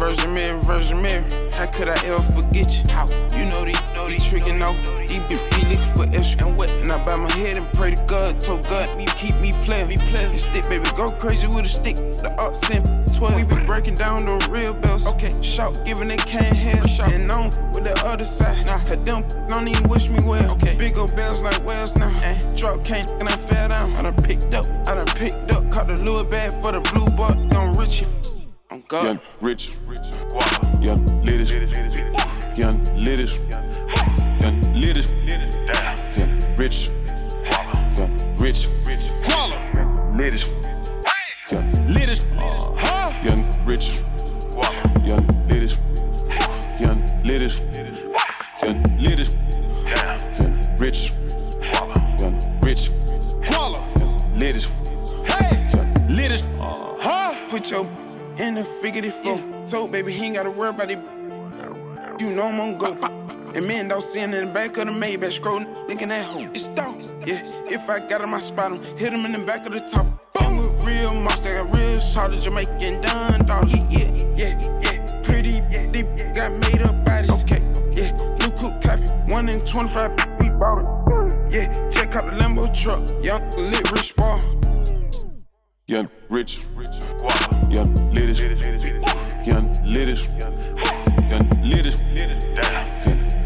Virgin 0.00 0.32
Mary, 0.32 0.62
Virgin 0.62 1.02
Mary, 1.02 1.24
how 1.52 1.66
could 1.66 1.88
I 1.88 2.06
ever 2.06 2.22
forget 2.32 2.66
you? 2.72 2.90
How? 2.90 3.06
You 3.36 3.44
know 3.44 3.64
they, 3.66 3.74
they 4.08 4.16
tricking 4.16 4.62
out, 4.62 4.74
they 5.06 5.18
be, 5.28 5.36
be 5.36 5.60
looking 5.68 5.94
for 5.94 5.99
extra. 6.12 6.46
And 6.46 6.56
what? 6.56 6.68
And 6.68 6.90
I 6.90 7.04
bow 7.04 7.16
my 7.16 7.32
head 7.32 7.56
and 7.56 7.70
pray 7.72 7.94
to 7.94 8.04
God, 8.06 8.40
told 8.40 8.68
God, 8.68 8.96
me 8.96 9.06
keep 9.16 9.38
me 9.40 9.52
playing, 9.64 9.88
me 9.88 9.96
playing. 9.96 10.30
And 10.30 10.40
stick, 10.40 10.68
baby, 10.68 10.88
go 10.96 11.10
crazy 11.10 11.46
with 11.46 11.64
a 11.64 11.68
stick. 11.68 11.96
The 11.96 12.34
ops 12.38 12.68
in 12.70 12.82
12. 13.14 13.36
We 13.36 13.44
be 13.44 13.56
breaking 13.66 13.94
down 13.94 14.24
the 14.24 14.48
real 14.50 14.74
bells. 14.74 15.06
Okay, 15.06 15.30
shout, 15.42 15.80
giving 15.84 16.08
they 16.08 16.16
can't 16.16 16.56
have. 16.56 16.84
And 17.12 17.30
on 17.30 17.46
with 17.72 17.84
the 17.84 17.94
other 18.04 18.24
side. 18.24 18.66
Nah, 18.66 18.78
cause 18.78 19.04
them 19.04 19.24
don't 19.48 19.68
even 19.68 19.88
wish 19.88 20.08
me 20.08 20.18
well. 20.24 20.50
Okay, 20.52 20.76
big 20.78 20.96
old 20.98 21.14
bells 21.16 21.42
like 21.42 21.64
whales 21.64 21.96
now. 21.96 22.12
Eh. 22.22 22.38
Drop 22.56 22.84
can't 22.84 23.10
and 23.12 23.28
I 23.28 23.36
fell 23.36 23.68
down. 23.68 23.92
I 23.96 24.02
done 24.02 24.16
picked 24.16 24.54
up, 24.54 24.66
I 24.88 24.94
done 24.94 25.06
picked 25.06 25.50
up. 25.50 25.70
Caught 25.70 25.88
the 25.88 26.02
lure 26.04 26.24
bag 26.30 26.52
for 26.62 26.72
the 26.72 26.80
blue 26.92 27.08
buck. 27.16 27.36
Young 27.52 27.76
Richie. 27.76 28.06
I'm 28.70 28.82
God. 28.88 29.04
Young 29.04 29.18
rich, 29.40 29.76
young 30.80 31.14
ladies, 31.24 31.50
young 32.56 32.84
ladies, 32.94 33.38
young 35.26 35.49
ladies, 36.60 36.92
young 37.96 38.36
rich, 38.36 38.68
rich, 38.84 39.10
young 39.26 40.16
ladies, 40.18 40.44
uh, 40.44 41.14
young 41.50 41.72
ladies, 41.88 42.22
young 43.24 43.48
rich, 43.64 44.02
young 45.06 45.26
ladies, 45.48 45.80
young 46.78 47.00
ladies, 47.24 47.56
young 48.62 48.82
ladies, 48.98 49.36
young 50.38 50.60
rich, 50.78 51.12
young 52.20 52.38
rich, 52.60 52.90
young 53.50 53.72
ladies, 54.38 54.68
young 55.30 56.14
ladies. 56.14 56.46
Uh, 56.60 57.34
Put 57.48 57.70
your 57.70 57.88
in 58.36 58.56
the 58.56 58.64
figure 58.82 59.10
four. 59.10 59.40
Told 59.66 59.92
baby 59.92 60.12
he 60.12 60.26
ain't 60.26 60.36
gotta 60.36 60.50
worry 60.50 60.68
about 60.68 60.90
it. 60.90 60.98
You 62.20 62.30
know 62.32 62.48
I'm 62.48 62.60
on 62.60 62.76
go. 62.76 63.19
And 63.54 63.66
men 63.66 63.88
don't 63.88 64.02
sitting 64.02 64.32
in 64.32 64.46
the 64.46 64.52
back 64.52 64.76
of 64.76 64.86
the 64.86 64.92
Maybach, 64.92 65.40
scrolling, 65.40 65.66
thinking 65.88 66.08
that 66.08 66.24
hoe. 66.26 66.48
It's 66.54 66.68
thoughts. 66.68 67.12
Yeah, 67.26 67.42
if 67.66 67.90
I 67.90 67.98
got 67.98 68.20
in 68.20 68.30
my 68.30 68.38
spot, 68.38 68.72
I'm 68.72 68.82
hit 68.96 69.12
him 69.12 69.24
in 69.24 69.32
the 69.32 69.44
back 69.44 69.66
of 69.66 69.72
the 69.72 69.80
top. 69.80 70.06
Boom 70.34 70.58
with 70.58 70.86
real 70.86 71.14
monster, 71.14 71.48
they 71.48 71.54
got 71.56 71.74
real 71.74 71.96
solid 71.96 72.40
Jamaican 72.40 73.00
done 73.00 73.46
dollars. 73.46 73.74
Yeah, 73.74 74.06
yeah, 74.36 74.58
yeah, 74.60 74.80
yeah. 74.82 75.22
Pretty, 75.22 75.60
they 75.90 76.32
got 76.32 76.52
made 76.52 76.82
up 76.82 77.04
bodies. 77.04 77.30
Okay, 77.42 77.58
yeah. 78.00 78.12
New 78.38 78.50
coupe 78.52 78.80
copy, 78.82 79.06
one 79.32 79.48
in 79.48 79.58
25, 79.66 80.38
we 80.38 80.48
bought 80.50 80.78
it. 80.78 81.52
Yeah, 81.52 81.90
check 81.90 82.14
out 82.14 82.26
the 82.26 82.38
Lambo 82.38 82.72
truck. 82.72 83.00
Young, 83.24 83.42
lit, 83.58 83.90
rich 83.90 84.14
ball. 84.14 84.38
Young 85.88 86.08
rich, 86.28 86.64
young 87.68 87.92
ladies, 88.12 88.44
young 89.44 89.72
ladies, 89.82 90.28
young 90.38 90.50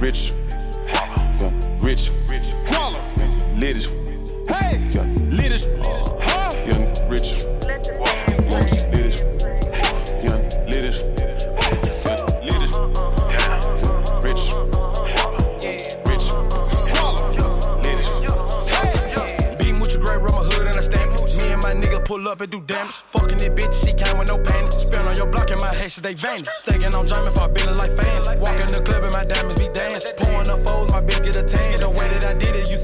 ladies, 0.01 0.35
uh, 0.93 1.37
young 1.41 1.81
rich, 1.81 2.11
young 2.11 2.15
rich, 2.29 2.55
young 2.71 2.95
ladies, 3.59 3.89
young 4.95 5.31
ladies, 5.31 5.69
young 6.67 7.09
rich, 7.09 7.45
pull 22.15 22.29
up 22.29 22.41
and 22.41 22.51
do 22.51 22.61
damage. 22.61 23.03
Fucking 23.11 23.41
it, 23.41 23.55
bitch, 23.57 23.75
she 23.75 23.93
came 23.93 24.17
with 24.19 24.29
no 24.29 24.39
panties. 24.39 24.87
Spin 24.87 25.03
on 25.03 25.17
your 25.17 25.27
block 25.27 25.51
and 25.51 25.61
my 25.61 25.75
hashes, 25.75 26.03
they 26.03 26.15
vanish. 26.15 26.47
Thinking 26.65 26.95
I'm 26.95 27.07
jamming 27.07 27.35
for 27.35 27.47
a 27.47 27.49
billion 27.49 27.77
like 27.77 27.91
fans. 27.91 28.27
Walk 28.39 28.59
in 28.61 28.71
the 28.71 28.83
club 28.87 29.03
and 29.03 29.13
my 29.13 29.25
diamonds 29.25 29.61
be 29.61 29.69
dancing. 29.75 30.15
Pouring 30.19 30.49
up 30.49 30.61
foes, 30.63 30.91
my 30.93 31.03
bitch 31.03 31.25
get 31.25 31.37
a 31.37 31.43
tan. 31.43 31.79
The 31.83 31.91
way 31.91 32.07
that 32.15 32.25
I 32.25 32.35
did 32.35 32.55
it, 32.55 32.71
you 32.71 32.79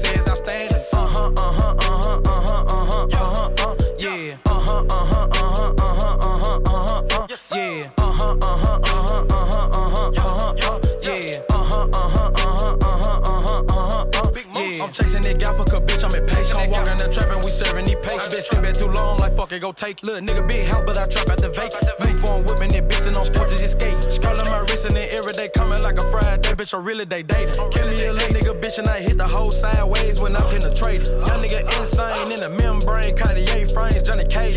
long, 19.61 19.73
like 19.73 19.81
fuck 19.81 19.91
it, 19.91 20.01
go 20.01 20.01
take. 20.01 20.03
Little 20.03 20.21
nigga 20.21 20.47
big 20.47 20.67
house, 20.67 20.83
but 20.85 20.97
I 20.97 21.07
trap 21.07 21.29
at 21.29 21.37
the 21.39 21.49
vape. 21.49 21.73
Move 21.99 22.19
for 22.19 22.37
him, 22.37 22.45
whipping 22.45 22.71
that 22.71 22.87
bitch 22.89 23.07
and 23.07 23.15
on 23.17 23.25
forces 23.33 23.61
escape. 23.61 23.97
Scrolling 23.99 24.49
my 24.49 24.59
wrist 24.59 24.85
and 24.85 24.95
then 24.95 25.09
every 25.13 25.33
day 25.33 25.49
coming 25.55 25.81
like 25.81 25.97
a 25.97 26.11
Friday, 26.11 26.53
bitch, 26.53 26.73
or 26.73 26.81
really 26.81 27.05
they 27.05 27.23
dating. 27.23 27.55
Kill 27.71 27.87
me 27.87 28.05
a 28.05 28.13
little 28.13 28.29
nigga 28.29 28.59
bitch 28.59 28.79
and 28.79 28.87
I 28.87 29.01
hit 29.01 29.17
the 29.17 29.27
whole 29.27 29.51
sideways 29.51 30.21
when 30.21 30.35
I 30.35 30.41
penetrate. 30.49 31.05
Young 31.07 31.41
nigga 31.41 31.61
insane 31.79 32.31
in 32.31 32.39
the 32.41 32.49
membrane, 32.61 33.15
Cartier 33.15 33.67
frames, 33.67 34.03
Johnny 34.03 34.25
Cage. 34.25 34.55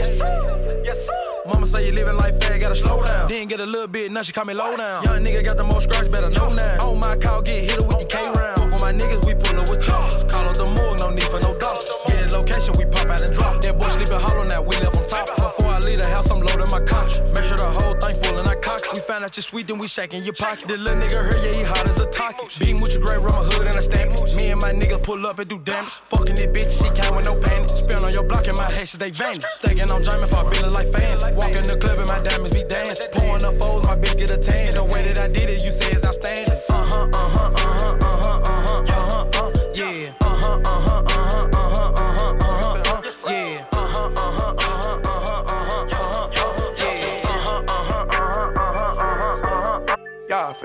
Yes, 0.84 0.98
sir. 1.06 1.34
Mama 1.46 1.66
say 1.66 1.86
you 1.86 1.92
living 1.92 2.16
life 2.16 2.40
fast, 2.40 2.60
gotta 2.60 2.76
slow 2.76 3.04
down. 3.04 3.28
Didn't 3.28 3.48
get 3.48 3.60
a 3.60 3.66
little 3.66 3.88
bit, 3.88 4.10
now 4.10 4.22
she 4.22 4.32
call 4.32 4.44
me 4.44 4.54
low 4.54 4.76
down. 4.76 5.04
Young 5.04 5.24
nigga 5.24 5.44
got 5.44 5.56
the 5.56 5.64
most 5.64 5.84
scratch, 5.84 6.10
better 6.10 6.30
know 6.30 6.48
now. 6.52 6.88
On 6.88 6.98
my 6.98 7.16
call, 7.16 7.42
get 7.42 7.64
hit 7.64 7.76
with 7.84 7.98
the 7.98 8.06
K 8.06 8.16
round. 8.36 8.56
Fuck 8.56 8.70
with 8.72 8.80
my 8.80 8.92
niggas, 8.92 9.26
we 9.26 9.34
pull 9.34 9.60
up 9.60 9.68
with 9.68 9.82
choppers. 9.82 10.24
Call 10.24 10.48
up 10.48 10.56
the 10.56 10.64
morgue, 10.64 11.00
no 11.00 11.10
Location, 12.66 12.78
we 12.78 12.90
pop 12.90 13.08
out 13.08 13.22
and 13.22 13.34
drop. 13.34 13.60
That 13.60 13.78
boy 13.78 13.88
sleeping 13.88 14.20
hollow 14.20 14.44
now, 14.44 14.62
we 14.62 14.76
left 14.76 14.96
on 14.96 15.06
top. 15.06 15.26
Before 15.36 15.70
I 15.70 15.78
leave 15.80 15.98
the 15.98 16.08
house, 16.08 16.30
I'm 16.30 16.40
loading 16.40 16.70
my 16.70 16.80
couch. 16.80 17.20
Make 17.34 17.44
sure 17.44 17.56
the 17.56 17.68
whole 17.68 17.94
thing 18.00 18.16
full 18.22 18.38
and 18.38 18.48
I 18.48 18.54
cock. 18.56 18.80
We 18.92 19.00
found 19.00 19.24
out 19.24 19.36
you're 19.36 19.44
sweet, 19.44 19.66
then 19.66 19.78
we 19.78 19.88
shaking 19.88 20.22
your 20.22 20.34
pocket. 20.34 20.68
This 20.68 20.80
little 20.80 21.00
nigga 21.00 21.20
hurt, 21.20 21.44
yeah, 21.44 21.52
he 21.52 21.62
hot 21.64 21.88
as 21.88 22.00
a 22.00 22.06
talkie. 22.10 22.46
Beating 22.58 22.80
with 22.80 22.94
your 22.94 23.04
gray 23.04 23.18
rubber 23.18 23.44
hood 23.44 23.66
and 23.66 23.76
I 23.76 23.80
stamp. 23.80 24.12
Me 24.36 24.50
and 24.50 24.60
my 24.60 24.72
nigga 24.72 25.02
pull 25.02 25.26
up 25.26 25.38
and 25.38 25.48
do 25.48 25.58
damage. 25.58 25.92
Fucking 26.08 26.36
this 26.36 26.48
bitch, 26.48 26.72
she 26.72 26.88
came 26.94 27.14
with 27.14 27.26
no 27.26 27.38
panties. 27.40 27.72
Spin 27.72 28.04
on 28.04 28.12
your 28.12 28.24
block 28.24 28.46
and 28.48 28.56
my 28.56 28.70
hashes, 28.70 28.98
they 28.98 29.10
vanish. 29.10 29.44
Thinking 29.60 29.90
I'm 29.90 30.02
dreaming 30.02 30.28
for 30.28 30.50
feeling 30.50 30.72
like 30.72 30.88
fans. 30.88 31.24
Walk 31.36 31.52
in 31.52 31.64
the 31.64 31.76
club 31.76 31.98
and 31.98 32.08
my 32.08 32.20
diamonds 32.20 32.56
be 32.56 32.64
dance. 32.64 33.08
Pouring 33.12 33.44
up 33.44 33.54
foes, 33.60 33.84
my 33.84 33.96
bitch 33.96 34.16
get 34.16 34.30
a 34.30 34.38
tan. 34.38 34.72
The 34.72 34.84
way 34.84 35.02
that 35.12 35.18
I 35.18 35.28
did 35.28 35.50
it, 35.50 35.64
you 35.64 35.70
say 35.70 35.90
is 35.90 36.04
outstanding. 36.04 36.63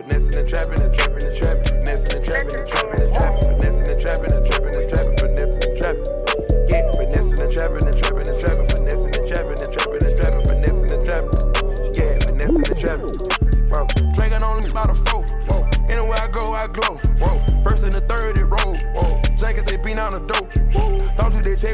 Finessing 0.02 0.38
and 0.38 0.48
trapping 0.48 0.82
and 0.82 0.94
trapping 0.94 1.26
and 1.26 1.36
trapping, 1.36 1.66
finessing 1.66 2.16
and 2.16 2.26
trapping 2.26 2.56
and 2.56 2.68
trapping 2.68 3.02
and 3.04 3.14
trapping, 3.14 3.50
finessing 3.52 3.90
and 3.90 4.00
trapping 4.00 4.32
and 4.32 4.46
trapping 4.46 4.76
and 4.76 4.88
trapping, 4.90 5.18
finessing 5.20 5.64
and 5.68 5.76
trapping. 5.76 6.08
Yeah, 6.72 6.92
finessing 6.96 7.40
and 7.44 7.52
trapping 7.52 7.88
and 7.88 7.98
trapping 8.00 8.28
and 8.28 8.40
trapping, 8.40 8.68
finessing 8.70 9.14
and 9.20 9.28
trapping 9.28 9.60
and 9.60 9.72
trapping 9.76 10.04
and 10.08 10.16
trapping, 10.16 10.46
finessing 10.48 10.92
and 10.96 11.04
trapping. 11.04 11.36
Yeah, 12.00 12.16
finessing 12.32 12.68
and 12.72 12.80
trapping. 12.80 13.14
Whoa, 13.68 13.84
drinking 14.16 14.44
on 14.44 14.62
the 14.62 14.72
bottle 14.74 14.96
four. 14.96 15.24
Anywhere 15.90 16.20
I 16.22 16.28
go, 16.32 16.54
I 16.54 16.68
glow. 16.72 17.09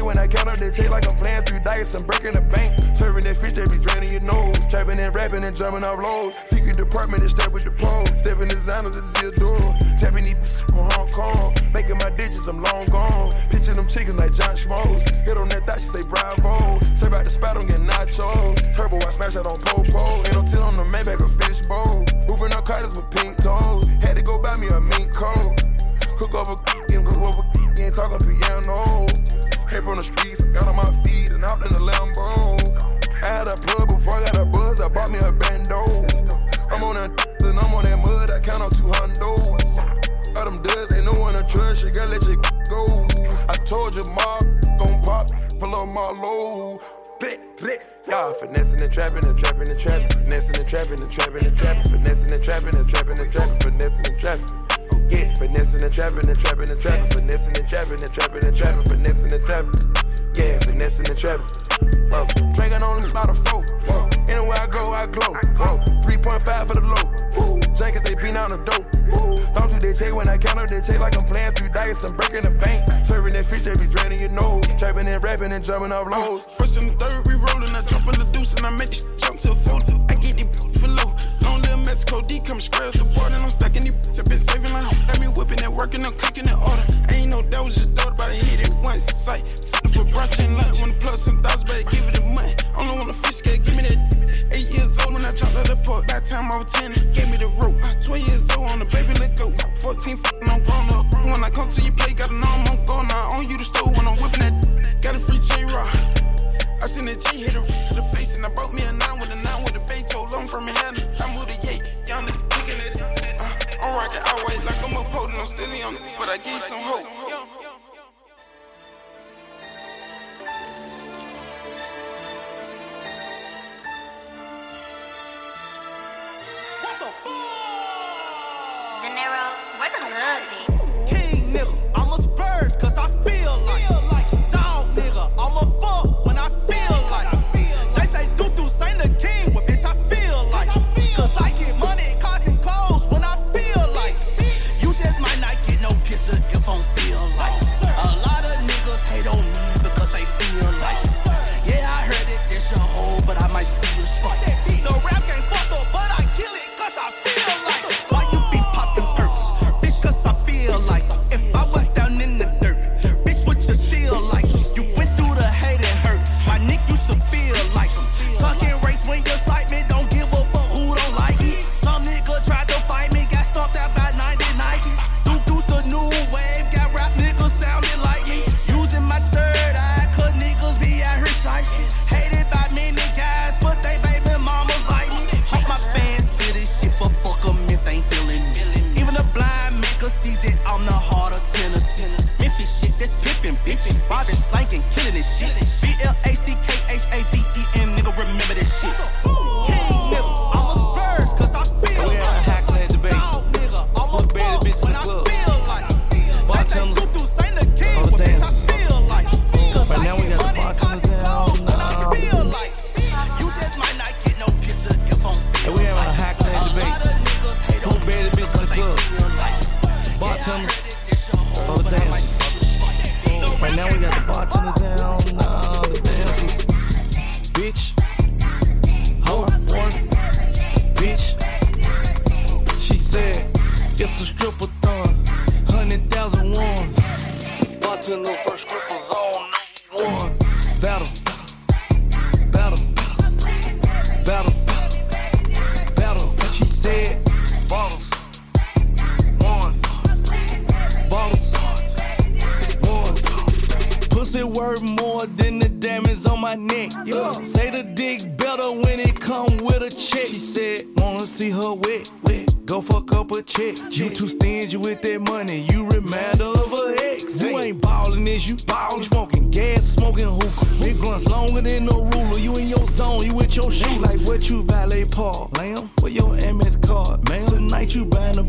When 0.02 0.18
I 0.18 0.26
count 0.26 0.48
up 0.48 0.58
that 0.58 0.74
check 0.74 0.90
like 0.90 1.06
I'm 1.08 1.16
playing 1.16 1.42
three 1.44 1.60
dice. 1.60 1.94
I'm 1.94 2.06
breaking 2.06 2.32
the 2.32 2.44
bank, 2.52 2.74
serving 2.96 3.24
that 3.24 3.36
fish 3.36 3.54
they 3.54 3.64
be 3.64 3.78
draining 3.78 4.10
your 4.10 4.24
nose. 4.24 4.66
Trapping 4.66 4.98
and 4.98 5.14
rapping 5.14 5.44
and 5.44 5.56
jumping 5.56 5.84
off 5.84 5.98
lows. 5.98 6.34
Secret 6.44 6.76
department 6.76 7.22
is 7.22 7.30
step 7.32 7.52
with 7.52 7.64
the 7.64 7.72
pro. 7.72 8.04
Stepping 8.16 8.48
designer, 8.48 8.90
this 8.90 9.06
is 9.06 9.16
your 9.22 9.32
door. 9.38 9.60
Tapping 10.00 10.24
these 10.24 10.60
from 10.72 10.88
Hong 10.96 11.08
Kong. 11.12 11.54
Making 11.72 11.98
my 12.02 12.10
digits, 12.16 12.46
I'm 12.48 12.62
long 12.62 12.86
gone. 12.92 13.30
Picture 13.48 13.74
them 13.74 13.86
chickens 13.86 14.18
like 14.18 14.34
John 14.34 14.54
Schmoes. 14.56 15.22
Hit 15.24 15.36
on 15.36 15.48
that 15.54 15.64
thought, 15.64 15.80
she 15.80 15.88
say 15.88 16.04
bravo. 16.08 16.80
Serve 16.96 17.14
out 17.14 17.24
the 17.24 17.30
spot, 17.30 17.56
I'm 17.56 17.66
getting 17.66 17.86
nachos. 17.86 18.74
Turbo, 18.74 18.96
I 19.00 19.10
smash 19.14 19.34
that 19.34 19.46
on 19.46 19.58
Popo. 19.64 20.02
Ain't 20.26 20.36
no 20.36 20.42
tin 20.44 20.60
on 20.60 20.74
the 20.74 20.84
Maybach, 20.84 21.22
a 21.22 21.28
fish 21.28 21.55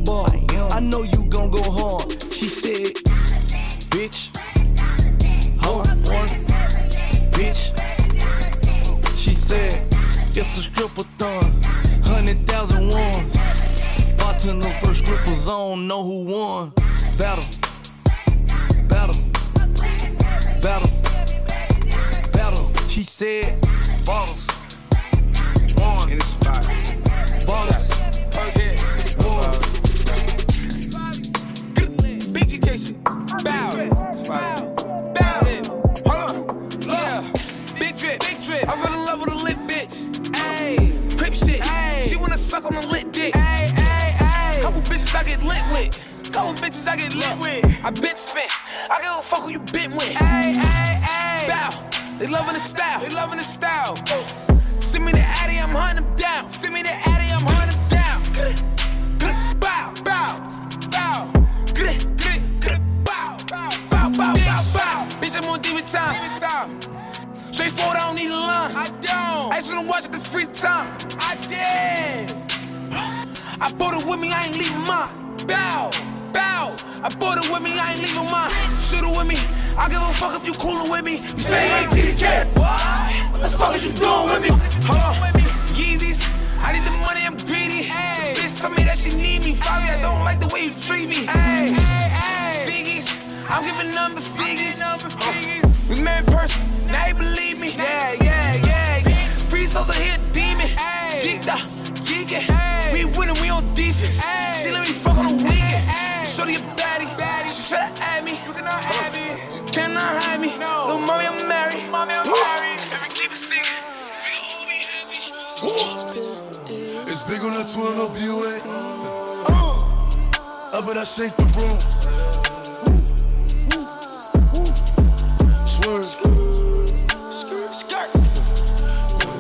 bar. 0.04 0.28
I 0.72 0.80
know 0.80 1.04
you 1.04 1.26
gon' 1.26 1.50
go 1.50 1.62
hard. 1.64 2.12
She 2.32 2.50
said, 2.50 2.94
bitch. 3.90 4.36
Hold 5.62 5.88
on. 5.88 5.98
Bitch. 7.32 7.74
She 9.18 9.34
said, 9.34 9.86
it's 10.36 10.58
a 10.58 10.62
stripper 10.62 11.04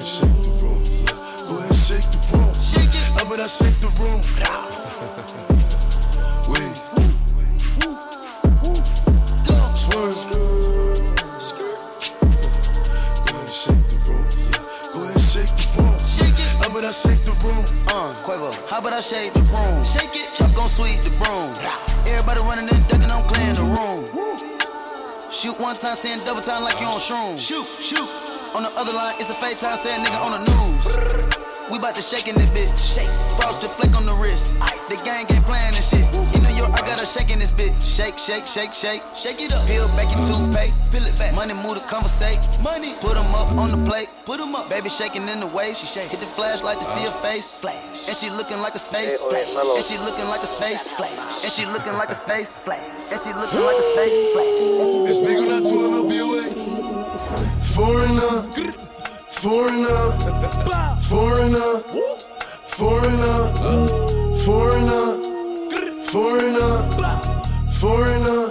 Go 0.07 0.13
ahead, 0.13 0.23
shake 0.23 0.41
the 0.41 0.49
room. 0.63 0.83
Go 1.49 1.57
ahead, 1.59 1.75
shake 1.75 2.07
the 2.11 2.17
room. 2.31 2.53
Shake 2.63 2.95
it. 2.95 3.19
I 3.19 3.21
bet 3.27 3.41
I 3.41 3.47
shake 3.47 3.75
the 3.83 3.89
room. 3.99 4.21
Wait. 6.47 6.79
Swerve. 9.75 10.15
Go 10.31 10.39
ahead, 13.35 13.51
shake 13.51 13.83
the 13.89 13.97
room. 14.07 14.25
Go 14.93 14.99
ahead, 15.03 15.19
shake 15.19 15.51
the 15.59 15.65
room. 15.75 15.97
Shake 16.07 16.39
it. 16.39 16.55
I 16.63 16.65
bet 16.73 16.85
I 16.85 16.91
shake 16.91 17.23
the 17.25 17.33
room. 17.43 17.65
Uh, 17.87 18.13
Quavo, 18.23 18.55
how 18.69 18.79
about 18.79 18.93
I 18.93 19.01
shake 19.01 19.33
the 19.33 19.41
room? 19.41 19.83
Shake 19.83 20.15
it. 20.15 20.33
Chuck 20.35 20.53
gon' 20.55 20.69
sweep 20.69 21.01
the 21.01 21.09
broom. 21.19 21.53
Everybody 22.07 22.39
running 22.47 22.69
and 22.69 22.87
ducking, 22.87 23.11
I'm 23.11 23.27
clearing 23.27 23.55
the 23.55 23.63
room. 23.63 24.07
Shoot 25.33 25.59
one 25.59 25.75
time, 25.75 25.97
saying 25.97 26.23
double 26.23 26.41
time 26.41 26.63
like 26.63 26.79
you 26.79 26.87
on 26.87 26.97
shrooms. 26.97 27.39
Shoot, 27.39 27.67
shoot. 27.83 28.07
On 28.55 28.63
the 28.63 28.71
other 28.77 28.93
line, 28.93 29.15
it's 29.19 29.29
a 29.29 29.35
fake 29.35 29.57
time, 29.57 29.77
saying 29.77 30.03
nigga 30.03 30.19
on 30.23 30.31
the 30.31 30.41
news. 30.51 31.27
We 31.69 31.77
bout 31.79 31.95
to 31.95 32.01
shake 32.01 32.27
in 32.29 32.35
this 32.35 32.49
bitch. 32.51 32.71
Shake. 32.79 33.11
Frosted 33.35 33.69
flick 33.71 33.93
on 33.95 34.05
the 34.05 34.13
wrist. 34.13 34.55
Ice. 34.61 34.87
The 34.87 35.03
gang 35.03 35.27
ain't 35.29 35.43
playing 35.43 35.75
this 35.75 35.89
shit. 35.91 36.07
In 36.33 36.41
New 36.43 36.55
York, 36.55 36.71
I 36.71 36.79
got 36.87 37.03
a 37.03 37.05
shake 37.05 37.29
in 37.29 37.39
this 37.39 37.51
bitch. 37.51 37.75
Shake, 37.83 38.17
shake, 38.17 38.47
shake, 38.47 38.73
shake. 38.73 39.03
Shake 39.15 39.41
it 39.41 39.51
up. 39.51 39.67
Peel 39.67 39.87
back 39.89 40.07
your 40.15 40.23
toothpaste. 40.23 40.73
Peel 40.91 41.05
it 41.05 41.19
back. 41.19 41.35
Money 41.35 41.53
move 41.53 41.75
to 41.75 41.83
conversate. 41.91 42.39
Money. 42.63 42.95
Put 43.01 43.17
'em 43.17 43.35
up 43.35 43.51
on 43.59 43.69
the 43.75 43.81
plate. 43.83 44.07
Put 44.25 44.39
'em 44.39 44.55
up. 44.55 44.69
Baby 44.69 44.87
shaking 44.87 45.27
in 45.27 45.41
the 45.41 45.47
waist. 45.47 45.81
She 45.81 45.87
shake. 45.87 46.09
Hit 46.09 46.21
the 46.21 46.25
flashlight 46.25 46.79
to 46.79 46.85
see 46.85 47.01
her 47.03 47.17
face. 47.19 47.57
Flash. 47.57 48.07
And 48.07 48.15
she 48.15 48.29
looking 48.29 48.61
like 48.61 48.75
a 48.75 48.79
snake. 48.79 49.11
Oh, 49.11 49.27
flash. 49.27 49.75
And 49.75 49.85
she 49.85 49.97
looking 50.07 50.27
like 50.29 50.41
a 50.41 50.47
snake. 50.47 50.79
Flash. 50.79 51.43
And 51.43 51.51
she 51.51 51.65
looking 51.65 51.97
like 51.99 52.09
a 52.15 52.19
snake. 52.23 52.47
Flash. 52.63 52.79
And 53.11 53.19
she 53.23 53.33
looking 53.33 53.63
like 53.67 53.75
a 53.75 53.85
snake. 53.93 54.15
Flash. 54.33 54.55
On 55.37 55.47
that 55.51 55.63
12 55.67 55.81
BUA. 55.83 55.86
Foreigner, 57.77 58.41
foreigner, 59.29 59.97
foreigner, 60.99 61.79
foreigner, 62.65 63.53
foreigner, 64.35 65.07
foreigner, 66.09 66.73
foreigner, 67.71 68.49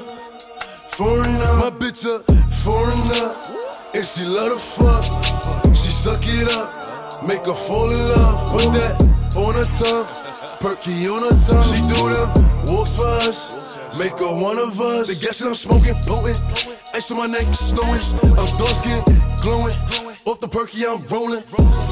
foreigner. 0.86 1.52
My 1.58 1.70
bitch 1.70 2.06
a 2.06 2.20
foreigner, 2.62 3.34
and 3.94 4.06
she 4.06 4.24
love 4.24 4.52
to 4.52 4.58
fuck. 4.64 5.04
She 5.74 5.90
suck 5.90 6.22
it 6.22 6.48
up, 6.52 7.24
make 7.26 7.46
her 7.46 7.52
fall 7.52 7.90
in 7.90 7.98
love. 7.98 8.48
Put 8.52 8.72
that 8.74 9.02
on 9.34 9.54
her 9.54 9.64
tongue, 9.64 10.06
perky 10.60 11.08
on 11.08 11.22
her 11.24 11.30
tongue. 11.30 11.64
She 11.74 11.80
do 11.92 12.10
them 12.14 12.46
walks 12.66 12.94
for 12.94 13.06
us. 13.06 13.65
Make 13.98 14.18
her 14.18 14.34
one 14.34 14.58
of 14.58 14.78
us. 14.78 15.08
The 15.08 15.24
gas 15.24 15.40
I'm 15.40 15.54
smoking, 15.54 15.94
potent. 16.04 16.36
Ice 16.92 17.10
on 17.10 17.16
my 17.16 17.26
neck, 17.26 17.46
snowing. 17.54 18.00
I'm 18.36 18.50
dark 18.60 18.76
skin, 18.76 19.00
glowing. 19.40 19.72
Off 20.26 20.38
the 20.40 20.48
perky, 20.48 20.84
I'm 20.84 21.00
rolling. 21.08 21.40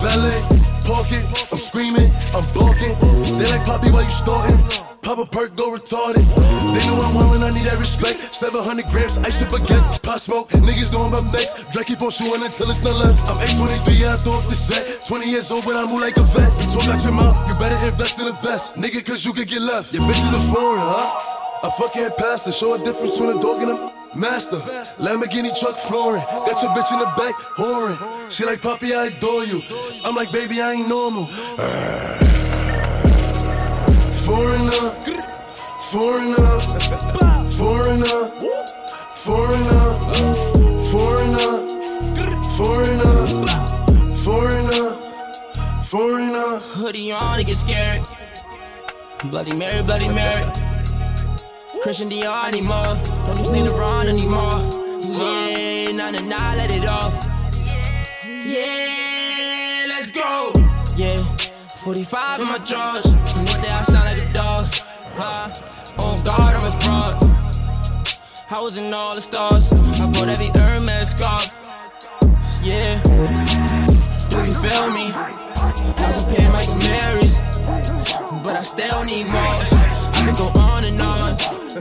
Valet, 0.05 0.41
park 0.85 1.09
it. 1.09 1.25
I'm 1.51 1.57
screaming, 1.57 2.13
I'm 2.37 2.45
barking. 2.53 2.93
They 3.41 3.49
like 3.49 3.65
Poppy, 3.65 3.91
why 3.91 4.03
you 4.03 4.11
starting? 4.11 4.61
Pop 5.01 5.19
a 5.19 5.25
perk, 5.25 5.57
go 5.57 5.73
retarded. 5.73 6.25
They 6.77 6.85
know 6.89 7.01
I'm 7.01 7.17
wildin', 7.17 7.41
I 7.41 7.51
need 7.57 7.65
that 7.65 7.79
respect. 7.79 8.35
700 8.35 8.85
grams, 8.93 9.17
ice 9.19 9.41
with 9.41 9.53
baguettes. 9.53 10.03
Pot 10.03 10.21
smoke, 10.21 10.51
niggas 10.51 10.93
doing 10.93 11.11
my 11.11 11.25
next. 11.33 11.73
Drake 11.73 11.87
keep 11.87 12.03
on 12.03 12.11
shooting 12.11 12.45
until 12.45 12.69
it's 12.69 12.85
not 12.85 12.97
left. 13.01 13.21
I'm 13.25 13.41
823, 13.41 13.95
yeah, 13.97 14.15
I 14.15 14.17
throw 14.19 14.41
up 14.41 14.49
the 14.49 14.57
set. 14.57 15.07
20 15.07 15.31
years 15.31 15.51
old, 15.51 15.65
but 15.65 15.77
I 15.77 15.87
move 15.89 16.01
like 16.01 16.19
a 16.19 16.27
vet. 16.37 16.53
Talk 16.69 16.85
out 16.85 17.03
your 17.03 17.13
mouth, 17.13 17.37
you 17.49 17.57
better 17.59 17.81
invest 17.87 18.21
in 18.21 18.29
a 18.29 18.37
vest. 18.45 18.77
Nigga, 18.77 19.05
cause 19.05 19.25
you 19.25 19.33
could 19.33 19.49
get 19.49 19.63
left. 19.63 19.93
Your 19.95 20.03
bitch 20.03 20.21
is 20.21 20.35
a 20.37 20.53
foreign, 20.53 20.81
huh? 20.81 21.34
I 21.65 21.71
fucking 21.71 22.11
pass 22.19 22.45
to 22.45 22.53
show 22.53 22.75
a 22.75 22.79
difference 22.79 23.13
between 23.13 23.39
a 23.39 23.41
dog 23.41 23.63
and 23.63 23.71
a. 23.71 23.93
Master, 24.15 24.59
Lamborghini 25.03 25.59
truck 25.59 25.77
flooring. 25.77 26.23
Got 26.23 26.63
your 26.63 26.71
bitch 26.73 26.93
in 26.93 27.01
the 27.01 27.07
back, 27.17 27.35
whoring. 27.57 28.31
She 28.31 28.45
like, 28.45 28.63
Poppy, 28.63 28.95
I 28.95 29.07
adore 29.07 29.45
you. 29.45 29.61
I'm 30.05 30.15
like, 30.15 30.31
baby, 30.31 30.61
I 30.61 30.73
ain't 30.73 30.89
normal. 30.89 31.27
Foreigner, 34.23 34.71
foreigner, 35.91 36.61
foreigner, 37.51 38.29
foreigner, 39.15 39.99
foreigner, 40.93 41.55
foreigner, 42.55 43.15
foreigner, 44.19 44.91
foreigner. 45.83 46.61
Hoodie 46.61 47.11
on 47.11 47.39
to 47.39 47.45
get 47.45 47.57
scared. 47.57 48.07
Bloody 49.25 49.57
Mary, 49.57 49.83
Bloody 49.83 50.09
Mary. 50.09 50.64
Christian 51.85 52.09
Dior 52.09 52.49
anymore. 52.49 52.97
Don't 53.27 53.39
you 53.39 53.45
see 53.45 53.61
LeBron 53.61 54.07
anymore. 54.07 54.57
Yeah, 55.05 55.93
nah, 55.93 56.13
nah, 56.13 56.21
nah, 56.21 56.55
let 56.55 56.71
it 56.71 56.87
off. 56.87 57.13
Yeah, 58.25 59.85
let's 59.87 60.11
go. 60.11 60.51
Yeah, 60.97 61.19
45 61.85 62.41
in 62.41 62.47
my 62.47 62.57
drawers. 62.65 63.05
And 63.05 63.47
they 63.47 63.53
say 63.53 63.69
I 63.69 63.83
sound 63.83 64.07
like 64.07 64.31
a 64.31 64.33
dog. 64.33 64.65
Huh? 65.13 65.51
Oh, 65.99 66.17
on 66.17 66.25
guard, 66.25 66.55
I'm 66.55 66.65
a 66.65 66.71
fraud. 66.81 67.23
I 68.51 68.61
was 68.63 68.79
in 68.79 68.91
all 68.95 69.15
the 69.15 69.21
stars. 69.21 69.71
I 69.71 70.11
bought 70.13 70.29
every 70.29 70.49
Hermes 70.59 71.11
scarf. 71.11 71.53
Yeah. 72.63 73.03
Do 74.31 74.43
you 74.43 74.53
feel 74.53 74.89
me? 74.89 75.13
I 75.13 76.07
was 76.07 76.25
paying 76.25 76.51
Mike 76.51 76.71
Marys. 76.83 77.41
But 78.43 78.57
I 78.57 78.63
still 78.63 79.05
need 79.05 79.27
more. 79.27 79.59
I 80.17 80.23
could 80.25 80.39
go 80.39 80.49
on 80.59 80.85
and 80.85 81.03
on. 81.03 81.24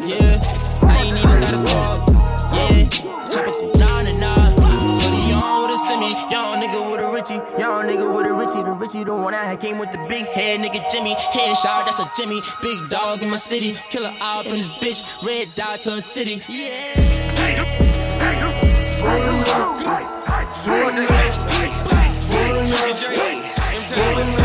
Yeah. 0.02 0.42
I 0.82 1.04
ain't 1.06 1.18
even 1.18 1.40
gotta 1.40 1.64
talk. 1.64 2.10
Yeah. 2.52 2.88
Chop 3.30 3.48
it 3.48 3.78
down 3.78 4.08
and 4.08 4.24
on. 4.24 4.56
But 4.56 5.14
he 5.14 5.32
on 5.34 5.62
with 5.62 5.72
a 5.72 5.78
semi. 5.86 6.10
Young 6.32 6.62
nigga 6.62 6.92
with 6.92 7.00
a 7.00 7.12
Richie. 7.12 7.36
Young 7.60 7.86
nigga 7.86 8.16
with 8.16 8.26
a 8.26 8.34
Richie. 8.34 8.64
The 8.64 8.72
Richie, 8.72 9.04
the 9.04 9.14
one 9.14 9.36
I 9.36 9.56
came 9.56 9.78
with 9.78 9.92
the 9.92 10.00
big 10.10 10.26
head 10.26 10.62
nigga 10.62 10.90
Jimmy. 10.92 11.14
Headshot, 11.14 11.86
that's 11.86 12.00
a 12.00 12.10
Jimmy. 12.18 12.42
Big 12.64 12.90
dog 12.90 13.22
in 13.22 13.30
my 13.30 13.36
city. 13.36 13.76
Killer 13.92 14.14
out 14.20 14.48
in 14.48 14.54
this 14.54 14.68
bitch. 14.68 15.04
Red 15.24 15.54
dot 15.54 15.82
to 15.82 15.98
a 15.98 16.02
titty. 16.02 16.42
Yeah. 16.50 17.14
About 23.94 24.43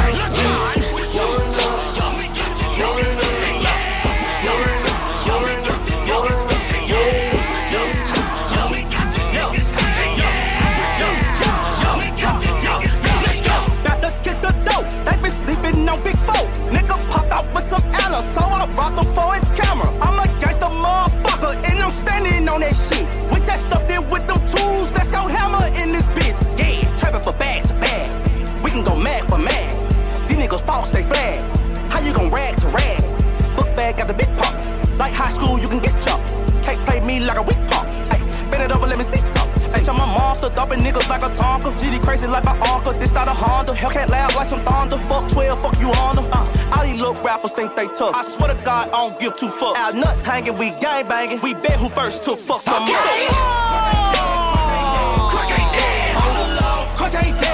for 19.19 19.35
his 19.35 19.49
camera. 19.59 19.91
I'm 20.01 20.19
a 20.23 20.27
gangster 20.41 20.71
motherfucker, 20.85 21.55
and 21.69 21.79
I'm 21.83 21.91
standing 21.91 22.49
on 22.49 22.61
that 22.61 22.75
shit. 22.87 23.09
We 23.33 23.41
just 23.41 23.65
stuck 23.67 23.91
in 23.91 24.09
with 24.11 24.27
them 24.27 24.41
tools, 24.55 24.93
let's 24.93 25.11
go 25.11 25.27
hammer 25.27 25.67
in 25.81 25.93
this 25.93 26.07
bitch. 26.17 26.39
Yeah, 26.59 26.97
trapping 26.97 27.23
for 27.23 27.33
bag 27.33 27.65
to 27.65 27.75
bag. 27.75 28.07
We 28.63 28.71
can 28.71 28.85
go 28.85 28.95
mad 28.95 29.29
for 29.29 29.39
mad. 29.39 29.73
These 30.29 30.39
niggas 30.39 30.63
false, 30.63 30.91
they 30.93 31.03
flag. 31.03 31.39
How 31.91 32.01
you 32.01 32.13
gon' 32.13 32.31
rag 32.31 32.57
to 32.63 32.69
rag? 32.69 33.01
Book 33.57 33.71
bag 33.77 33.99
got 33.99 34.09
the 34.09 34.15
big 34.15 34.31
pop. 34.39 34.55
Like 34.99 35.13
high 35.13 35.33
school, 35.37 35.59
you 35.59 35.69
can 35.69 35.81
get 35.81 35.95
chopped. 36.03 36.29
Can't 36.63 36.81
play 36.87 37.01
me 37.01 37.21
like 37.21 37.39
a 37.39 37.43
weak 37.43 37.63
pop. 37.69 37.87
Ay, 38.13 38.21
bend 38.51 38.63
it 38.63 38.73
over, 38.73 38.87
let 38.87 38.99
me 38.99 39.05
see 39.05 39.19
some. 39.19 39.48
Ay, 39.75 39.85
I'm 39.89 39.97
a 39.97 40.07
monster, 40.07 40.49
dumping 40.51 40.81
niggas 40.81 41.09
like 41.09 41.23
a 41.23 41.31
Tonka. 41.31 41.73
GD 41.79 42.03
crazy 42.03 42.27
like 42.27 42.45
my 42.45 42.59
uncle, 42.73 42.93
this 42.95 43.13
not 43.13 43.29
a 43.29 43.33
Honda. 43.33 43.73
Hellcat 43.73 44.09
loud 44.09 44.35
like 44.35 44.47
some 44.47 44.63
thunder. 44.65 44.97
Fuck 45.09 45.29
12, 45.29 45.61
fuck 45.63 45.79
you 45.81 45.89
Honda. 45.95 46.23
Uh, 46.33 46.73
all 46.73 46.85
these 46.85 46.99
little 47.01 47.15
rappers 47.25 47.53
think 47.53 47.75
they 47.77 47.87
tough. 47.89 48.15
I 48.15 48.23
swear 48.23 48.55
to 48.55 48.63
God, 48.65 48.89
I 48.89 48.91
don't 48.93 49.19
give 49.21 49.37
two 49.37 49.49
fucks. 49.49 49.77
Our 49.77 49.93
nuts 49.93 50.23
hanging, 50.23 50.57
we 50.59 50.71
gang 50.81 51.07
banging. 51.09 51.41
We 51.41 51.55
bet 51.55 51.73
who 51.73 51.89
first 51.89 52.23
to 52.25 52.37
fuck 52.37 52.63
some 52.63 52.85
okay. 52.85 53.27
Crack 55.31 55.51
ain't 55.59 55.73
dead. 55.75 56.17
Crack 56.97 57.25
ain't 57.25 57.41
dead. 57.41 57.48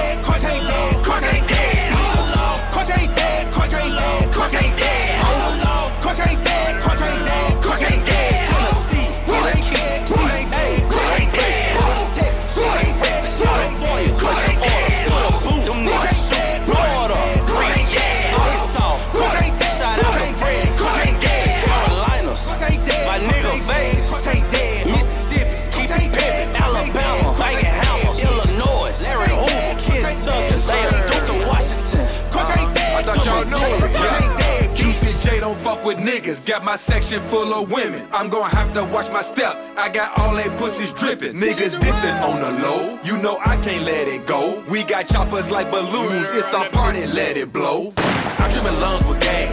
Section 36.84 37.20
full 37.22 37.54
of 37.54 37.72
women. 37.72 38.06
I'm 38.12 38.28
gonna 38.28 38.54
have 38.54 38.72
to 38.74 38.84
watch 38.84 39.10
my 39.10 39.22
step. 39.22 39.56
I 39.76 39.88
got 39.88 40.18
all 40.20 40.34
they 40.36 40.48
pussies 40.60 40.92
dripping. 40.92 41.34
Niggas 41.34 41.74
dissing 41.80 42.16
on 42.28 42.40
the 42.40 42.52
low. 42.62 42.98
You 43.02 43.16
know 43.18 43.38
I 43.40 43.56
can't 43.64 43.84
let 43.84 44.06
it 44.06 44.26
go. 44.26 44.62
We 44.68 44.84
got 44.84 45.08
choppers 45.08 45.48
like 45.50 45.70
balloons. 45.70 46.28
It's 46.32 46.52
our 46.52 46.68
party, 46.68 47.06
let 47.06 47.36
it 47.38 47.52
blow. 47.52 47.94
I'm 48.38 48.50
trimming 48.50 48.78
lungs 48.80 49.06
with 49.06 49.20
gas. 49.20 49.48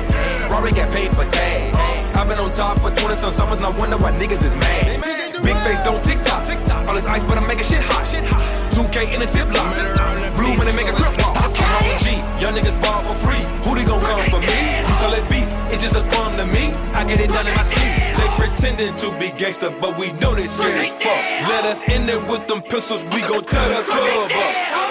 Rory 0.52 0.72
got 0.72 0.92
paper 0.92 1.24
tag. 1.32 1.74
I've 2.16 2.28
been 2.28 2.38
on 2.38 2.54
top 2.54 2.80
for 2.80 2.92
20 2.92 3.18
some 3.18 3.32
summers, 3.32 3.64
I 3.64 3.70
wonder 3.80 3.98
why 3.98 4.12
niggas 4.12 4.44
is 4.44 4.56
mad. 4.56 5.02
Big 5.42 5.58
face 5.64 5.80
don't 5.84 6.04
tick 6.04 6.22
tock. 6.24 6.44
All 6.90 6.96
this 6.96 7.08
ice, 7.08 7.24
but 7.24 7.38
I'm 7.38 7.48
making 7.48 7.64
shit 7.64 7.82
hot. 7.82 8.06
2K 8.76 9.16
in 9.16 9.22
a 9.22 9.26
ziplock. 9.26 10.36
Blue 10.36 10.52
when 10.58 10.66
they 10.68 10.76
make 10.76 10.92
a 10.92 10.96
crip 11.00 11.16
walk. 11.24 11.38
I'm 11.40 11.48
on 11.48 12.00
G. 12.04 12.20
Young 12.44 12.56
niggas 12.56 12.76
ball 12.84 13.02
for 13.04 13.16
free. 13.24 13.44
Who 13.64 13.76
they 13.76 13.86
gon' 13.86 14.02
come 14.02 14.26
for 14.30 14.42
me? 14.42 14.81
It's 15.72 15.84
just 15.84 15.96
a 15.96 16.04
crumb 16.10 16.34
to 16.34 16.46
me. 16.46 16.72
I 16.94 17.04
get 17.04 17.20
it 17.20 17.30
done 17.30 17.48
in 17.48 17.56
my 17.56 17.64
sleep. 17.64 17.92
They 18.18 18.28
pretending 18.38 18.96
to 18.98 19.12
be 19.20 19.32
gangster, 19.38 19.70
but 19.70 19.98
we 19.98 20.12
know 20.20 20.36
they 20.36 20.48
scared 20.48 20.76
as 20.76 20.92
fuck. 20.92 21.22
Let 21.50 21.66
us 21.66 21.84
in 21.88 22.06
there 22.06 22.20
with 22.20 22.48
them 22.48 22.62
pistols, 22.62 23.04
we 23.06 23.22
gon' 23.22 23.46
tear 23.46 23.70
the 23.70 23.84
club 23.84 24.32
up. 24.32 24.91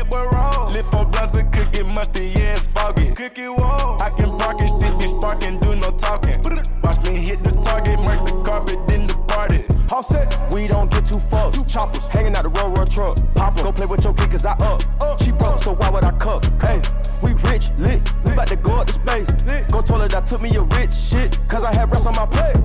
Big 0.00 0.08
boy 0.08 0.26
roll, 0.32 0.70
lip 0.70 0.86
for 0.86 1.04
blunts 1.04 1.36
and 1.36 1.52
cookie 1.52 1.82
musty, 1.82 2.32
yeah, 2.34 2.54
it's 2.54 2.66
foggy. 2.68 3.12
Cookie 3.12 3.48
wall, 3.48 3.98
I 4.00 4.08
can 4.16 4.30
park 4.38 4.62
it, 4.62 4.70
still 4.70 4.96
be 4.96 5.06
sparking, 5.06 5.58
do 5.58 5.76
no 5.76 5.90
talking. 5.90 6.36
Watch 6.82 7.04
me 7.06 7.18
hit 7.18 7.40
the 7.40 7.52
target, 7.66 7.98
mark 7.98 8.26
the 8.26 8.42
carpet, 8.48 8.78
then 8.88 9.06
the 9.06 9.14
party. 9.28 9.62
All 9.90 10.02
set. 10.02 10.38
We 10.54 10.68
don't 10.68 10.90
get 10.90 11.04
too 11.04 11.18
fucked. 11.18 11.68
Choppers 11.68 12.06
hanging 12.06 12.34
out 12.34 12.44
the 12.44 12.48
road, 12.48 12.78
road 12.78 12.90
truck. 12.90 13.18
Pop 13.34 13.56
Go 13.58 13.72
play 13.72 13.84
with 13.84 14.02
your 14.02 14.14
kid, 14.14 14.30
cause 14.30 14.46
I 14.46 14.52
up. 14.64 14.80
She 15.20 15.32
broke, 15.32 15.62
so 15.62 15.74
why 15.74 15.90
would 15.90 16.04
I 16.04 16.12
cuff? 16.12 16.48
Hey, 16.62 16.80
we 17.22 17.34
rich, 17.50 17.68
lit. 17.76 18.00
We 18.24 18.32
about 18.32 18.46
to 18.48 18.56
go 18.56 18.80
up 18.80 18.86
to 18.86 18.94
space. 18.94 19.30
Go 19.68 19.82
toilet, 19.82 20.14
I 20.14 20.22
took 20.22 20.40
me 20.40 20.54
a 20.56 20.62
rich 20.62 20.94
shit. 20.94 21.36
Cause 21.48 21.62
I 21.62 21.74
had 21.74 21.90
rest 21.90 22.06
on 22.06 22.14
my 22.16 22.24
plate. 22.24 22.56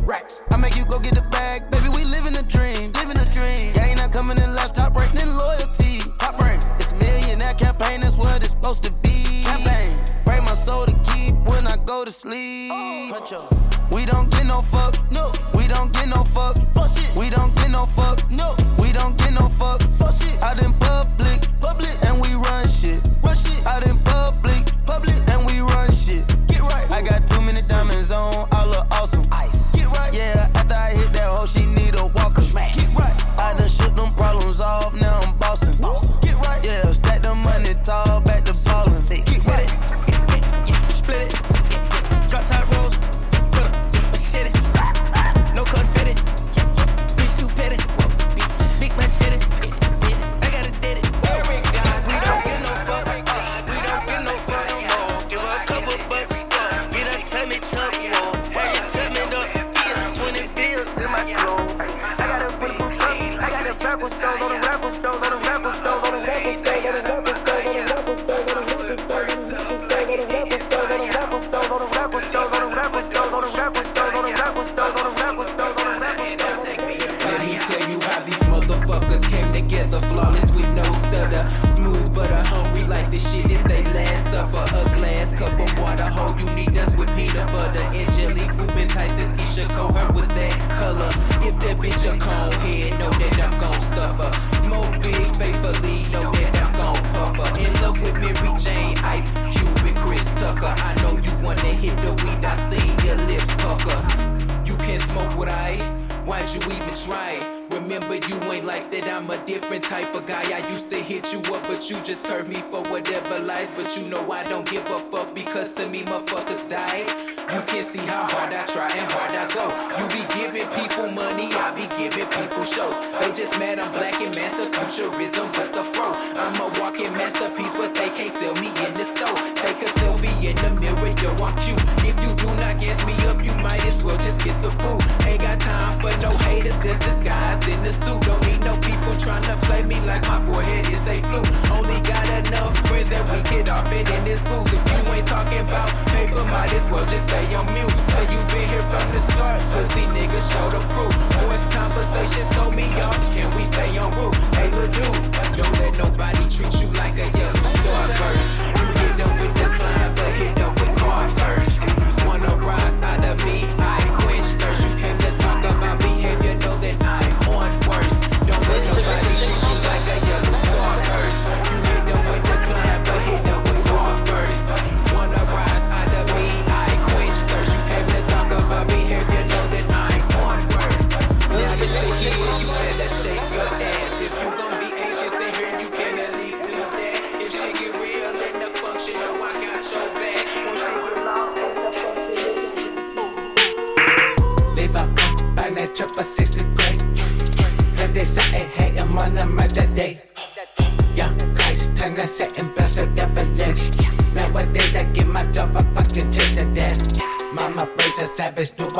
remember 107.85 108.15
you 108.15 108.37
ain't 108.51 108.65
like 108.65 108.89
that. 108.91 109.05
I'm 109.07 109.29
a 109.29 109.37
different 109.45 109.83
type 109.83 110.13
of 110.15 110.25
guy. 110.25 110.41
I 110.41 110.61
used 110.73 110.89
to 110.89 110.97
hit 110.97 111.31
you 111.31 111.39
up, 111.53 111.61
but 111.67 111.89
you 111.89 111.97
just 112.01 112.23
curved 112.23 112.49
me 112.49 112.61
for 112.71 112.81
whatever 112.89 113.39
lies. 113.39 113.69
But 113.75 113.95
you 113.95 114.03
know 114.07 114.31
I 114.31 114.43
don't 114.45 114.67
give 114.67 114.85
a 114.89 114.99
fuck 115.11 115.35
because 115.35 115.71
to 115.73 115.87
me, 115.87 116.01
motherfuckers 116.03 116.67
die. 116.67 117.05
You 117.53 117.61
can 117.69 117.85
see 117.85 118.01
how 118.09 118.25
hard 118.25 118.53
I 118.53 118.65
try 118.65 118.89
and 118.89 119.11
hard 119.11 119.33
I 119.37 119.45
go. 119.53 119.69
You 120.01 120.05
be 120.09 120.23
giving 120.33 120.67
people 120.73 121.09
money, 121.13 121.53
I 121.53 121.69
be 121.77 121.85
giving 122.01 122.25
people 122.25 122.65
shows. 122.65 122.97
They 123.19 123.29
just 123.37 123.53
mad 123.59 123.77
I'm 123.77 123.91
black 123.91 124.17
and 124.19 124.33
master 124.33 124.65
futurism 124.73 125.51
but 125.53 125.69
the 125.71 125.83
fro. 125.93 126.09
I'm 126.41 126.57
a 126.57 126.67
walking 126.81 127.13
masterpiece, 127.13 127.73
but 127.77 127.93
they 127.93 128.09
can't 128.17 128.33
sell 128.41 128.55
me 128.55 128.69
in 128.73 128.91
the 128.97 129.05
store. 129.05 129.37
Take 129.61 129.77
a 129.85 129.89
selfie 130.01 130.33
in 130.41 130.57
the 130.57 130.71
mirror, 130.81 131.13
yo, 131.21 131.31
I'm 131.37 131.53
cute. 131.61 131.85
If 132.01 132.17
you 132.25 132.33
do 132.33 132.49
not 132.57 132.81
gas 132.81 132.97
me 133.05 133.13
up, 133.29 133.43
you 133.45 133.53
might 133.61 133.85
as 133.85 134.01
well 134.01 134.17
just 134.17 134.41
get 134.43 134.59
the 134.63 134.73
boo. 134.81 134.97
Ain't 135.29 135.41
got 135.41 135.59
time 135.59 136.01
for 136.01 136.17
no 136.17 136.31
haters, 136.49 136.77
just 136.81 136.99
disguise 137.01 137.74
in 137.75 137.83
the 137.83 137.91
suit. 137.91 138.21
Don't 138.23 138.41
need 138.47 138.61
no 138.63 138.75
people 138.77 139.13
trying 139.17 139.43
to 139.43 139.55
play 139.67 139.83
me 139.83 139.99
like 140.01 140.23
my 140.23 140.39
forehead 140.45 140.87
is 140.87 141.03
a 141.07 141.21
flu. 141.27 141.41
Only 141.71 141.99
got 142.01 142.23
enough 142.39 142.73
friends 142.87 143.09
that 143.09 143.23
we 143.29 143.37
get 143.49 143.69
off 143.69 143.91
it 143.91 144.07
in 144.07 144.21
this 144.23 144.39
booth. 144.47 144.71
If 144.71 144.83
you 144.91 145.13
ain't 145.13 145.27
talking 145.27 145.59
about 145.59 145.89
paper, 146.15 146.43
might 146.45 146.71
as 146.73 146.87
well 146.89 147.05
just 147.05 147.27
stay 147.27 147.45
on 147.53 147.65
mute. 147.73 147.91
Say 148.11 148.23
you 148.33 148.41
been 148.51 148.67
here 148.69 148.85
from 148.91 149.07
the 149.13 149.21
start, 149.21 149.59
but 149.71 149.85
see 149.93 150.07
niggas 150.15 150.45
show 150.51 150.67
the 150.71 150.81
proof. 150.93 151.13
Voice 151.43 151.65
conversations 151.73 152.49
told 152.55 152.73
me 152.75 152.87
off, 153.01 153.17
can 153.35 153.49
we 153.55 153.63
stay 153.65 153.97
on 153.97 154.11
route? 154.15 154.35
Hey, 154.55 154.69
little 154.71 154.87
dude, 154.95 155.23
don't 155.57 155.75
let 155.79 155.93
nobody 155.97 156.43
treat 156.49 156.73
you 156.81 156.87
like 156.95 157.17
a 157.19 157.27
yellow 157.37 157.65
starburst. 157.75 158.49
You 158.79 158.87
hit 158.99 159.19
up 159.25 159.33
with 159.41 159.53
the 159.59 159.67
climb, 159.75 160.15
but 160.15 160.31
hit 160.39 160.59
up 160.59 160.73
with 160.79 160.84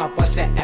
what's 0.04 0.34
said. 0.34 0.55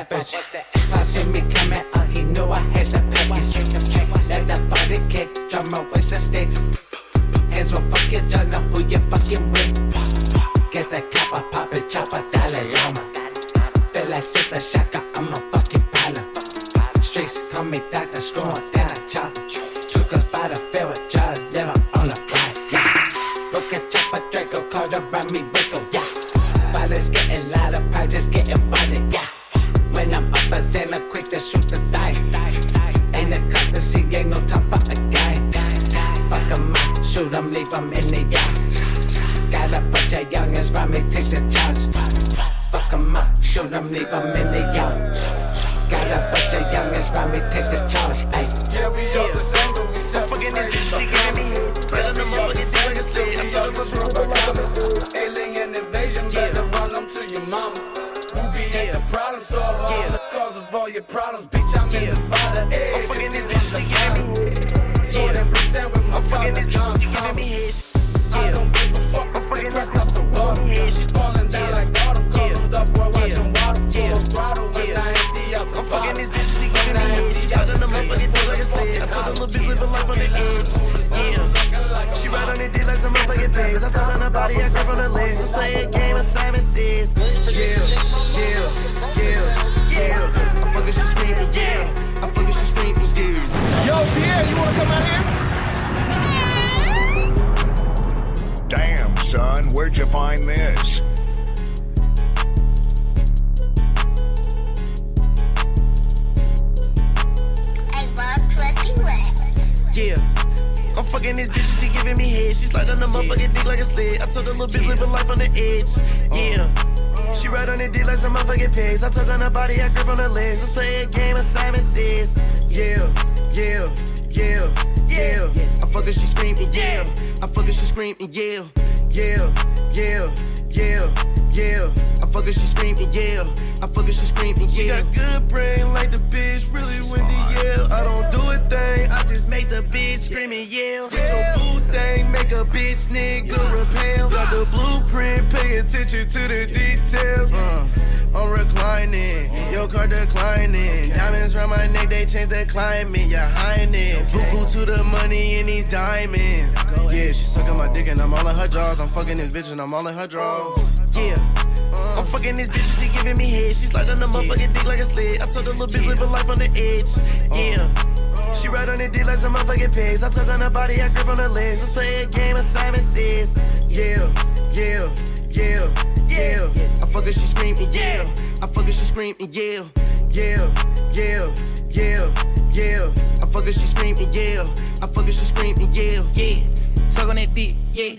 The. 153.11 153.21
Your 153.23 153.39
highness, 153.39 154.31
boo 154.31 154.43
boo 154.51 154.65
to 154.67 154.85
the 154.85 155.03
money 155.03 155.59
in 155.59 155.67
these 155.67 155.85
diamonds. 155.85 156.77
Yeah, 157.13 157.27
she 157.27 157.45
sucking 157.45 157.75
my 157.75 157.91
dick 157.93 158.07
and 158.07 158.19
I'm 158.19 158.33
all 158.33 158.47
in 158.47 158.55
her 158.55 158.67
jaws. 158.67 158.99
I'm 158.99 159.07
fucking 159.07 159.37
this 159.37 159.49
bitch 159.49 159.71
and 159.71 159.81
I'm 159.81 159.93
all 159.93 160.05
in 160.07 160.15
her 160.15 160.27
drawers. 160.27 161.01
Yeah. 161.13 161.35
Uh-huh. 161.35 162.19
I'm 162.19 162.25
fucking 162.25 162.55
this 162.55 162.67
bitch 162.67 162.89
and 162.89 162.99
she 162.99 163.17
giving 163.17 163.37
me 163.37 163.49
head. 163.49 163.75
She 163.75 163.87
slide 163.87 164.09
on 164.09 164.19
the 164.19 164.27
motherfucking 164.27 164.73
dick 164.73 164.85
like 164.85 164.99
a 164.99 165.05
sled. 165.05 165.41
I 165.41 165.47
told 165.47 165.65
the 165.65 165.71
little 165.71 165.87
bitch 165.87 166.07
living 166.07 166.31
life 166.31 166.49
on 166.49 166.57
the 166.57 166.69
edge. 166.71 167.17
Uh-huh. 167.51 167.55
Yeah. 167.55 168.53
She 168.53 168.67
ride 168.67 168.89
on 168.89 168.97
the 168.97 169.07
dick 169.07 169.25
like 169.25 169.37
some 169.37 169.55
motherfucking 169.55 169.93
pigs. 169.93 170.23
I 170.23 170.29
took 170.29 170.49
on 170.49 170.59
her 170.61 170.69
body, 170.69 171.01
I 171.01 171.09
grip 171.09 171.27
on 171.29 171.37
her 171.37 171.47
legs. 171.47 171.81
Let's 171.81 171.93
play 171.93 172.23
a 172.23 172.27
game 172.27 172.55
of 172.55 172.63
Simon 172.63 173.01
Says. 173.01 173.55
Yeah, 173.87 174.27
yeah, 174.71 175.09
yeah, 175.49 175.87
yeah. 176.27 176.69
I 177.01 177.05
fuck 177.05 177.23
her, 177.23 177.31
she 177.31 177.47
screaming, 177.47 177.91
yeah. 177.91 178.25
I 178.61 178.67
fuck 178.67 178.85
her, 178.85 178.91
she 178.91 179.05
screaming, 179.05 179.49
yeah, 179.51 179.83
yeah, 180.29 180.73
yeah, 181.11 181.53
yeah, 181.89 182.33
yeah. 182.73 183.11
I 183.41 183.45
fuck 183.45 183.65
her, 183.65 183.71
she 183.71 183.85
and 183.97 184.33
yeah. 184.33 184.67
I 185.01 185.07
fuck 185.07 185.25
her, 185.25 185.31
she 185.31 185.45
and 185.55 185.95
yeah, 185.95 186.23
yeah. 186.33 187.09
Suck 187.09 187.27
on 187.29 187.35
that 187.35 187.53
dick, 187.53 187.75
yeah. 187.91 188.15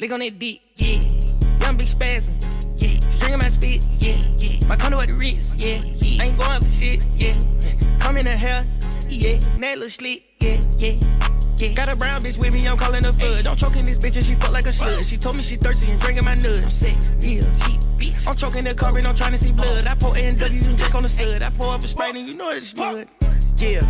Lick 0.00 0.12
on 0.12 0.20
that 0.20 0.38
dick, 0.38 0.60
yeah. 0.76 1.00
Young 1.60 1.76
big 1.76 1.88
spasm, 1.88 2.38
yeah. 2.76 3.00
String 3.08 3.38
my 3.38 3.48
spit, 3.48 3.86
yeah, 3.98 4.16
yeah. 4.36 4.66
My 4.66 4.76
condo 4.76 5.00
at 5.00 5.08
the 5.08 5.14
Ritz, 5.14 5.54
yeah, 5.56 5.80
yeah. 5.96 6.22
I 6.22 6.26
ain't 6.26 6.38
going 6.38 6.60
for 6.60 6.68
shit, 6.68 7.06
yeah. 7.14 7.34
Come 7.98 8.18
in 8.18 8.24
the 8.24 8.36
hell, 8.36 8.64
yeah. 9.08 9.38
That 9.60 9.78
little 9.78 9.90
slick, 9.90 10.24
yeah, 10.40 10.60
yeah. 10.78 11.00
Yeah. 11.58 11.72
Got 11.72 11.88
a 11.88 11.96
brown 11.96 12.20
bitch 12.20 12.36
with 12.38 12.52
me, 12.52 12.68
I'm 12.68 12.76
calling 12.76 13.02
her 13.02 13.14
fudge. 13.14 13.46
I'm 13.46 13.56
choking 13.56 13.86
this 13.86 13.98
bitch 13.98 14.16
and 14.16 14.24
she 14.24 14.34
fuck 14.34 14.52
like 14.52 14.66
a 14.66 14.68
slut. 14.68 15.02
She 15.08 15.16
told 15.16 15.36
me 15.36 15.42
she 15.42 15.56
thirsty 15.56 15.90
and 15.90 15.98
drinking 15.98 16.24
my 16.24 16.34
nuts. 16.34 16.74
Sex, 16.74 17.16
yeah, 17.20 17.40
she 17.56 17.78
bitch. 17.96 18.28
I'm 18.28 18.36
choking 18.36 18.64
the 18.64 18.74
car 18.74 18.94
and 18.96 19.06
I'm 19.06 19.14
trying 19.14 19.32
to 19.32 19.38
see 19.38 19.52
blood. 19.52 19.86
I 19.86 19.94
pour 19.94 20.14
A 20.16 20.20
and 20.20 20.38
W 20.38 20.62
and 20.68 20.76
drink 20.76 20.94
on 20.94 21.02
the 21.02 21.08
stud. 21.08 21.40
I 21.40 21.48
pour 21.50 21.72
up 21.72 21.82
a 21.82 21.88
Sprite 21.88 22.14
and 22.14 22.28
you 22.28 22.34
know 22.34 22.50
it's 22.50 22.74
blood. 22.74 23.08
Yeah. 23.56 23.80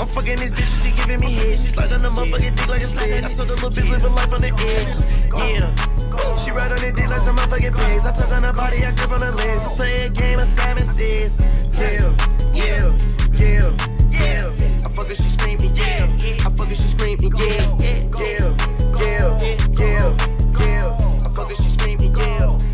I'm 0.00 0.08
fucking 0.08 0.36
this 0.36 0.50
bitch 0.50 0.72
and 0.72 0.82
she 0.82 0.90
giving 0.92 1.20
me 1.20 1.32
head. 1.34 1.58
She 1.58 1.68
slide 1.68 1.92
on 1.92 2.02
the 2.02 2.08
motherfucking 2.10 2.56
dick 2.56 2.68
like 2.68 2.82
a 2.82 2.86
sled. 2.88 3.24
I 3.24 3.32
told 3.32 3.48
the 3.48 3.54
little 3.54 3.70
bitch 3.70 3.90
living 3.90 4.14
life 4.14 4.32
on 4.32 4.40
the 4.40 4.48
edge. 4.48 4.94
Yeah. 5.34 6.36
She 6.36 6.50
ride 6.50 6.72
on 6.72 6.78
the 6.78 6.92
dick 6.94 7.08
like 7.08 7.20
some 7.20 7.36
motherfucking 7.36 7.74
pigs. 7.76 8.06
I 8.06 8.12
took 8.12 8.32
on 8.32 8.42
her 8.42 8.52
body, 8.52 8.84
I 8.84 8.92
grip 8.94 9.10
on 9.12 9.20
her 9.20 9.30
legs. 9.30 9.62
Let's 9.64 9.74
play 9.74 10.06
a 10.06 10.10
game 10.10 10.38
of 10.38 10.46
Simon 10.46 10.84
Says. 10.84 11.40
Yeah, 11.78 12.14
yeah, 12.52 12.96
yeah, 13.34 13.70
yeah. 14.10 14.50
I 14.84 14.88
fuck 14.88 15.08
her, 15.08 15.14
she 15.14 15.28
screaming, 15.28 15.74
yeah. 15.74 16.08
I 16.44 16.50
fuck 16.50 16.68
her, 16.68 16.74
she 16.74 16.88
screaming, 16.88 17.34
yeah, 17.36 17.76
yeah, 17.78 17.98
yeah, 18.18 18.54
yeah, 18.98 19.36
yeah. 19.78 20.96
I 21.24 21.28
fuck 21.34 21.48
her, 21.48 21.54
she 21.54 21.70
screaming, 21.70 22.14
yeah. 22.16 22.73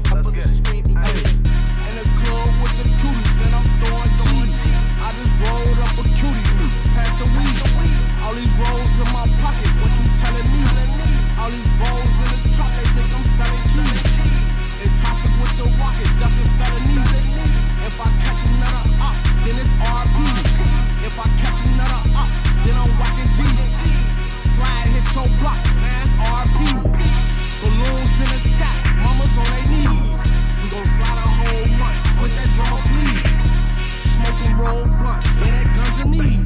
roll 34.60 34.84
blunt. 34.84 35.26
where 35.40 35.52
that 35.52 35.72
guns 35.74 35.98
and 36.00 36.10
knees. 36.10 36.39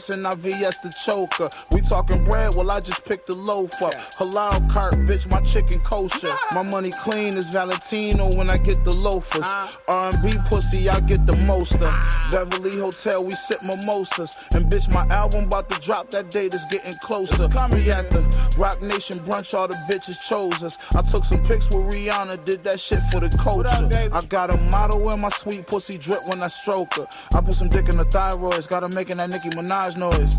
Listen, 0.00 0.24
I 0.24 0.34
VS 0.34 0.78
the 0.78 0.88
choker. 0.88 1.50
Talking 1.90 2.22
bread, 2.22 2.54
well, 2.54 2.70
I 2.70 2.78
just 2.78 3.04
picked 3.04 3.26
the 3.26 3.34
loaf 3.34 3.82
up. 3.82 3.92
Halal 4.14 4.70
cart, 4.70 4.94
bitch, 5.08 5.28
my 5.28 5.40
chicken 5.40 5.80
kosher. 5.80 6.30
My 6.54 6.62
money 6.62 6.92
clean 7.02 7.36
as 7.36 7.48
Valentino 7.48 8.30
when 8.36 8.48
I 8.48 8.58
get 8.58 8.84
the 8.84 8.92
loafers. 8.92 9.44
R&B 9.88 10.34
pussy, 10.48 10.88
I 10.88 11.00
get 11.00 11.26
the 11.26 11.34
most 11.38 11.82
of. 11.82 11.92
Beverly 12.30 12.78
Hotel, 12.78 13.24
we 13.24 13.32
sip 13.32 13.60
mimosas. 13.64 14.36
And 14.54 14.66
bitch, 14.66 14.94
my 14.94 15.04
album 15.12 15.46
about 15.46 15.68
to 15.70 15.80
drop 15.80 16.10
that 16.10 16.30
date 16.30 16.54
is 16.54 16.64
getting 16.70 16.92
closer. 17.02 17.48
Me 17.74 17.90
at 17.90 18.08
the 18.12 18.22
Roc 18.56 18.80
Nation 18.82 19.18
brunch, 19.18 19.52
all 19.52 19.66
the 19.66 19.74
bitches 19.90 20.20
chose 20.28 20.62
us. 20.62 20.78
I 20.94 21.02
took 21.02 21.24
some 21.24 21.42
pics 21.42 21.70
with 21.70 21.92
Rihanna, 21.92 22.44
did 22.44 22.62
that 22.62 22.78
shit 22.78 23.00
for 23.10 23.18
the 23.18 23.36
culture. 23.42 23.68
I 24.14 24.24
got 24.26 24.54
a 24.54 24.56
model 24.70 25.10
in 25.10 25.20
my 25.20 25.28
sweet 25.30 25.66
pussy 25.66 25.98
drip 25.98 26.20
when 26.28 26.40
I 26.40 26.46
stroke 26.46 26.94
her. 26.94 27.08
I 27.34 27.40
put 27.40 27.54
some 27.54 27.68
dick 27.68 27.88
in 27.88 27.96
the 27.96 28.04
thyroids, 28.04 28.68
got 28.68 28.84
her 28.84 28.88
making 28.90 29.16
that 29.16 29.30
Nicki 29.30 29.50
Minaj 29.50 29.98
noise. 29.98 30.36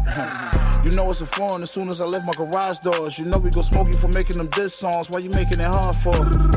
you 0.86 0.92
know 0.96 1.10
it's 1.10 1.20
a 1.20 1.41
as 1.42 1.72
soon 1.72 1.90
as 1.90 2.02
I 2.02 2.06
left 2.06 2.26
my 2.26 2.34
garage 2.34 2.80
doors. 2.80 3.18
You 3.18 3.26
know 3.26 3.38
we 3.38 3.50
go 3.50 3.62
smoke 3.62 3.88
you 3.88 3.94
for 3.94 4.08
making 4.10 4.38
them 4.38 4.48
diss 4.48 4.76
songs. 4.76 5.10
Why 5.10 5.20
you 5.20 5.30
making 5.30 5.60
it 5.60 5.66
hard 5.66 5.96
for? 5.96 6.12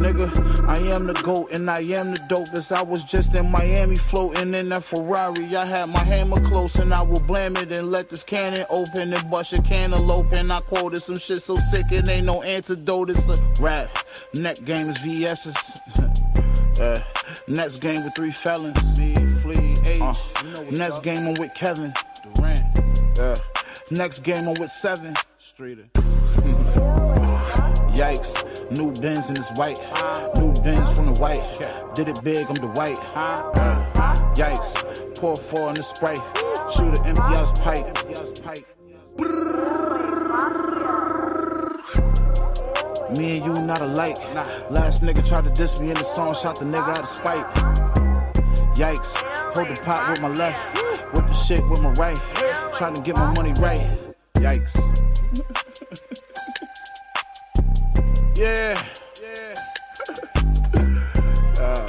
Nigga, 0.05 0.28
I 0.68 0.76
am 0.95 1.07
the 1.07 1.14
GOAT 1.14 1.53
and 1.53 1.70
I 1.70 1.80
am 1.80 2.11
the 2.11 2.20
dopest. 2.28 2.70
I 2.72 2.82
was 2.82 3.03
just 3.05 3.35
in 3.35 3.51
Miami 3.51 3.97
floating 3.97 4.53
in 4.55 4.68
that 4.68 4.85
Ferrari. 4.85 5.57
I 5.57 5.66
had 5.66 5.89
my 5.89 6.05
hammer 6.05 6.41
close 6.49 6.76
and 6.78 6.93
I 6.93 7.03
will 7.03 7.22
blam 7.22 7.57
it 7.57 7.72
and 7.72 7.91
let 7.91 8.09
this 8.11 8.24
cannon 8.24 8.66
open 8.68 9.12
and 9.12 9.30
bust 9.30 9.53
your 9.53 9.62
cantaloupe. 9.62 10.32
And 10.32 10.53
I 10.53 10.61
quoted 10.61 11.01
some 11.01 11.16
shit 11.16 11.39
so 11.39 11.55
sick 11.57 11.87
it 11.91 12.09
ain't 12.09 12.26
no 12.26 12.43
antidote. 12.43 13.11
It's 13.11 13.28
a 13.28 13.62
rap. 13.62 13.89
Neck 14.35 14.64
game 14.64 14.89
is 14.89 14.99
VS's. 14.99 15.80
Uh, 16.80 17.01
next 17.49 17.78
game 17.78 18.05
with 18.05 18.14
three 18.14 18.32
felons. 18.32 18.78
Flea, 19.41 19.76
H. 19.85 20.01
Uh, 20.01 20.14
next 20.72 21.03
game 21.03 21.26
I'm 21.26 21.35
with 21.35 21.55
Kevin 21.55 21.93
Durant. 22.35 23.18
Uh, 23.18 23.37
next 23.91 24.20
game 24.20 24.49
I'm 24.49 24.55
with 24.61 24.70
seven. 24.70 25.14
Streeter. 25.39 25.89
Yikes, 27.95 28.70
new 28.77 28.93
Benz 29.01 29.29
and 29.29 29.39
it's 29.39 29.53
white. 29.57 29.79
New 30.37 30.53
Benz 30.62 30.97
from 30.97 31.07
the 31.12 31.18
white. 31.20 31.43
Did 31.95 32.09
it 32.09 32.22
big, 32.25 32.47
I'm 32.49 32.55
the 32.57 32.68
white. 32.75 32.99
Yikes, 34.35 35.14
pour 35.18 35.37
four 35.37 35.68
in 35.68 35.75
the 35.77 35.83
spray. 35.83 36.16
Shoot 36.75 36.95
it 36.95 37.07
empty 37.07 37.22
out 37.22 37.49
his 37.49 37.53
pipe. 37.61 37.87
Me 43.16 43.37
and 43.37 43.45
you 43.45 43.55
not 43.64 43.81
alike. 43.81 44.18
Last 44.70 45.03
nigga 45.05 45.25
tried 45.27 45.45
to 45.45 45.51
diss 45.51 45.81
me 45.81 45.91
in 45.91 45.95
the 45.95 46.03
song, 46.03 46.35
shot 46.35 46.59
the 46.59 46.64
nigga 46.64 46.89
out 46.89 47.01
of 47.01 47.07
spite. 47.07 47.47
Yikes, 48.75 49.22
hold 49.55 49.68
the 49.68 49.81
pot 49.85 50.11
with 50.11 50.20
my 50.20 50.29
left, 50.31 50.61
whip 51.14 51.29
the 51.29 51.33
shit 51.33 51.64
with 51.68 51.81
my 51.81 51.93
right, 51.93 52.20
trying 52.75 52.95
to 52.95 53.03
get 53.03 53.16
my 53.16 53.33
money 53.35 53.53
right. 53.61 53.87
Yikes. 54.35 54.75
yeah. 58.37 58.83
Yeah. 59.22 59.55
uh, 61.62 61.87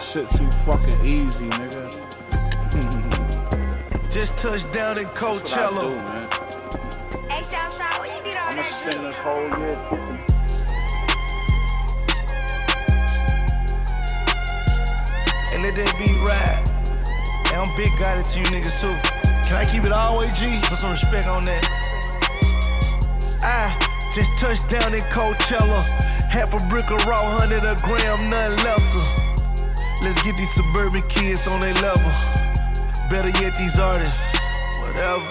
shit 0.00 0.30
too 0.30 0.50
fucking 0.62 1.04
easy, 1.04 1.48
nigga. 1.48 1.90
Just 4.12 4.36
touched 4.36 4.70
down 4.72 4.98
in 4.98 5.06
Coachella. 5.06 5.90
Hey, 7.30 7.42
Southside, 7.42 8.00
when 8.00 8.16
you 8.16 8.22
get 8.22 8.36
all 8.38 8.48
I'ma 8.48 8.62
that 8.62 8.72
spend 8.72 9.06
this 9.06 9.14
whole 9.16 9.48
year. 9.58 9.76
And 15.52 15.62
let 15.64 15.74
that 15.74 15.94
beat 15.98 16.16
ride. 16.24 16.69
Hey, 17.50 17.56
I'm 17.56 17.74
big 17.76 17.90
got 17.98 18.16
it 18.16 18.26
to 18.26 18.38
you 18.38 18.44
niggas 18.46 18.80
too. 18.80 18.94
Can 19.48 19.56
I 19.56 19.64
keep 19.68 19.84
it 19.84 19.90
all 19.90 20.18
way 20.18 20.30
G? 20.38 20.60
Put 20.62 20.78
some 20.78 20.92
respect 20.92 21.26
on 21.26 21.44
that. 21.46 21.66
I 23.42 23.74
just 24.14 24.30
touched 24.38 24.68
down 24.70 24.94
in 24.94 25.00
Coachella. 25.10 25.82
Half 26.30 26.54
a 26.54 26.64
brick 26.68 26.88
of 26.92 27.04
raw, 27.06 27.38
hundred 27.38 27.64
a 27.64 27.74
gram, 27.82 28.30
nothing 28.30 28.64
lesser. 28.64 29.20
Let's 30.00 30.22
get 30.22 30.36
these 30.36 30.52
suburban 30.54 31.02
kids 31.08 31.48
on 31.48 31.60
their 31.60 31.74
level. 31.82 32.12
Better 33.10 33.30
yet, 33.42 33.56
these 33.58 33.78
artists, 33.80 34.38
whatever. 34.78 35.26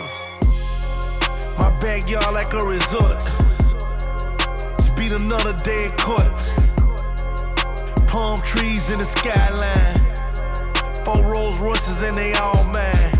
My 1.57 1.72
backyard 1.80 2.34
like 2.34 2.51
a 2.51 2.63
resort. 2.63 3.24
Beat 4.97 5.13
another 5.13 5.53
day 5.63 5.86
in 5.86 5.91
court. 5.95 6.36
Palm 8.07 8.41
trees 8.41 8.91
in 8.91 8.99
the 8.99 9.07
skyline. 9.15 9.98
Four 11.14 11.26
Rolls 11.26 11.60
Royces 11.60 11.97
and 12.03 12.16
they 12.16 12.34
all 12.34 12.64
mine. 12.66 13.14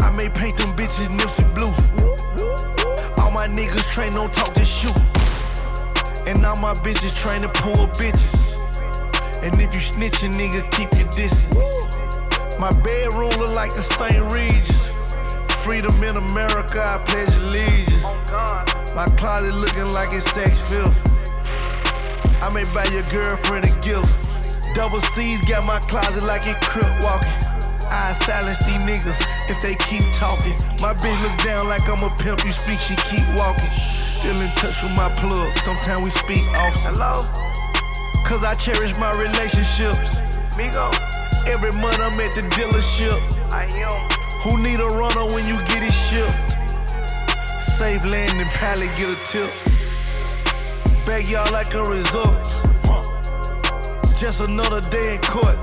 I 0.00 0.12
may 0.14 0.28
paint 0.28 0.58
them 0.58 0.76
bitches 0.76 1.08
Nipsey 1.08 1.46
blue. 1.54 1.72
All 3.16 3.30
my 3.30 3.48
niggas 3.48 3.82
train 3.92 4.12
don't 4.12 4.32
talk 4.34 4.52
to 4.52 4.64
shoot. 4.64 4.94
And 6.26 6.44
all 6.44 6.56
my 6.56 6.74
bitches 6.74 7.14
train 7.14 7.42
to 7.42 7.48
pull 7.48 7.86
bitches. 7.96 8.58
And 9.42 9.54
if 9.58 9.74
you 9.74 9.80
snitching, 9.80 10.34
nigga, 10.34 10.70
keep 10.72 10.92
your 10.98 11.08
distance. 11.12 11.56
My 12.58 12.70
bedroom 12.82 13.30
look 13.38 13.54
like 13.54 13.72
the 13.72 13.82
St. 13.96 14.30
Regis. 14.30 14.94
Freedom 15.64 15.94
in 16.04 16.16
America, 16.16 16.82
I 16.82 16.98
pledge 17.06 17.34
allegiance. 17.36 18.02
Oh, 18.04 18.92
my 18.94 19.06
closet 19.16 19.54
looking 19.54 19.86
like 19.94 20.10
it's 20.12 20.28
Saks 20.28 20.60
Fifth. 20.68 21.02
I 22.42 22.52
may 22.52 22.64
buy 22.74 22.84
your 22.92 23.02
girlfriend 23.04 23.64
a 23.64 23.80
gift. 23.80 24.25
Double 24.76 25.00
C's 25.00 25.40
got 25.48 25.64
my 25.64 25.78
closet 25.78 26.22
like 26.24 26.46
it 26.46 26.60
crip 26.60 26.84
walking. 27.00 27.32
I 27.88 28.12
silence 28.28 28.58
these 28.66 28.76
niggas 28.84 29.16
if 29.48 29.58
they 29.62 29.74
keep 29.74 30.04
talking. 30.12 30.52
My 30.84 30.92
bitch 30.92 31.16
look 31.22 31.32
down 31.38 31.66
like 31.66 31.88
I'm 31.88 32.04
a 32.04 32.14
pimp. 32.16 32.44
You 32.44 32.52
speak, 32.52 32.78
she 32.80 32.94
keep 33.08 33.26
walking. 33.34 33.70
Still 34.20 34.38
in 34.38 34.50
touch 34.50 34.82
with 34.82 34.92
my 34.92 35.08
plug. 35.14 35.56
Sometimes 35.64 36.02
we 36.02 36.10
speak 36.10 36.46
often. 36.60 36.92
Hello? 36.92 37.24
Cause 38.28 38.44
I 38.44 38.52
cherish 38.52 38.98
my 38.98 39.16
relationships. 39.16 40.20
Migo. 40.60 40.92
Every 41.48 41.72
month 41.80 41.98
I'm 41.98 42.20
at 42.20 42.32
the 42.32 42.42
dealership. 42.52 43.16
I 43.50 43.64
am. 43.80 44.10
Who 44.42 44.62
need 44.62 44.80
a 44.80 44.88
runner 44.92 45.24
when 45.32 45.48
you 45.48 45.56
get 45.72 45.84
it 45.84 45.96
shipped? 46.04 46.36
Save 47.78 48.04
land 48.04 48.38
and 48.38 48.50
pallet, 48.50 48.90
get 48.98 49.08
a 49.08 49.16
tip. 49.32 49.50
Backyard 51.06 51.50
like 51.50 51.72
a 51.72 51.82
resort. 51.82 52.65
Just 54.18 54.40
another 54.40 54.80
day 54.80 55.16
in 55.16 55.20
court. 55.20 55.60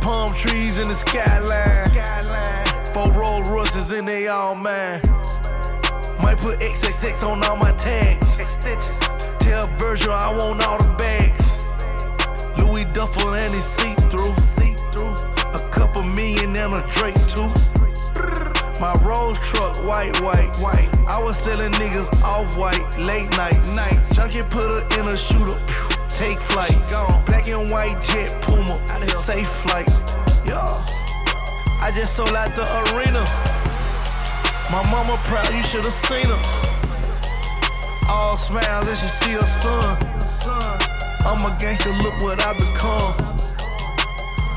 Palm 0.00 0.34
trees 0.34 0.80
in 0.80 0.88
the 0.88 0.96
skyline. 1.06 1.86
Four 2.92 3.12
Rolls 3.12 3.48
Royces 3.48 3.90
and 3.92 4.08
they 4.08 4.26
all 4.26 4.56
mine. 4.56 5.00
Might 6.20 6.38
put 6.38 6.58
XXX 6.58 7.22
on 7.22 7.44
all 7.44 7.56
my 7.56 7.70
tags. 7.72 8.36
Tell 9.38 9.68
Virgil 9.78 10.12
I 10.12 10.36
want 10.36 10.66
all 10.66 10.78
the 10.78 10.92
bags. 10.98 11.40
Louis 12.58 12.84
Duffel 12.86 13.34
and 13.34 13.54
it's 13.54 13.64
see 13.76 13.94
through. 14.10 14.34
A 15.54 15.68
couple 15.70 16.02
million 16.02 16.56
and 16.56 16.74
a 16.74 16.82
Drake 16.94 17.14
too. 17.28 17.48
My 18.80 18.94
Rolls 19.04 19.38
truck, 19.38 19.76
white, 19.84 20.20
white, 20.20 20.56
white. 20.56 20.88
I 21.06 21.22
was 21.22 21.36
selling 21.36 21.70
niggas 21.72 22.22
off 22.24 22.56
white, 22.58 22.98
late 22.98 23.30
night, 23.36 23.60
night. 23.76 24.00
Junkie 24.12 24.42
put 24.42 24.68
her 24.68 25.00
in 25.00 25.06
a 25.08 25.16
shooter, 25.16 25.60
take 26.22 26.38
flight. 26.54 26.78
Black 27.26 27.48
and 27.48 27.70
white 27.70 27.98
jet, 28.08 28.30
Puma, 28.42 28.78
safe 29.26 29.50
flight. 29.64 29.90
Yeah. 30.46 30.70
I 31.82 31.90
just 31.94 32.14
sold 32.14 32.34
out 32.34 32.54
the 32.54 32.64
arena. 32.94 33.24
My 34.70 34.82
mama 34.90 35.18
proud, 35.24 35.50
you 35.52 35.62
should 35.64 35.84
have 35.84 35.98
seen 36.06 36.28
her. 36.30 36.42
All 38.08 38.38
smiles 38.38 38.86
and 38.88 38.98
she 38.98 39.08
see 39.20 39.32
her 39.32 39.50
son. 39.62 39.98
I'm 41.26 41.42
a 41.44 41.56
gangster, 41.58 41.92
look 42.04 42.16
what 42.22 42.38
I 42.46 42.52
become. 42.54 43.14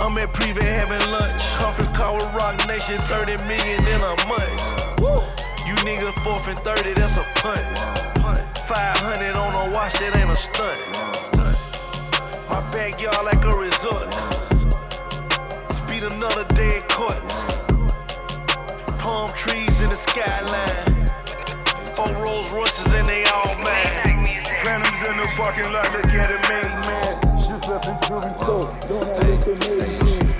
I'm 0.02 0.18
at 0.22 0.30
Privé 0.34 0.62
having 0.62 1.06
lunch. 1.12 1.42
Conference 1.58 1.98
call 1.98 2.16
with 2.16 2.30
Roc 2.38 2.56
Nation, 2.68 2.98
30 3.10 3.38
million 3.50 3.82
in 3.94 4.02
a 4.02 4.16
month. 4.30 4.62
You 5.66 5.74
niggas 5.82 6.18
fourth 6.24 6.48
and 6.48 6.60
30, 6.60 6.94
that's 6.94 7.18
a 7.18 7.26
punt. 7.42 7.66
500 8.68 9.36
on 9.36 9.70
a 9.70 9.74
watch, 9.74 9.94
that 10.00 10.16
ain't 10.16 10.30
a 10.30 10.36
stunt. 10.36 11.15
My 12.56 12.62
backyard 12.72 13.26
like 13.26 13.44
a 13.44 13.54
resort. 13.54 14.16
Beat 15.90 16.04
another 16.04 16.46
day 16.56 16.78
in 16.78 16.84
court. 16.84 17.20
Palm 18.98 19.30
trees 19.32 19.82
in 19.84 19.90
the 19.90 20.00
skyline. 20.08 21.06
Four 21.98 22.24
Rolls 22.24 22.50
Royces 22.52 22.94
and 22.94 23.10
they 23.10 23.26
all 23.26 23.56
mine. 23.56 24.24
Phantoms 24.64 25.06
in 25.06 25.18
the 25.18 25.30
parking 25.36 25.70
lot, 25.74 25.92
look 25.92 26.06
at 26.06 26.32
it, 26.32 26.48
man. 26.88 27.38
Just 27.46 27.68
left 27.68 27.90
in 27.90 27.96
Juvie 27.96 28.38
Court. 28.40 28.82
Don't 28.88 29.06
have 29.06 29.26
anything 29.26 30.35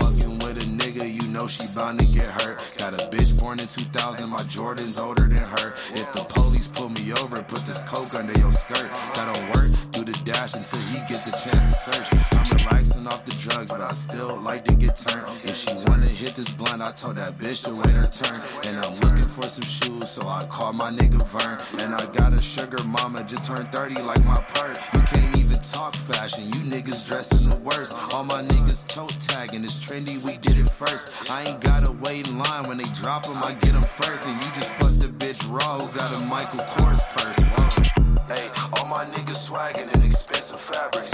know 1.36 1.48
she 1.48 1.68
bound 1.76 2.00
to 2.00 2.06
get 2.16 2.28
hurt. 2.42 2.64
Got 2.78 2.94
a 2.94 3.06
bitch 3.12 3.38
born 3.40 3.60
in 3.60 3.68
2000, 3.68 4.30
my 4.30 4.42
Jordan's 4.48 4.98
older 4.98 5.28
than 5.28 5.44
her. 5.44 5.68
If 6.00 6.08
the 6.14 6.24
police 6.30 6.68
pull 6.68 6.90
me 6.90 7.12
over, 7.20 7.44
put 7.44 7.60
this 7.68 7.82
coke 7.84 8.16
under 8.16 8.38
your 8.40 8.54
skirt. 8.54 8.88
That 9.16 9.28
don't 9.28 9.46
work, 9.52 9.70
do 9.92 10.06
the 10.06 10.16
dash 10.24 10.56
until 10.56 10.80
he 10.90 10.98
get 11.12 11.20
the 11.28 11.36
chance 11.36 11.66
to 11.68 11.76
search. 11.92 12.08
I'm 12.40 12.48
relaxing 12.58 13.06
off 13.08 13.26
the 13.26 13.36
drugs, 13.36 13.72
but 13.72 13.82
I 13.82 13.92
still 13.92 14.40
like 14.40 14.64
to 14.66 14.76
get 14.76 14.96
turned. 14.96 15.28
If 15.44 15.56
she 15.58 15.74
wanna 15.88 16.08
hit 16.08 16.36
this 16.36 16.50
blunt, 16.50 16.82
I 16.82 16.92
told 16.92 17.18
that 17.18 17.38
bitch 17.38 17.64
to 17.66 17.72
wait 17.76 17.96
her 17.96 18.08
turn. 18.08 18.40
And 18.68 18.76
I'm 18.80 18.94
looking 19.04 19.28
for 19.28 19.44
some 19.44 19.68
shoes, 19.68 20.10
so 20.10 20.28
I 20.30 20.46
call 20.46 20.72
my 20.72 20.92
nigga 20.92 21.20
Vern. 21.36 21.60
And 21.84 21.94
I 21.94 22.06
got 22.16 22.34
a 22.34 22.42
sugar 22.42 22.82
mama, 22.86 23.24
just 23.28 23.46
turned 23.46 23.70
30 23.72 24.02
like 24.04 24.24
my 24.24 24.40
perk. 24.56 24.78
You 24.94 25.02
can't 25.12 25.38
even 25.38 25.45
talk 25.62 25.96
fashion, 25.96 26.46
you 26.46 26.62
niggas 26.66 27.08
dressing 27.08 27.50
the 27.50 27.58
worst. 27.58 27.96
All 28.14 28.24
my 28.24 28.42
niggas 28.42 28.88
tote 28.88 29.16
tagging, 29.20 29.64
it's 29.64 29.78
trendy, 29.80 30.24
we 30.26 30.38
did 30.38 30.58
it 30.58 30.70
first. 30.70 31.32
I 31.32 31.44
ain't 31.44 31.62
gotta 31.62 31.92
wait 31.92 32.28
in 32.30 32.38
line 32.38 32.64
when 32.68 32.78
they 32.78 32.90
drop 32.94 33.24
them, 33.26 33.38
I 33.44 33.54
get 33.54 33.74
them 33.74 33.84
first. 33.84 34.28
And 34.28 34.36
you 34.36 34.50
just 34.54 34.70
fucked 34.80 35.02
the 35.02 35.08
bitch 35.08 35.42
raw 35.52 35.80
who 35.80 35.88
got 35.98 36.10
a 36.22 36.26
Michael 36.26 36.60
Kors 36.76 37.04
purse. 37.16 37.40
Hey, 38.28 38.50
all 38.74 38.88
my 38.88 39.06
niggas 39.06 39.38
swagging 39.48 39.94
in 39.94 40.02
expensive 40.02 40.60
fabrics. 40.60 41.14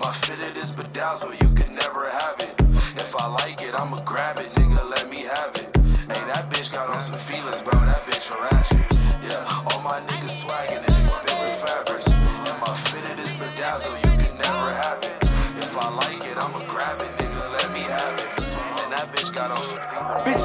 My 0.00 0.12
fitted 0.12 0.56
is 0.56 0.74
bedazzled, 0.74 1.34
you 1.40 1.48
can 1.54 1.74
never 1.74 2.08
have 2.08 2.36
it. 2.40 2.54
If 2.96 3.14
I 3.16 3.28
like 3.28 3.62
it, 3.62 3.74
I'ma 3.74 3.96
grab 4.04 4.38
it, 4.38 4.48
nigga, 4.50 4.88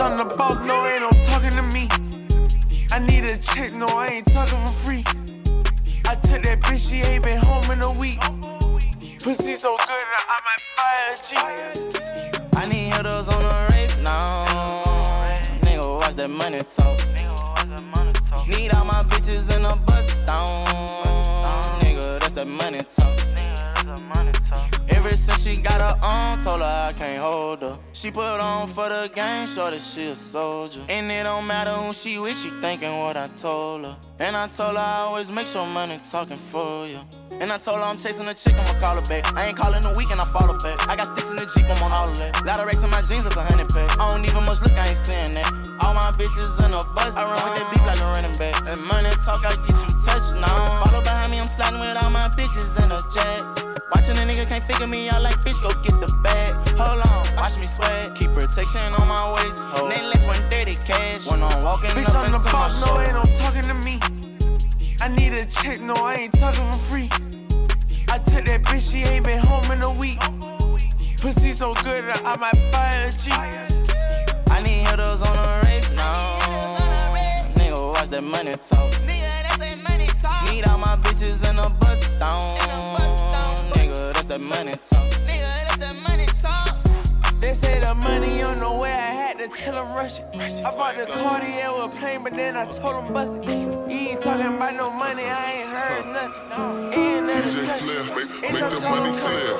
on 0.01 0.17
the 0.17 0.25
boat, 0.35 0.65
no, 0.65 0.85
ain't 0.87 1.01
no 1.01 1.09
talking 1.29 1.51
to 1.51 1.61
me. 1.73 1.87
I 2.91 2.99
need 2.99 3.23
a 3.25 3.37
check, 3.37 3.71
no, 3.73 3.85
I 3.85 4.07
ain't 4.07 4.27
talking 4.33 4.57
for 4.65 4.73
free. 4.83 5.03
I 6.07 6.15
took 6.15 6.41
that 6.43 6.59
bitch, 6.61 6.89
she 6.89 6.97
ain't 7.07 7.23
been 7.23 7.37
home 7.37 7.69
in 7.71 7.81
a 7.81 7.91
week. 7.99 8.19
Pussy 9.23 9.55
so 9.55 9.77
good 9.77 10.05
I 10.35 10.39
might 10.47 10.63
buy 10.77 10.93
a 11.05 11.15
Jeep. 11.27 12.57
I 12.57 12.65
need 12.65 12.93
hitters 12.93 13.29
on 13.29 13.43
the 13.43 13.67
rape 13.71 13.95
now. 14.01 14.45
Nigga, 15.61 15.99
watch 15.99 16.15
that 16.15 16.29
money 16.29 16.63
talk. 16.75 16.97
Need 18.47 18.73
all 18.73 18.85
my 18.85 19.03
bitches 19.03 19.55
in 19.55 19.63
a 19.63 19.75
bus 19.75 20.07
down. 20.25 20.65
Nigga, 21.81 22.19
that's 22.19 22.33
that 22.33 22.47
money 22.47 22.83
talk. 22.95 23.20
Ever 24.89 25.11
since 25.11 25.43
she 25.43 25.55
got 25.57 25.81
her 25.81 25.97
own, 26.05 26.43
told 26.43 26.61
her 26.61 26.89
I 26.89 26.93
can't 26.93 27.21
hold 27.21 27.61
her. 27.61 27.77
She 27.93 28.11
put 28.11 28.39
on 28.39 28.67
for 28.67 28.89
the 28.89 29.09
game, 29.13 29.47
that 29.47 29.79
she 29.79 30.07
a 30.07 30.15
soldier. 30.15 30.81
And 30.89 31.11
it 31.11 31.23
don't 31.23 31.47
matter 31.47 31.71
who 31.71 31.93
she 31.93 32.17
with, 32.19 32.37
she 32.37 32.49
thinking 32.61 32.97
what 32.99 33.17
I 33.17 33.27
told 33.29 33.85
her. 33.85 33.97
And 34.19 34.35
I 34.35 34.47
told 34.47 34.75
her 34.75 34.81
I 34.81 34.99
always 35.01 35.31
make 35.31 35.47
sure 35.47 35.65
money 35.65 35.99
talking 36.09 36.37
for 36.37 36.87
you. 36.87 36.99
And 37.39 37.51
I 37.51 37.57
told 37.57 37.77
her 37.77 37.83
I'm 37.83 37.97
chasing 37.97 38.27
a 38.27 38.33
chick, 38.33 38.53
I'ma 38.53 38.79
call 38.79 38.95
her 39.01 39.07
back. 39.09 39.33
I 39.33 39.47
ain't 39.47 39.57
calling 39.57 39.83
a 39.83 39.93
weekend, 39.95 40.21
I 40.21 40.25
follow 40.25 40.57
back. 40.59 40.87
I 40.87 40.95
got 40.95 41.17
sticks 41.17 41.31
in 41.31 41.37
the 41.37 41.45
Jeep, 41.45 41.65
I'm 41.65 41.81
on 41.83 41.91
all 41.91 42.09
of 42.09 42.17
that. 42.19 42.45
Lot 42.45 42.59
of 42.59 42.67
racks 42.67 42.83
in 42.83 42.89
my 42.89 43.01
jeans, 43.01 43.23
that's 43.23 43.35
a 43.37 43.43
hundred 43.43 43.69
pack. 43.69 43.97
I 43.97 44.13
don't 44.13 44.23
even 44.23 44.43
much 44.45 44.61
look, 44.61 44.73
I 44.73 44.89
ain't 44.89 44.97
saying 44.97 45.33
that. 45.35 45.49
All 45.81 45.95
my 45.95 46.13
bitches 46.13 46.63
in 46.63 46.73
a 46.73 46.83
bus, 46.93 47.15
I 47.17 47.25
run 47.25 47.41
with 47.41 47.57
that 47.57 47.67
beef 47.73 47.83
like 47.87 47.97
a 47.97 48.05
running 48.13 48.37
back. 48.37 48.55
And 48.69 48.81
money 48.83 49.09
talk, 49.25 49.41
I 49.43 49.55
get 49.65 49.73
you 49.73 49.89
touched 50.05 50.35
now. 50.37 50.83
Follow 50.85 51.01
I'm 51.01 51.10
sliding 51.51 51.79
with 51.79 51.97
all 52.01 52.09
my 52.09 52.27
bitches 52.37 52.71
in 52.83 52.91
a 52.91 52.99
jet. 53.13 53.41
Watching 53.93 54.15
a 54.17 54.23
nigga 54.23 54.47
can't 54.47 54.63
figure 54.63 54.87
me 54.87 55.09
out 55.09 55.21
like 55.21 55.35
bitch, 55.43 55.59
go 55.61 55.69
get 55.83 55.99
the 55.99 56.07
bag. 56.23 56.55
Hold 56.79 57.03
on, 57.03 57.35
watch 57.35 57.57
me 57.57 57.63
sweat. 57.63 58.15
Keep 58.15 58.31
protection 58.31 58.93
on 58.99 59.07
my 59.07 59.23
waist. 59.35 59.59
Name 59.89 60.07
less 60.09 60.23
130 60.25 60.75
cash. 60.87 61.27
When 61.27 61.43
I'm 61.43 61.63
walking 61.63 61.89
Bitch, 61.91 62.15
I'm 62.15 62.31
the 62.31 62.39
boss, 62.51 62.79
no, 62.85 62.99
ain't 63.01 63.13
no 63.13 63.23
talking 63.43 63.67
to 63.67 63.75
me. 63.83 63.99
I 65.01 65.07
need 65.09 65.33
a 65.33 65.45
check, 65.45 65.81
no, 65.81 65.93
I 65.95 66.15
ain't 66.23 66.33
talking 66.39 66.65
for 66.71 66.79
free. 66.89 67.09
I 68.09 68.17
took 68.19 68.45
that 68.45 68.61
bitch, 68.63 68.91
she 68.91 69.03
ain't 69.03 69.25
been 69.25 69.39
home 69.39 69.69
in 69.71 69.81
a 69.83 69.91
week. 69.99 70.19
Pussy 71.19 71.51
so 71.51 71.73
good 71.83 72.05
I 72.25 72.35
might 72.37 72.59
buy 72.71 72.91
a 72.95 73.11
Jeep. 73.11 73.33
I 74.49 74.61
need 74.63 74.87
hitters 74.87 75.21
on 75.21 75.35
the 75.35 75.67
race 75.67 75.89
now. 75.91 76.39
Nigga, 77.55 77.93
watch 77.93 78.09
that 78.09 78.23
money 78.23 78.55
talk. 78.69 78.91
Need 79.59 80.67
all 80.67 80.77
my 80.77 80.95
bitches 80.97 81.47
in 81.49 81.57
a 81.59 81.69
bus 81.69 82.01
down. 82.19 82.57
Nigga, 83.73 84.13
that's 84.13 84.25
that 84.27 84.41
money 84.41 84.71
talk. 84.89 85.09
Nigga, 85.27 85.49
that's 85.65 85.77
that 85.77 85.95
money 85.95 86.25
talk. 86.41 86.77
They 87.39 87.53
say 87.53 87.79
the 87.79 87.93
money 87.95 88.41
on 88.41 88.59
the 88.59 88.71
way, 88.71 88.91
I 88.91 89.11
had 89.21 89.39
to 89.39 89.47
tell 89.47 89.73
them 89.73 89.93
rush 89.93 90.19
it. 90.19 90.25
I 90.35 90.71
bought 90.71 90.95
the 90.95 91.05
Cartier 91.05 91.71
with 91.73 91.85
a 91.85 91.99
plane, 91.99 92.23
but 92.23 92.33
then 92.35 92.55
I 92.55 92.65
told 92.65 93.05
them 93.05 93.13
bust 93.13 93.39
it. 93.39 93.45
You 93.45 94.09
ain't 94.11 94.21
talking 94.21 94.55
about 94.55 94.75
no 94.75 94.91
money, 94.91 95.23
I 95.23 95.51
ain't 95.53 95.69
heard 95.69 96.05
nothing. 96.13 96.99
Ain't 96.99 97.25
nothing 97.25 97.43
discussion. 97.43 97.89
Ain't 97.89 98.53
Make 98.53 98.69
the 98.69 98.81
money 98.81 99.11
clear. 99.17 99.57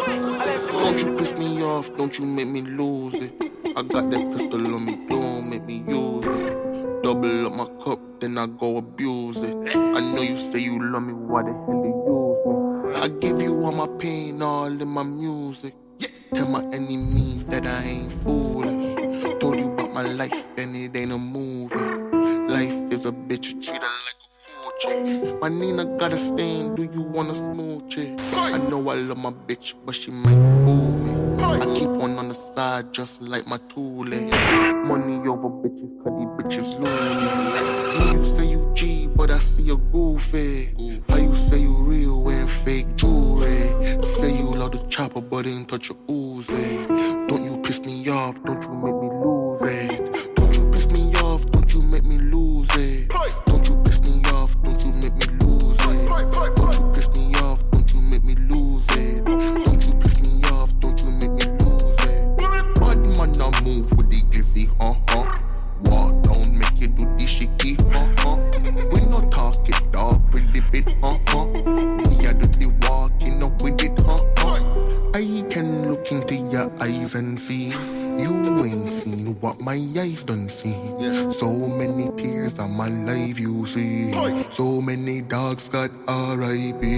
Don't 0.68 1.00
you 1.04 1.16
piss 1.18 1.34
me 1.38 1.64
off, 1.64 1.96
don't 1.98 2.18
you 2.20 2.26
make 2.26 2.48
me 2.48 2.62
lose 2.62 3.14
it. 3.16 3.34
I 3.76 3.82
got 3.84 4.12
that 4.12 4.34
pistol 4.36 4.76
on 4.76 4.86
me, 4.86 4.98
don't 5.10 5.50
make 5.50 5.66
me 5.66 5.84
use 5.88 6.26
it. 6.28 7.04
Double 7.04 7.48
up 7.48 7.54
my 7.54 7.66
cup, 7.84 8.00
then 8.22 8.38
I 8.38 8.46
go 8.46 8.78
abuse 8.78 9.38
it. 9.38 9.76
I 9.76 10.00
know 10.00 10.22
you 10.22 10.52
say 10.52 10.60
you 10.60 10.80
love 10.92 11.02
me, 11.02 11.14
why 11.14 11.42
the 11.42 11.52
hell 11.52 11.82
you 11.84 11.92
use 12.06 12.96
me? 12.96 12.96
I 12.96 13.08
give 13.08 13.42
you 13.42 13.64
all 13.64 13.72
my 13.72 13.88
pain, 13.98 14.42
all 14.44 14.68
in 14.68 14.88
my 14.88 15.02
music. 15.02 15.74
Yeah. 15.98 16.10
Tell 16.36 16.48
my 16.48 16.62
enemies 16.72 17.46
that 17.46 17.66
I 17.66 17.84
ain't 17.84 18.14
foolish. 18.24 19.40
Told 19.40 19.60
you 19.60 19.74
about 19.74 19.92
my 19.92 20.04
life, 20.04 20.46
and 20.58 20.76
it 20.76 20.96
ain't 20.96 21.12
a 21.12 21.18
movie. 21.18 21.76
Life 22.48 22.94
is 22.94 23.08
a 23.08 23.12
bitch, 23.12 23.56
you 23.56 23.62
treat 23.62 23.82
her 23.82 23.88
like 24.06 24.21
My 24.84 25.48
Nina 25.48 25.86
got 26.00 26.12
a 26.12 26.18
stain, 26.18 26.74
do 26.74 26.90
you 26.92 27.02
wanna 27.02 27.36
smooch 27.36 28.00
it? 28.00 28.20
I 28.34 28.58
know 28.58 28.90
I 28.90 28.96
love 28.96 29.18
my 29.20 29.30
bitch, 29.30 29.76
but 29.86 29.94
she 29.94 30.10
might 30.10 30.34
fool 30.66 30.92
me. 30.98 31.44
I 31.44 31.72
keep 31.76 31.90
one 31.90 32.18
on 32.18 32.30
the 32.30 32.34
side, 32.34 32.92
just 32.92 33.22
like 33.22 33.46
my 33.46 33.60
tooling. 33.70 34.32
Money 34.88 35.28
over 35.28 35.50
bitches, 35.50 36.04
cause 36.04 36.14
these 36.18 36.34
bitches 36.38 36.68
loony. 36.80 38.18
You 38.18 38.24
say 38.24 38.46
you 38.48 38.72
G, 38.74 39.08
but 39.08 39.30
I 39.30 39.38
see 39.38 39.62
you 39.64 39.78
goofy. 39.78 40.74
How 41.10 41.18
you 41.18 41.36
say 41.36 41.60
you 41.60 41.76
real 41.84 42.24
when 42.24 42.48
fake 42.48 42.96
jewelry? 42.96 44.02
Say 44.04 44.36
you 44.36 44.46
love 44.56 44.72
the 44.72 44.84
chopper, 44.90 45.22
but 45.22 45.46
ain't 45.46 45.70
touch 45.70 45.90
your 45.90 46.00
Uzi. 46.08 46.88
Don't 47.28 47.44
you 47.44 47.62
piss 47.62 47.82
me 47.82 48.10
off, 48.10 48.36
don't 48.44 48.64
you 48.64 48.70
make 48.70 48.96
me 48.96 49.10
lose 49.10 50.00
it. 50.00 50.01
My 80.22 80.34
eyes 80.34 80.38
done 80.38 80.50
see. 80.50 80.76
So 81.40 81.52
many 81.52 82.10
tears 82.18 82.60
on 82.60 82.72
my 82.72 82.88
life 82.88 83.40
you 83.40 83.66
see. 83.66 84.12
So 84.52 84.82
many 84.82 85.22
dogs 85.22 85.70
got 85.70 85.90
R.I.P. 86.08 86.91